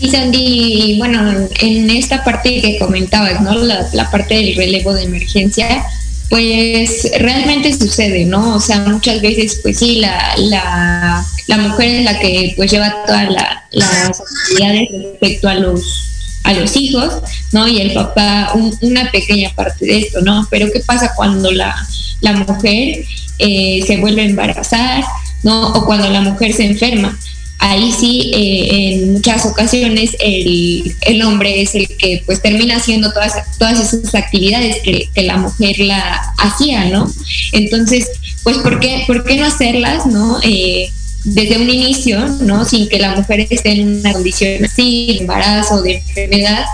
Y 0.00 0.08
Sandy, 0.08 0.96
bueno, 0.98 1.48
en 1.60 1.90
esta 1.90 2.24
parte 2.24 2.62
que 2.62 2.78
comentabas, 2.78 3.40
¿no? 3.42 3.54
La, 3.54 4.10
parte 4.10 4.34
del 4.34 4.56
relevo 4.56 4.94
de 4.94 5.04
emergencia, 5.04 5.84
pues 6.30 7.10
realmente 7.18 7.76
sucede, 7.76 8.24
¿no? 8.24 8.56
O 8.56 8.60
sea, 8.60 8.80
muchas 8.80 9.20
veces, 9.20 9.60
pues 9.62 9.78
sí, 9.78 9.96
la, 9.96 10.34
la, 10.38 11.24
la 11.48 11.58
mujer 11.58 11.90
es 11.90 12.04
la 12.04 12.18
que 12.18 12.54
pues 12.56 12.70
lleva 12.70 13.04
todas 13.06 13.28
las 13.72 14.20
actividades 14.20 14.88
respecto 14.90 15.48
a 15.48 15.54
los 15.54 16.06
a 16.44 16.54
los 16.54 16.74
hijos, 16.76 17.18
¿no? 17.52 17.68
Y 17.68 17.80
el 17.80 17.92
papá 17.92 18.52
una 18.80 19.10
pequeña 19.10 19.54
parte 19.54 19.84
de 19.84 19.98
esto, 19.98 20.22
¿no? 20.22 20.46
Pero 20.50 20.72
¿qué 20.72 20.80
pasa 20.80 21.12
cuando 21.14 21.50
la, 21.52 21.74
la 22.22 22.32
mujer 22.32 23.04
eh, 23.38 23.84
se 23.86 23.96
vuelve 23.98 24.22
a 24.22 24.26
embarazar, 24.26 25.04
¿no? 25.42 25.68
O 25.74 25.84
cuando 25.84 26.08
la 26.08 26.22
mujer 26.22 26.54
se 26.54 26.64
enferma 26.64 27.18
ahí 27.60 27.92
sí, 27.92 28.30
eh, 28.34 28.94
en 28.94 29.12
muchas 29.12 29.44
ocasiones 29.44 30.16
el, 30.18 30.96
el, 31.02 31.22
hombre 31.22 31.60
es 31.60 31.74
el 31.74 31.86
que 31.86 32.22
pues 32.24 32.40
termina 32.40 32.76
haciendo 32.76 33.12
todas, 33.12 33.34
todas 33.58 33.78
esas 33.78 34.14
actividades 34.14 34.78
que, 34.82 35.08
la 35.22 35.36
mujer 35.36 35.78
la 35.80 36.32
hacía, 36.38 36.86
¿no? 36.86 37.12
Entonces, 37.52 38.08
pues, 38.42 38.56
¿por 38.58 38.80
qué, 38.80 39.04
por 39.06 39.24
qué 39.24 39.36
no 39.36 39.44
hacerlas, 39.44 40.06
no? 40.06 40.40
Eh, 40.42 40.90
desde 41.24 41.58
un 41.58 41.68
inicio, 41.68 42.26
¿no? 42.40 42.64
Sin 42.64 42.88
que 42.88 42.98
la 42.98 43.14
mujer 43.14 43.46
esté 43.50 43.72
en 43.72 44.00
una 44.00 44.14
condición 44.14 44.64
así, 44.64 45.06
de 45.08 45.18
embarazo, 45.18 45.82
de 45.82 45.96
enfermedad, 45.96 46.64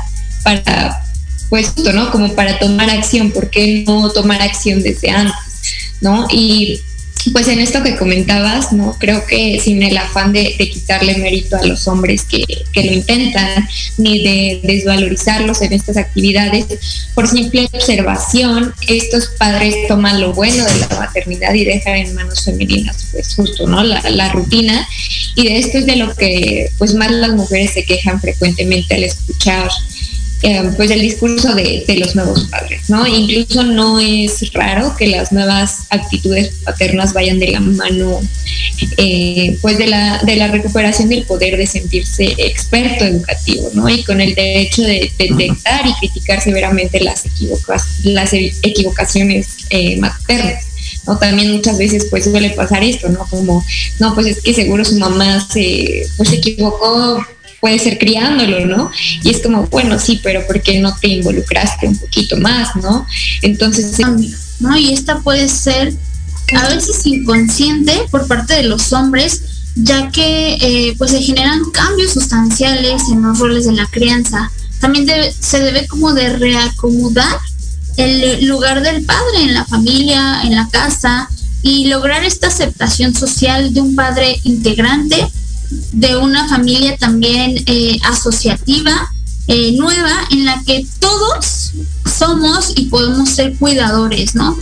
para, 0.44 1.04
pues, 1.50 1.76
¿no? 1.78 2.12
Como 2.12 2.32
para 2.34 2.60
tomar 2.60 2.88
acción, 2.90 3.32
¿por 3.32 3.50
qué 3.50 3.82
no 3.84 4.10
tomar 4.10 4.40
acción 4.40 4.80
desde 4.84 5.10
antes, 5.10 5.34
¿no? 6.00 6.28
Y 6.30 6.80
pues 7.32 7.48
en 7.48 7.58
esto 7.60 7.82
que 7.82 7.96
comentabas, 7.96 8.72
¿no? 8.72 8.96
Creo 8.98 9.26
que 9.26 9.60
sin 9.60 9.82
el 9.82 9.96
afán 9.96 10.32
de, 10.32 10.54
quitarle 10.56 11.16
mérito 11.16 11.56
a 11.56 11.64
los 11.64 11.88
hombres 11.88 12.24
que, 12.24 12.44
lo 12.74 12.92
intentan, 12.92 13.68
ni 13.96 14.22
de 14.22 14.60
desvalorizarlos 14.62 15.62
en 15.62 15.72
estas 15.72 15.96
actividades, 15.96 16.66
por 17.14 17.26
simple 17.26 17.68
observación, 17.72 18.72
estos 18.88 19.28
padres 19.38 19.74
toman 19.88 20.20
lo 20.20 20.32
bueno 20.32 20.64
de 20.64 20.78
la 20.78 20.88
maternidad 20.98 21.54
y 21.54 21.64
dejan 21.64 21.96
en 21.96 22.14
manos 22.14 22.44
femeninas, 22.44 23.08
pues 23.12 23.34
justo, 23.34 23.66
¿no? 23.66 23.82
La, 23.82 24.02
la 24.10 24.30
rutina. 24.30 24.86
Y 25.34 25.48
de 25.48 25.58
esto 25.58 25.78
es 25.78 25.86
de 25.86 25.96
lo 25.96 26.14
que, 26.14 26.70
pues 26.78 26.94
más 26.94 27.10
las 27.10 27.32
mujeres 27.32 27.72
se 27.72 27.84
quejan 27.84 28.20
frecuentemente 28.20 28.94
al 28.94 29.04
escuchar 29.04 29.68
eh, 30.42 30.70
pues 30.76 30.90
el 30.90 31.00
discurso 31.00 31.54
de, 31.54 31.84
los 31.98 32.14
nuevos 32.14 32.44
padres, 32.44 32.90
¿no? 32.90 33.06
Incluso 33.06 33.62
no 33.62 33.98
es 33.98 34.52
raro 34.52 34.94
que 34.96 35.06
las 35.06 35.32
nuevas 35.32 35.86
actitudes 35.88 36.52
paternas 36.62 37.14
vayan 37.14 37.38
de 37.38 37.48
la 37.48 37.60
mano, 37.60 38.20
eh, 38.98 39.56
pues 39.62 39.78
de 39.78 39.86
la, 39.86 40.20
de 40.24 40.36
la 40.36 40.48
recuperación 40.48 41.08
del 41.08 41.24
poder 41.24 41.56
de 41.56 41.66
sentirse 41.66 42.34
experto 42.36 43.04
educativo, 43.04 43.70
¿no? 43.72 43.88
Y 43.88 44.04
con 44.04 44.20
el 44.20 44.34
derecho 44.34 44.82
de 44.82 45.10
detectar 45.18 45.86
y 45.86 45.94
criticar 45.94 46.42
severamente 46.42 47.00
las, 47.00 47.24
las 48.04 48.32
equivocaciones 48.34 49.48
eh, 49.70 49.96
maternas. 49.96 50.64
¿no? 51.06 51.18
También 51.18 51.52
muchas 51.52 51.78
veces 51.78 52.06
pues 52.10 52.24
suele 52.24 52.50
pasar 52.50 52.84
esto, 52.84 53.08
¿no? 53.08 53.26
Como, 53.30 53.64
no, 53.98 54.14
pues 54.14 54.26
es 54.26 54.42
que 54.42 54.52
seguro 54.52 54.84
su 54.84 54.98
mamá 54.98 55.46
se, 55.50 56.06
pues, 56.16 56.28
se 56.28 56.36
equivocó 56.36 57.24
puede 57.60 57.78
ser 57.78 57.98
criándolo, 57.98 58.66
¿no? 58.66 58.90
Y 59.22 59.30
es 59.30 59.42
como, 59.42 59.66
bueno, 59.66 59.98
sí, 59.98 60.20
pero 60.22 60.46
¿por 60.46 60.60
qué 60.62 60.78
no 60.80 60.94
te 61.00 61.08
involucraste 61.08 61.88
un 61.88 61.96
poquito 61.96 62.36
más, 62.36 62.76
¿no? 62.76 63.06
Entonces... 63.42 63.98
¿no? 64.60 64.76
Y 64.76 64.92
esta 64.92 65.20
puede 65.20 65.48
ser 65.48 65.94
a 66.54 66.68
veces 66.68 67.04
inconsciente 67.06 67.92
por 68.10 68.26
parte 68.26 68.54
de 68.54 68.62
los 68.64 68.92
hombres, 68.92 69.42
ya 69.74 70.10
que 70.10 70.54
eh, 70.54 70.94
pues 70.96 71.10
se 71.10 71.20
generan 71.20 71.60
cambios 71.72 72.12
sustanciales 72.12 73.02
en 73.10 73.22
los 73.22 73.38
roles 73.38 73.66
de 73.66 73.72
la 73.72 73.86
crianza. 73.86 74.50
También 74.80 75.06
se 75.38 75.60
debe 75.60 75.86
como 75.86 76.12
de 76.12 76.36
reacomodar 76.36 77.38
el 77.96 78.46
lugar 78.46 78.82
del 78.82 79.04
padre 79.04 79.42
en 79.42 79.54
la 79.54 79.64
familia, 79.64 80.42
en 80.42 80.54
la 80.54 80.68
casa, 80.70 81.28
y 81.62 81.86
lograr 81.86 82.24
esta 82.24 82.48
aceptación 82.48 83.14
social 83.14 83.74
de 83.74 83.80
un 83.80 83.96
padre 83.96 84.38
integrante 84.44 85.26
de 85.92 86.16
una 86.16 86.48
familia 86.48 86.96
también 86.96 87.62
eh, 87.66 87.98
asociativa, 88.04 89.12
eh, 89.48 89.72
nueva, 89.76 90.12
en 90.30 90.44
la 90.44 90.62
que 90.64 90.86
todos 90.98 91.72
somos 92.18 92.72
y 92.76 92.86
podemos 92.86 93.30
ser 93.30 93.56
cuidadores, 93.56 94.34
¿no? 94.34 94.56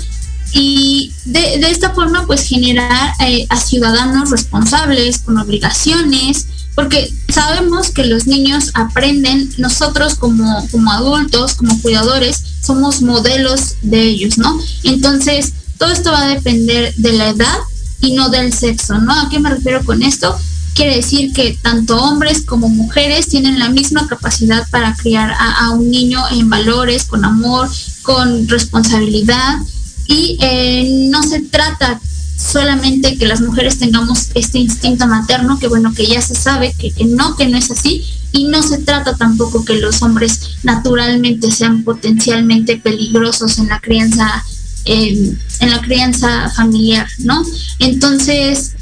Y 0.53 1.13
de, 1.25 1.55
esta 1.69 1.91
forma, 1.95 2.27
pues 2.27 2.47
generar 2.47 3.15
eh, 3.21 3.47
a 3.49 3.57
ciudadanos 3.57 4.31
responsables, 4.31 5.19
con 5.19 5.39
obligaciones, 5.39 6.47
porque 6.75 7.13
sabemos 7.29 7.91
que 7.91 8.05
los 8.05 8.27
niños 8.27 8.71
aprenden, 8.75 9.53
nosotros 9.59 10.15
como, 10.15 10.67
como 10.71 10.93
adultos, 10.93 11.55
como 11.55 11.81
cuidadores, 11.81 12.43
somos 12.63 13.03
modelos 13.03 13.77
de 13.83 14.03
ellos, 14.03 14.39
¿no? 14.39 14.59
Entonces, 14.85 15.53
todo 15.79 15.93
esto 15.93 16.13
va 16.13 16.23
a 16.23 16.35
depender 16.35 16.95
de 16.97 17.13
la 17.13 17.31
edad 17.31 17.59
y 18.01 18.13
no 18.13 18.29
del 18.29 18.53
sexo, 18.53 18.99
¿no? 18.99 19.13
¿A 19.13 19.29
qué 19.29 19.41
me 19.41 19.51
refiero 19.51 19.85
con 19.85 20.03
esto? 20.03 20.37
Quiere 20.75 20.97
decir 20.97 21.33
que 21.33 21.57
tanto 21.63 21.97
hombres 21.97 22.43
como 22.43 22.69
mujeres 22.69 23.29
tienen 23.29 23.59
la 23.59 23.69
misma 23.69 24.07
capacidad 24.07 24.69
para 24.71 24.95
criar 24.95 25.33
a, 25.39 25.71
un 25.71 25.91
niño 25.91 26.21
en 26.33 26.51
valores, 26.51 27.05
con 27.05 27.25
amor, 27.25 27.69
con 28.03 28.49
responsabilidad 28.49 29.59
y 30.07 30.37
eh, 30.41 31.09
no 31.11 31.23
se 31.23 31.41
trata 31.41 32.01
solamente 32.37 33.17
que 33.17 33.27
las 33.27 33.41
mujeres 33.41 33.79
tengamos 33.79 34.29
este 34.35 34.59
instinto 34.59 35.07
materno, 35.07 35.59
que 35.59 35.69
bueno, 35.69 35.95
que 35.95 36.07
ya 36.07 36.21
se 36.21 36.35
sabe 36.35 36.75
que, 36.77 36.93
no, 37.05 37.37
que 37.37 37.49
no 37.49 37.57
es 37.57 37.71
así, 37.71 38.05
y 38.33 38.45
no 38.45 38.63
se 38.63 38.79
trata 38.79 39.17
tampoco 39.17 39.65
que 39.65 39.77
los 39.77 40.03
hombres 40.03 40.41
naturalmente 40.65 41.51
sean 41.51 41.85
potencialmente 41.85 42.77
peligrosos 42.77 43.59
en 43.59 43.69
la 43.69 43.81
crianza, 43.81 44.45
en 44.85 45.39
la 45.61 45.81
crianza 45.81 46.51
familiar, 46.51 47.07
¿no? 47.19 47.43
Entonces, 47.79 48.73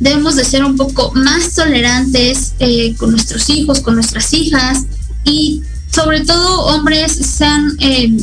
debemos 0.00 0.36
de 0.36 0.44
ser 0.44 0.64
un 0.64 0.76
poco 0.76 1.12
más 1.14 1.54
tolerantes 1.54 2.54
eh, 2.58 2.94
con 2.96 3.12
nuestros 3.12 3.48
hijos, 3.50 3.80
con 3.80 3.94
nuestras 3.94 4.32
hijas, 4.32 4.84
y 5.24 5.62
sobre 5.92 6.22
todo 6.22 6.64
hombres 6.64 7.12
sean... 7.12 7.76
Eh, 7.80 8.16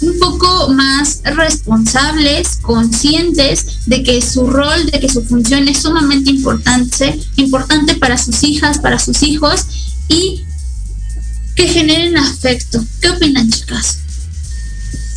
un 0.00 0.18
poco 0.18 0.68
más 0.70 1.20
responsables, 1.24 2.56
conscientes 2.60 3.86
de 3.86 4.02
que 4.02 4.20
su 4.20 4.46
rol, 4.46 4.86
de 4.86 5.00
que 5.00 5.08
su 5.08 5.22
función 5.24 5.68
es 5.68 5.82
sumamente 5.82 6.30
importante, 6.30 7.18
importante 7.36 7.94
para 7.94 8.18
sus 8.18 8.42
hijas, 8.42 8.78
para 8.78 8.98
sus 8.98 9.22
hijos 9.22 9.66
y 10.08 10.42
que 11.54 11.68
generen 11.68 12.18
afecto. 12.18 12.84
¿Qué 13.00 13.10
opinan, 13.10 13.50
chicas? 13.50 13.98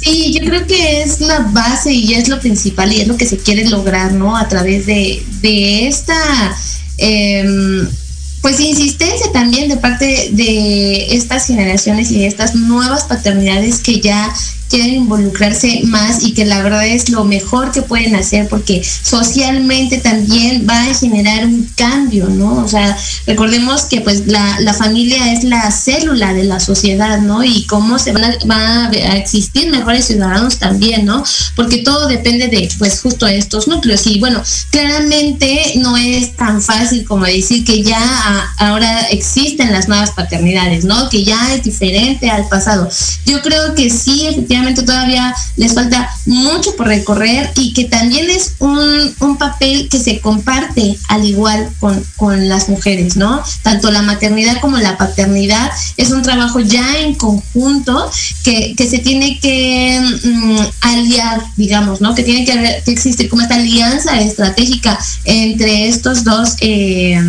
Sí, 0.01 0.31
yo 0.33 0.47
creo 0.47 0.65
que 0.67 1.01
es 1.01 1.19
la 1.21 1.39
base 1.39 1.91
y 1.91 2.13
es 2.13 2.27
lo 2.29 2.39
principal 2.39 2.93
y 2.93 3.01
es 3.01 3.07
lo 3.07 3.17
que 3.17 3.25
se 3.25 3.37
quiere 3.37 3.67
lograr, 3.67 4.13
¿no? 4.13 4.37
A 4.37 4.47
través 4.47 4.85
de, 4.85 5.23
de 5.41 5.87
esta 5.87 6.15
em, 6.97 7.87
pues 8.41 8.59
insistencia 8.59 9.31
también 9.31 9.67
de 9.69 9.77
parte 9.77 10.29
de 10.31 11.15
estas 11.15 11.47
generaciones 11.47 12.11
y 12.11 12.19
de 12.19 12.27
estas 12.27 12.55
nuevas 12.55 13.05
paternidades 13.05 13.79
que 13.79 13.99
ya 13.99 14.33
quieren 14.69 14.95
involucrarse 14.95 15.81
más 15.85 16.23
y 16.23 16.33
que 16.33 16.45
la 16.45 16.61
verdad 16.61 16.85
es 16.85 17.09
lo 17.09 17.23
mejor 17.23 17.71
que 17.71 17.81
pueden 17.81 18.15
hacer 18.15 18.47
porque 18.47 18.83
socialmente 18.83 19.99
también 19.99 20.65
va 20.69 20.83
a 20.83 20.93
generar 20.93 21.45
un 21.45 21.69
cambio, 21.75 22.27
¿no? 22.29 22.63
O 22.63 22.67
sea, 22.67 22.97
recordemos 23.25 23.85
que 23.85 24.01
pues 24.01 24.27
la, 24.27 24.59
la 24.59 24.73
familia 24.73 25.31
es 25.31 25.43
la 25.43 25.69
célula 25.71 26.33
de 26.33 26.43
la 26.43 26.59
sociedad, 26.59 27.19
¿no? 27.19 27.43
Y 27.43 27.65
cómo 27.65 27.99
se 27.99 28.11
van 28.11 28.23
a, 28.25 28.37
va 28.49 28.87
a 28.87 29.17
existir 29.17 29.69
mejores 29.69 30.05
ciudadanos 30.05 30.57
también, 30.57 31.05
¿no? 31.05 31.23
Porque 31.55 31.77
todo 31.77 32.07
depende 32.07 32.47
de 32.47 32.69
pues 32.77 33.01
justo 33.01 33.27
estos 33.27 33.67
núcleos 33.67 34.05
y 34.07 34.19
bueno, 34.19 34.41
claramente 34.69 35.73
no 35.77 35.97
es 35.97 36.35
tan 36.35 36.61
fácil 36.61 37.05
como 37.05 37.25
decir 37.25 37.63
que 37.63 37.83
ya 37.83 38.53
ahora 38.57 39.01
existen 39.09 39.71
las 39.71 39.87
nuevas 39.87 40.11
paternidades, 40.11 40.85
¿no? 40.85 41.09
Que 41.09 41.23
ya 41.23 41.53
es 41.53 41.63
diferente 41.63 42.29
al 42.29 42.47
pasado. 42.47 42.89
Yo 43.25 43.41
creo 43.41 43.75
que 43.75 43.89
sí, 43.89 44.27
efectivamente, 44.27 44.56
todavía 44.85 45.33
les 45.55 45.73
falta 45.73 46.09
mucho 46.25 46.75
por 46.75 46.87
recorrer 46.87 47.51
y 47.55 47.73
que 47.73 47.85
también 47.85 48.29
es 48.29 48.53
un, 48.59 49.15
un 49.19 49.37
papel 49.37 49.89
que 49.89 49.99
se 49.99 50.19
comparte 50.19 50.97
al 51.09 51.25
igual 51.25 51.69
con, 51.79 52.03
con, 52.15 52.47
las 52.49 52.69
mujeres, 52.69 53.17
¿no? 53.17 53.41
Tanto 53.63 53.91
la 53.91 54.01
maternidad 54.01 54.59
como 54.61 54.77
la 54.77 54.97
paternidad 54.97 55.71
es 55.97 56.11
un 56.11 56.21
trabajo 56.21 56.59
ya 56.59 56.99
en 56.99 57.15
conjunto 57.15 58.09
que, 58.43 58.75
que 58.75 58.87
se 58.87 58.99
tiene 58.99 59.39
que 59.39 59.99
mm, 60.23 60.59
aliar, 60.81 61.41
digamos, 61.55 62.01
¿no? 62.01 62.15
Que 62.15 62.23
tiene 62.23 62.45
que, 62.45 62.81
que, 62.85 62.91
existir 62.91 63.29
como 63.29 63.41
esta 63.41 63.55
alianza 63.55 64.19
estratégica 64.21 64.97
entre 65.25 65.87
estos 65.87 66.23
dos. 66.23 66.55
Eh, 66.61 67.19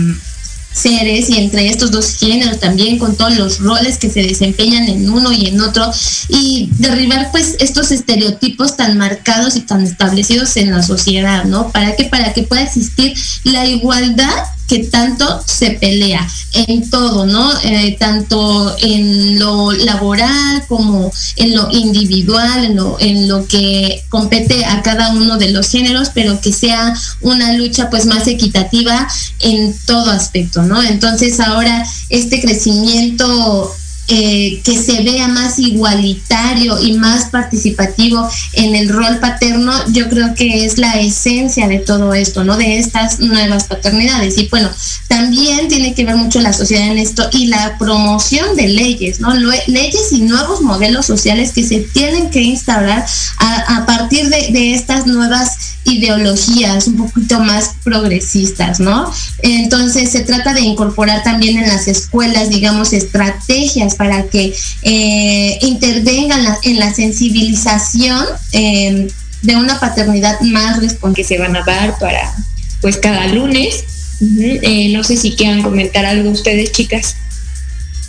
seres 0.73 1.29
y 1.31 1.39
entre 1.39 1.69
estos 1.69 1.91
dos 1.91 2.17
géneros 2.17 2.61
también 2.61 2.99
con 2.99 3.17
todos 3.17 3.37
los 3.37 3.59
roles 3.59 3.99
que 3.99 4.11
se 4.11 4.23
desempeñan 4.23 4.89
en 4.89 5.09
uno 5.11 5.33
y 5.33 5.47
en 5.47 5.61
otro 5.61 5.91
y 6.29 6.71
derribar 6.79 7.31
pues 7.31 7.57
estos 7.59 7.91
estereotipos 7.91 8.77
tan 8.77 8.97
marcados 8.97 9.57
y 9.57 9.61
tan 9.61 9.83
establecidos 9.83 10.57
en 10.57 10.71
la 10.71 10.83
sociedad, 10.83 11.45
¿no? 11.45 11.71
Para 11.71 11.97
que 11.97 12.05
para 12.05 12.33
que 12.33 12.43
pueda 12.43 12.63
existir 12.63 13.15
la 13.45 13.67
igualdad 13.67 14.45
que 14.69 14.81
tanto 14.85 15.43
se 15.47 15.71
pelea 15.73 16.29
en 16.53 16.89
todo, 16.91 17.27
¿no? 17.27 17.51
Eh, 17.63 17.97
tanto 17.99 18.77
en 18.81 19.39
lo 19.39 19.73
laboral 19.73 20.65
como 20.69 21.11
en 21.37 21.57
lo 21.57 21.71
individual, 21.73 22.67
en 22.67 22.77
lo, 22.77 22.97
en 23.01 23.29
lo 23.29 23.47
que 23.47 24.05
compete 24.11 24.67
a 24.67 24.83
cada 24.83 25.13
uno 25.13 25.39
de 25.39 25.51
los 25.51 25.71
géneros, 25.71 26.11
pero 26.15 26.41
que 26.41 26.53
sea 26.53 26.95
una 27.23 27.55
lucha 27.55 27.89
pues 27.89 28.05
más 28.05 28.27
equitativa 28.27 29.09
en 29.41 29.75
todo 29.87 30.11
aspecto, 30.11 30.63
¿no? 30.63 30.83
Entonces 30.83 31.41
ahora 31.41 31.85
este 32.11 32.41
crecimiento 32.41 33.75
eh, 34.09 34.61
que 34.65 34.79
se 34.79 35.03
vea 35.03 35.29
más 35.29 35.59
igualitario 35.59 36.81
y 36.81 36.95
más 36.95 37.27
participativo 37.27 38.27
en 38.55 38.75
el 38.75 38.89
rol 38.89 39.19
paterno, 39.19 39.73
yo 39.93 40.09
creo 40.09 40.35
que 40.35 40.65
es 40.65 40.79
la 40.79 40.95
esencia 40.95 41.69
de 41.69 41.79
todo 41.79 42.15
esto, 42.15 42.43
¿no? 42.43 42.57
De 42.57 42.79
estas 42.79 43.21
nuevas 43.21 43.65
paternidades. 43.65 44.39
Y 44.39 44.49
bueno, 44.49 44.71
también 45.09 45.69
tiene 45.69 45.95
que 45.95 46.05
ver 46.05 46.17
mucho 46.17 46.41
la 46.41 46.53
sociedad 46.53 46.87
en 46.87 46.99
esto 46.99 47.29
y 47.33 47.47
la 47.47 47.77
promoción 47.79 48.57
de 48.57 48.69
leyes, 48.69 49.21
¿no? 49.21 49.35
Leyes 49.35 50.13
y 50.13 50.23
nuevos 50.23 50.63
modelos 50.63 51.07
sociales 51.07 51.53
que 51.53 51.65
se 51.65 51.81
tienen 51.81 52.31
que 52.31 52.41
instaurar 52.41 53.05
a, 53.39 53.85
partir 53.87 54.29
de, 54.29 54.49
de 54.53 54.75
estas 54.75 55.07
nuevas 55.07 55.68
ideologías 55.89 56.87
un 56.87 56.97
poquito 56.97 57.41
más 57.41 57.73
progresistas, 57.85 58.81
¿no? 58.81 59.11
Entonces 59.43 60.11
se 60.11 60.21
trata 60.21 60.55
de 60.55 60.61
incorporar 60.61 61.23
también 61.23 61.59
en 61.59 61.69
las 61.69 61.89
escuelas, 61.89 62.51
digamos, 62.51 62.93
estrategias 62.93 63.95
para 63.95 64.25
que 64.25 64.55
eh, 64.83 65.59
intervengan 65.63 66.41
en 66.63 66.79
la 66.79 66.95
sensibilización 66.95 68.25
em, 68.53 69.09
de 69.43 69.57
una 69.57 69.79
paternidad 69.81 70.41
más 70.41 70.81
responsable. 70.81 71.17
Que 71.17 71.25
se 71.25 71.39
van 71.39 71.57
a 71.57 71.65
dar 71.65 71.99
para, 71.99 72.35
pues, 72.81 72.97
cada 72.99 73.27
lunes. 73.29 73.85
Eh, 74.21 74.91
no 74.93 75.05
sé 75.05 75.17
si 75.17 75.33
quieran 75.33 75.63
comentar 75.63 76.05
algo 76.05 76.31
ustedes, 76.31 76.73
chicas. 76.73 77.17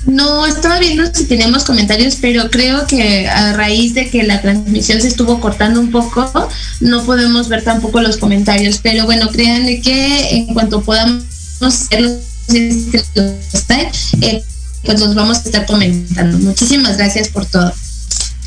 No, 0.06 0.45
estaba 0.45 0.80
viendo 0.80 1.04
si 1.14 1.26
tenemos 1.26 1.66
comentarios, 1.66 2.18
pero 2.22 2.50
creo 2.50 2.88
que 2.88 3.28
a 3.28 3.54
raíz 3.54 3.93
de 3.93 4.10
que 4.10 4.24
la 4.24 4.41
transmisión 4.41 5.02
se 5.02 5.10
estuvo 5.10 5.39
cortando 5.39 5.80
un 5.80 5.91
poco, 5.91 6.50
no 6.80 7.04
podemos 7.06 7.50
ver 7.50 7.64
tampoco 7.64 8.02
los 8.02 8.18
comentarios. 8.18 8.80
Pero 8.82 9.06
bueno, 9.06 9.30
créanme 9.30 9.82
que 9.82 10.30
en 10.38 10.54
cuanto 10.54 10.82
podamos 10.82 11.26
hacerlo, 11.62 12.18
eh, 12.54 14.43
pues 14.84 15.00
los 15.00 15.16
vamos 15.16 15.38
a 15.38 15.41
estar 15.41 15.66
comentando. 15.66 16.39
Muchísimas 16.39 16.97
gracias 16.97 17.28
por 17.28 17.45
todo. 17.45 17.74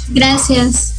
Gracias. 0.09 0.95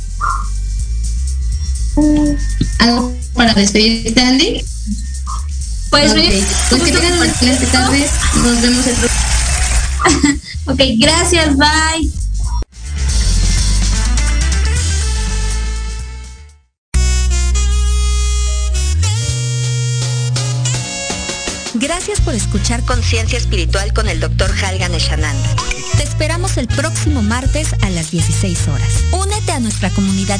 ¿Algo 2.80 3.14
para 3.34 3.54
despedirte, 3.54 4.22
Andy? 4.22 4.64
Pues, 5.90 6.12
okay. 6.12 6.44
pues 6.70 6.84
que 6.84 6.92
tengan 6.92 7.14
una 7.14 7.26
excelente 7.26 7.66
tarde. 7.68 8.08
Nos 8.36 8.62
vemos 8.62 8.88
el 8.88 8.96
próximo. 8.96 10.40
ok, 10.66 10.82
gracias, 11.00 11.58
bye. 11.58 12.24
Gracias 21.76 22.22
por 22.22 22.34
escuchar 22.34 22.82
Conciencia 22.86 23.38
Espiritual 23.38 23.94
con 23.94 24.08
el 24.08 24.20
Dr. 24.22 24.50
Halgan 24.64 24.94
Eshananda. 24.94 25.50
Te 25.98 26.04
esperamos 26.04 26.58
el 26.58 26.68
próximo 26.68 27.22
martes 27.22 27.74
a 27.82 27.90
las 27.90 28.12
16 28.12 28.70
horas. 28.70 29.04
Únete 29.12 29.52
a 29.52 29.60
nuestra 29.60 29.90
comunidad. 29.90 30.40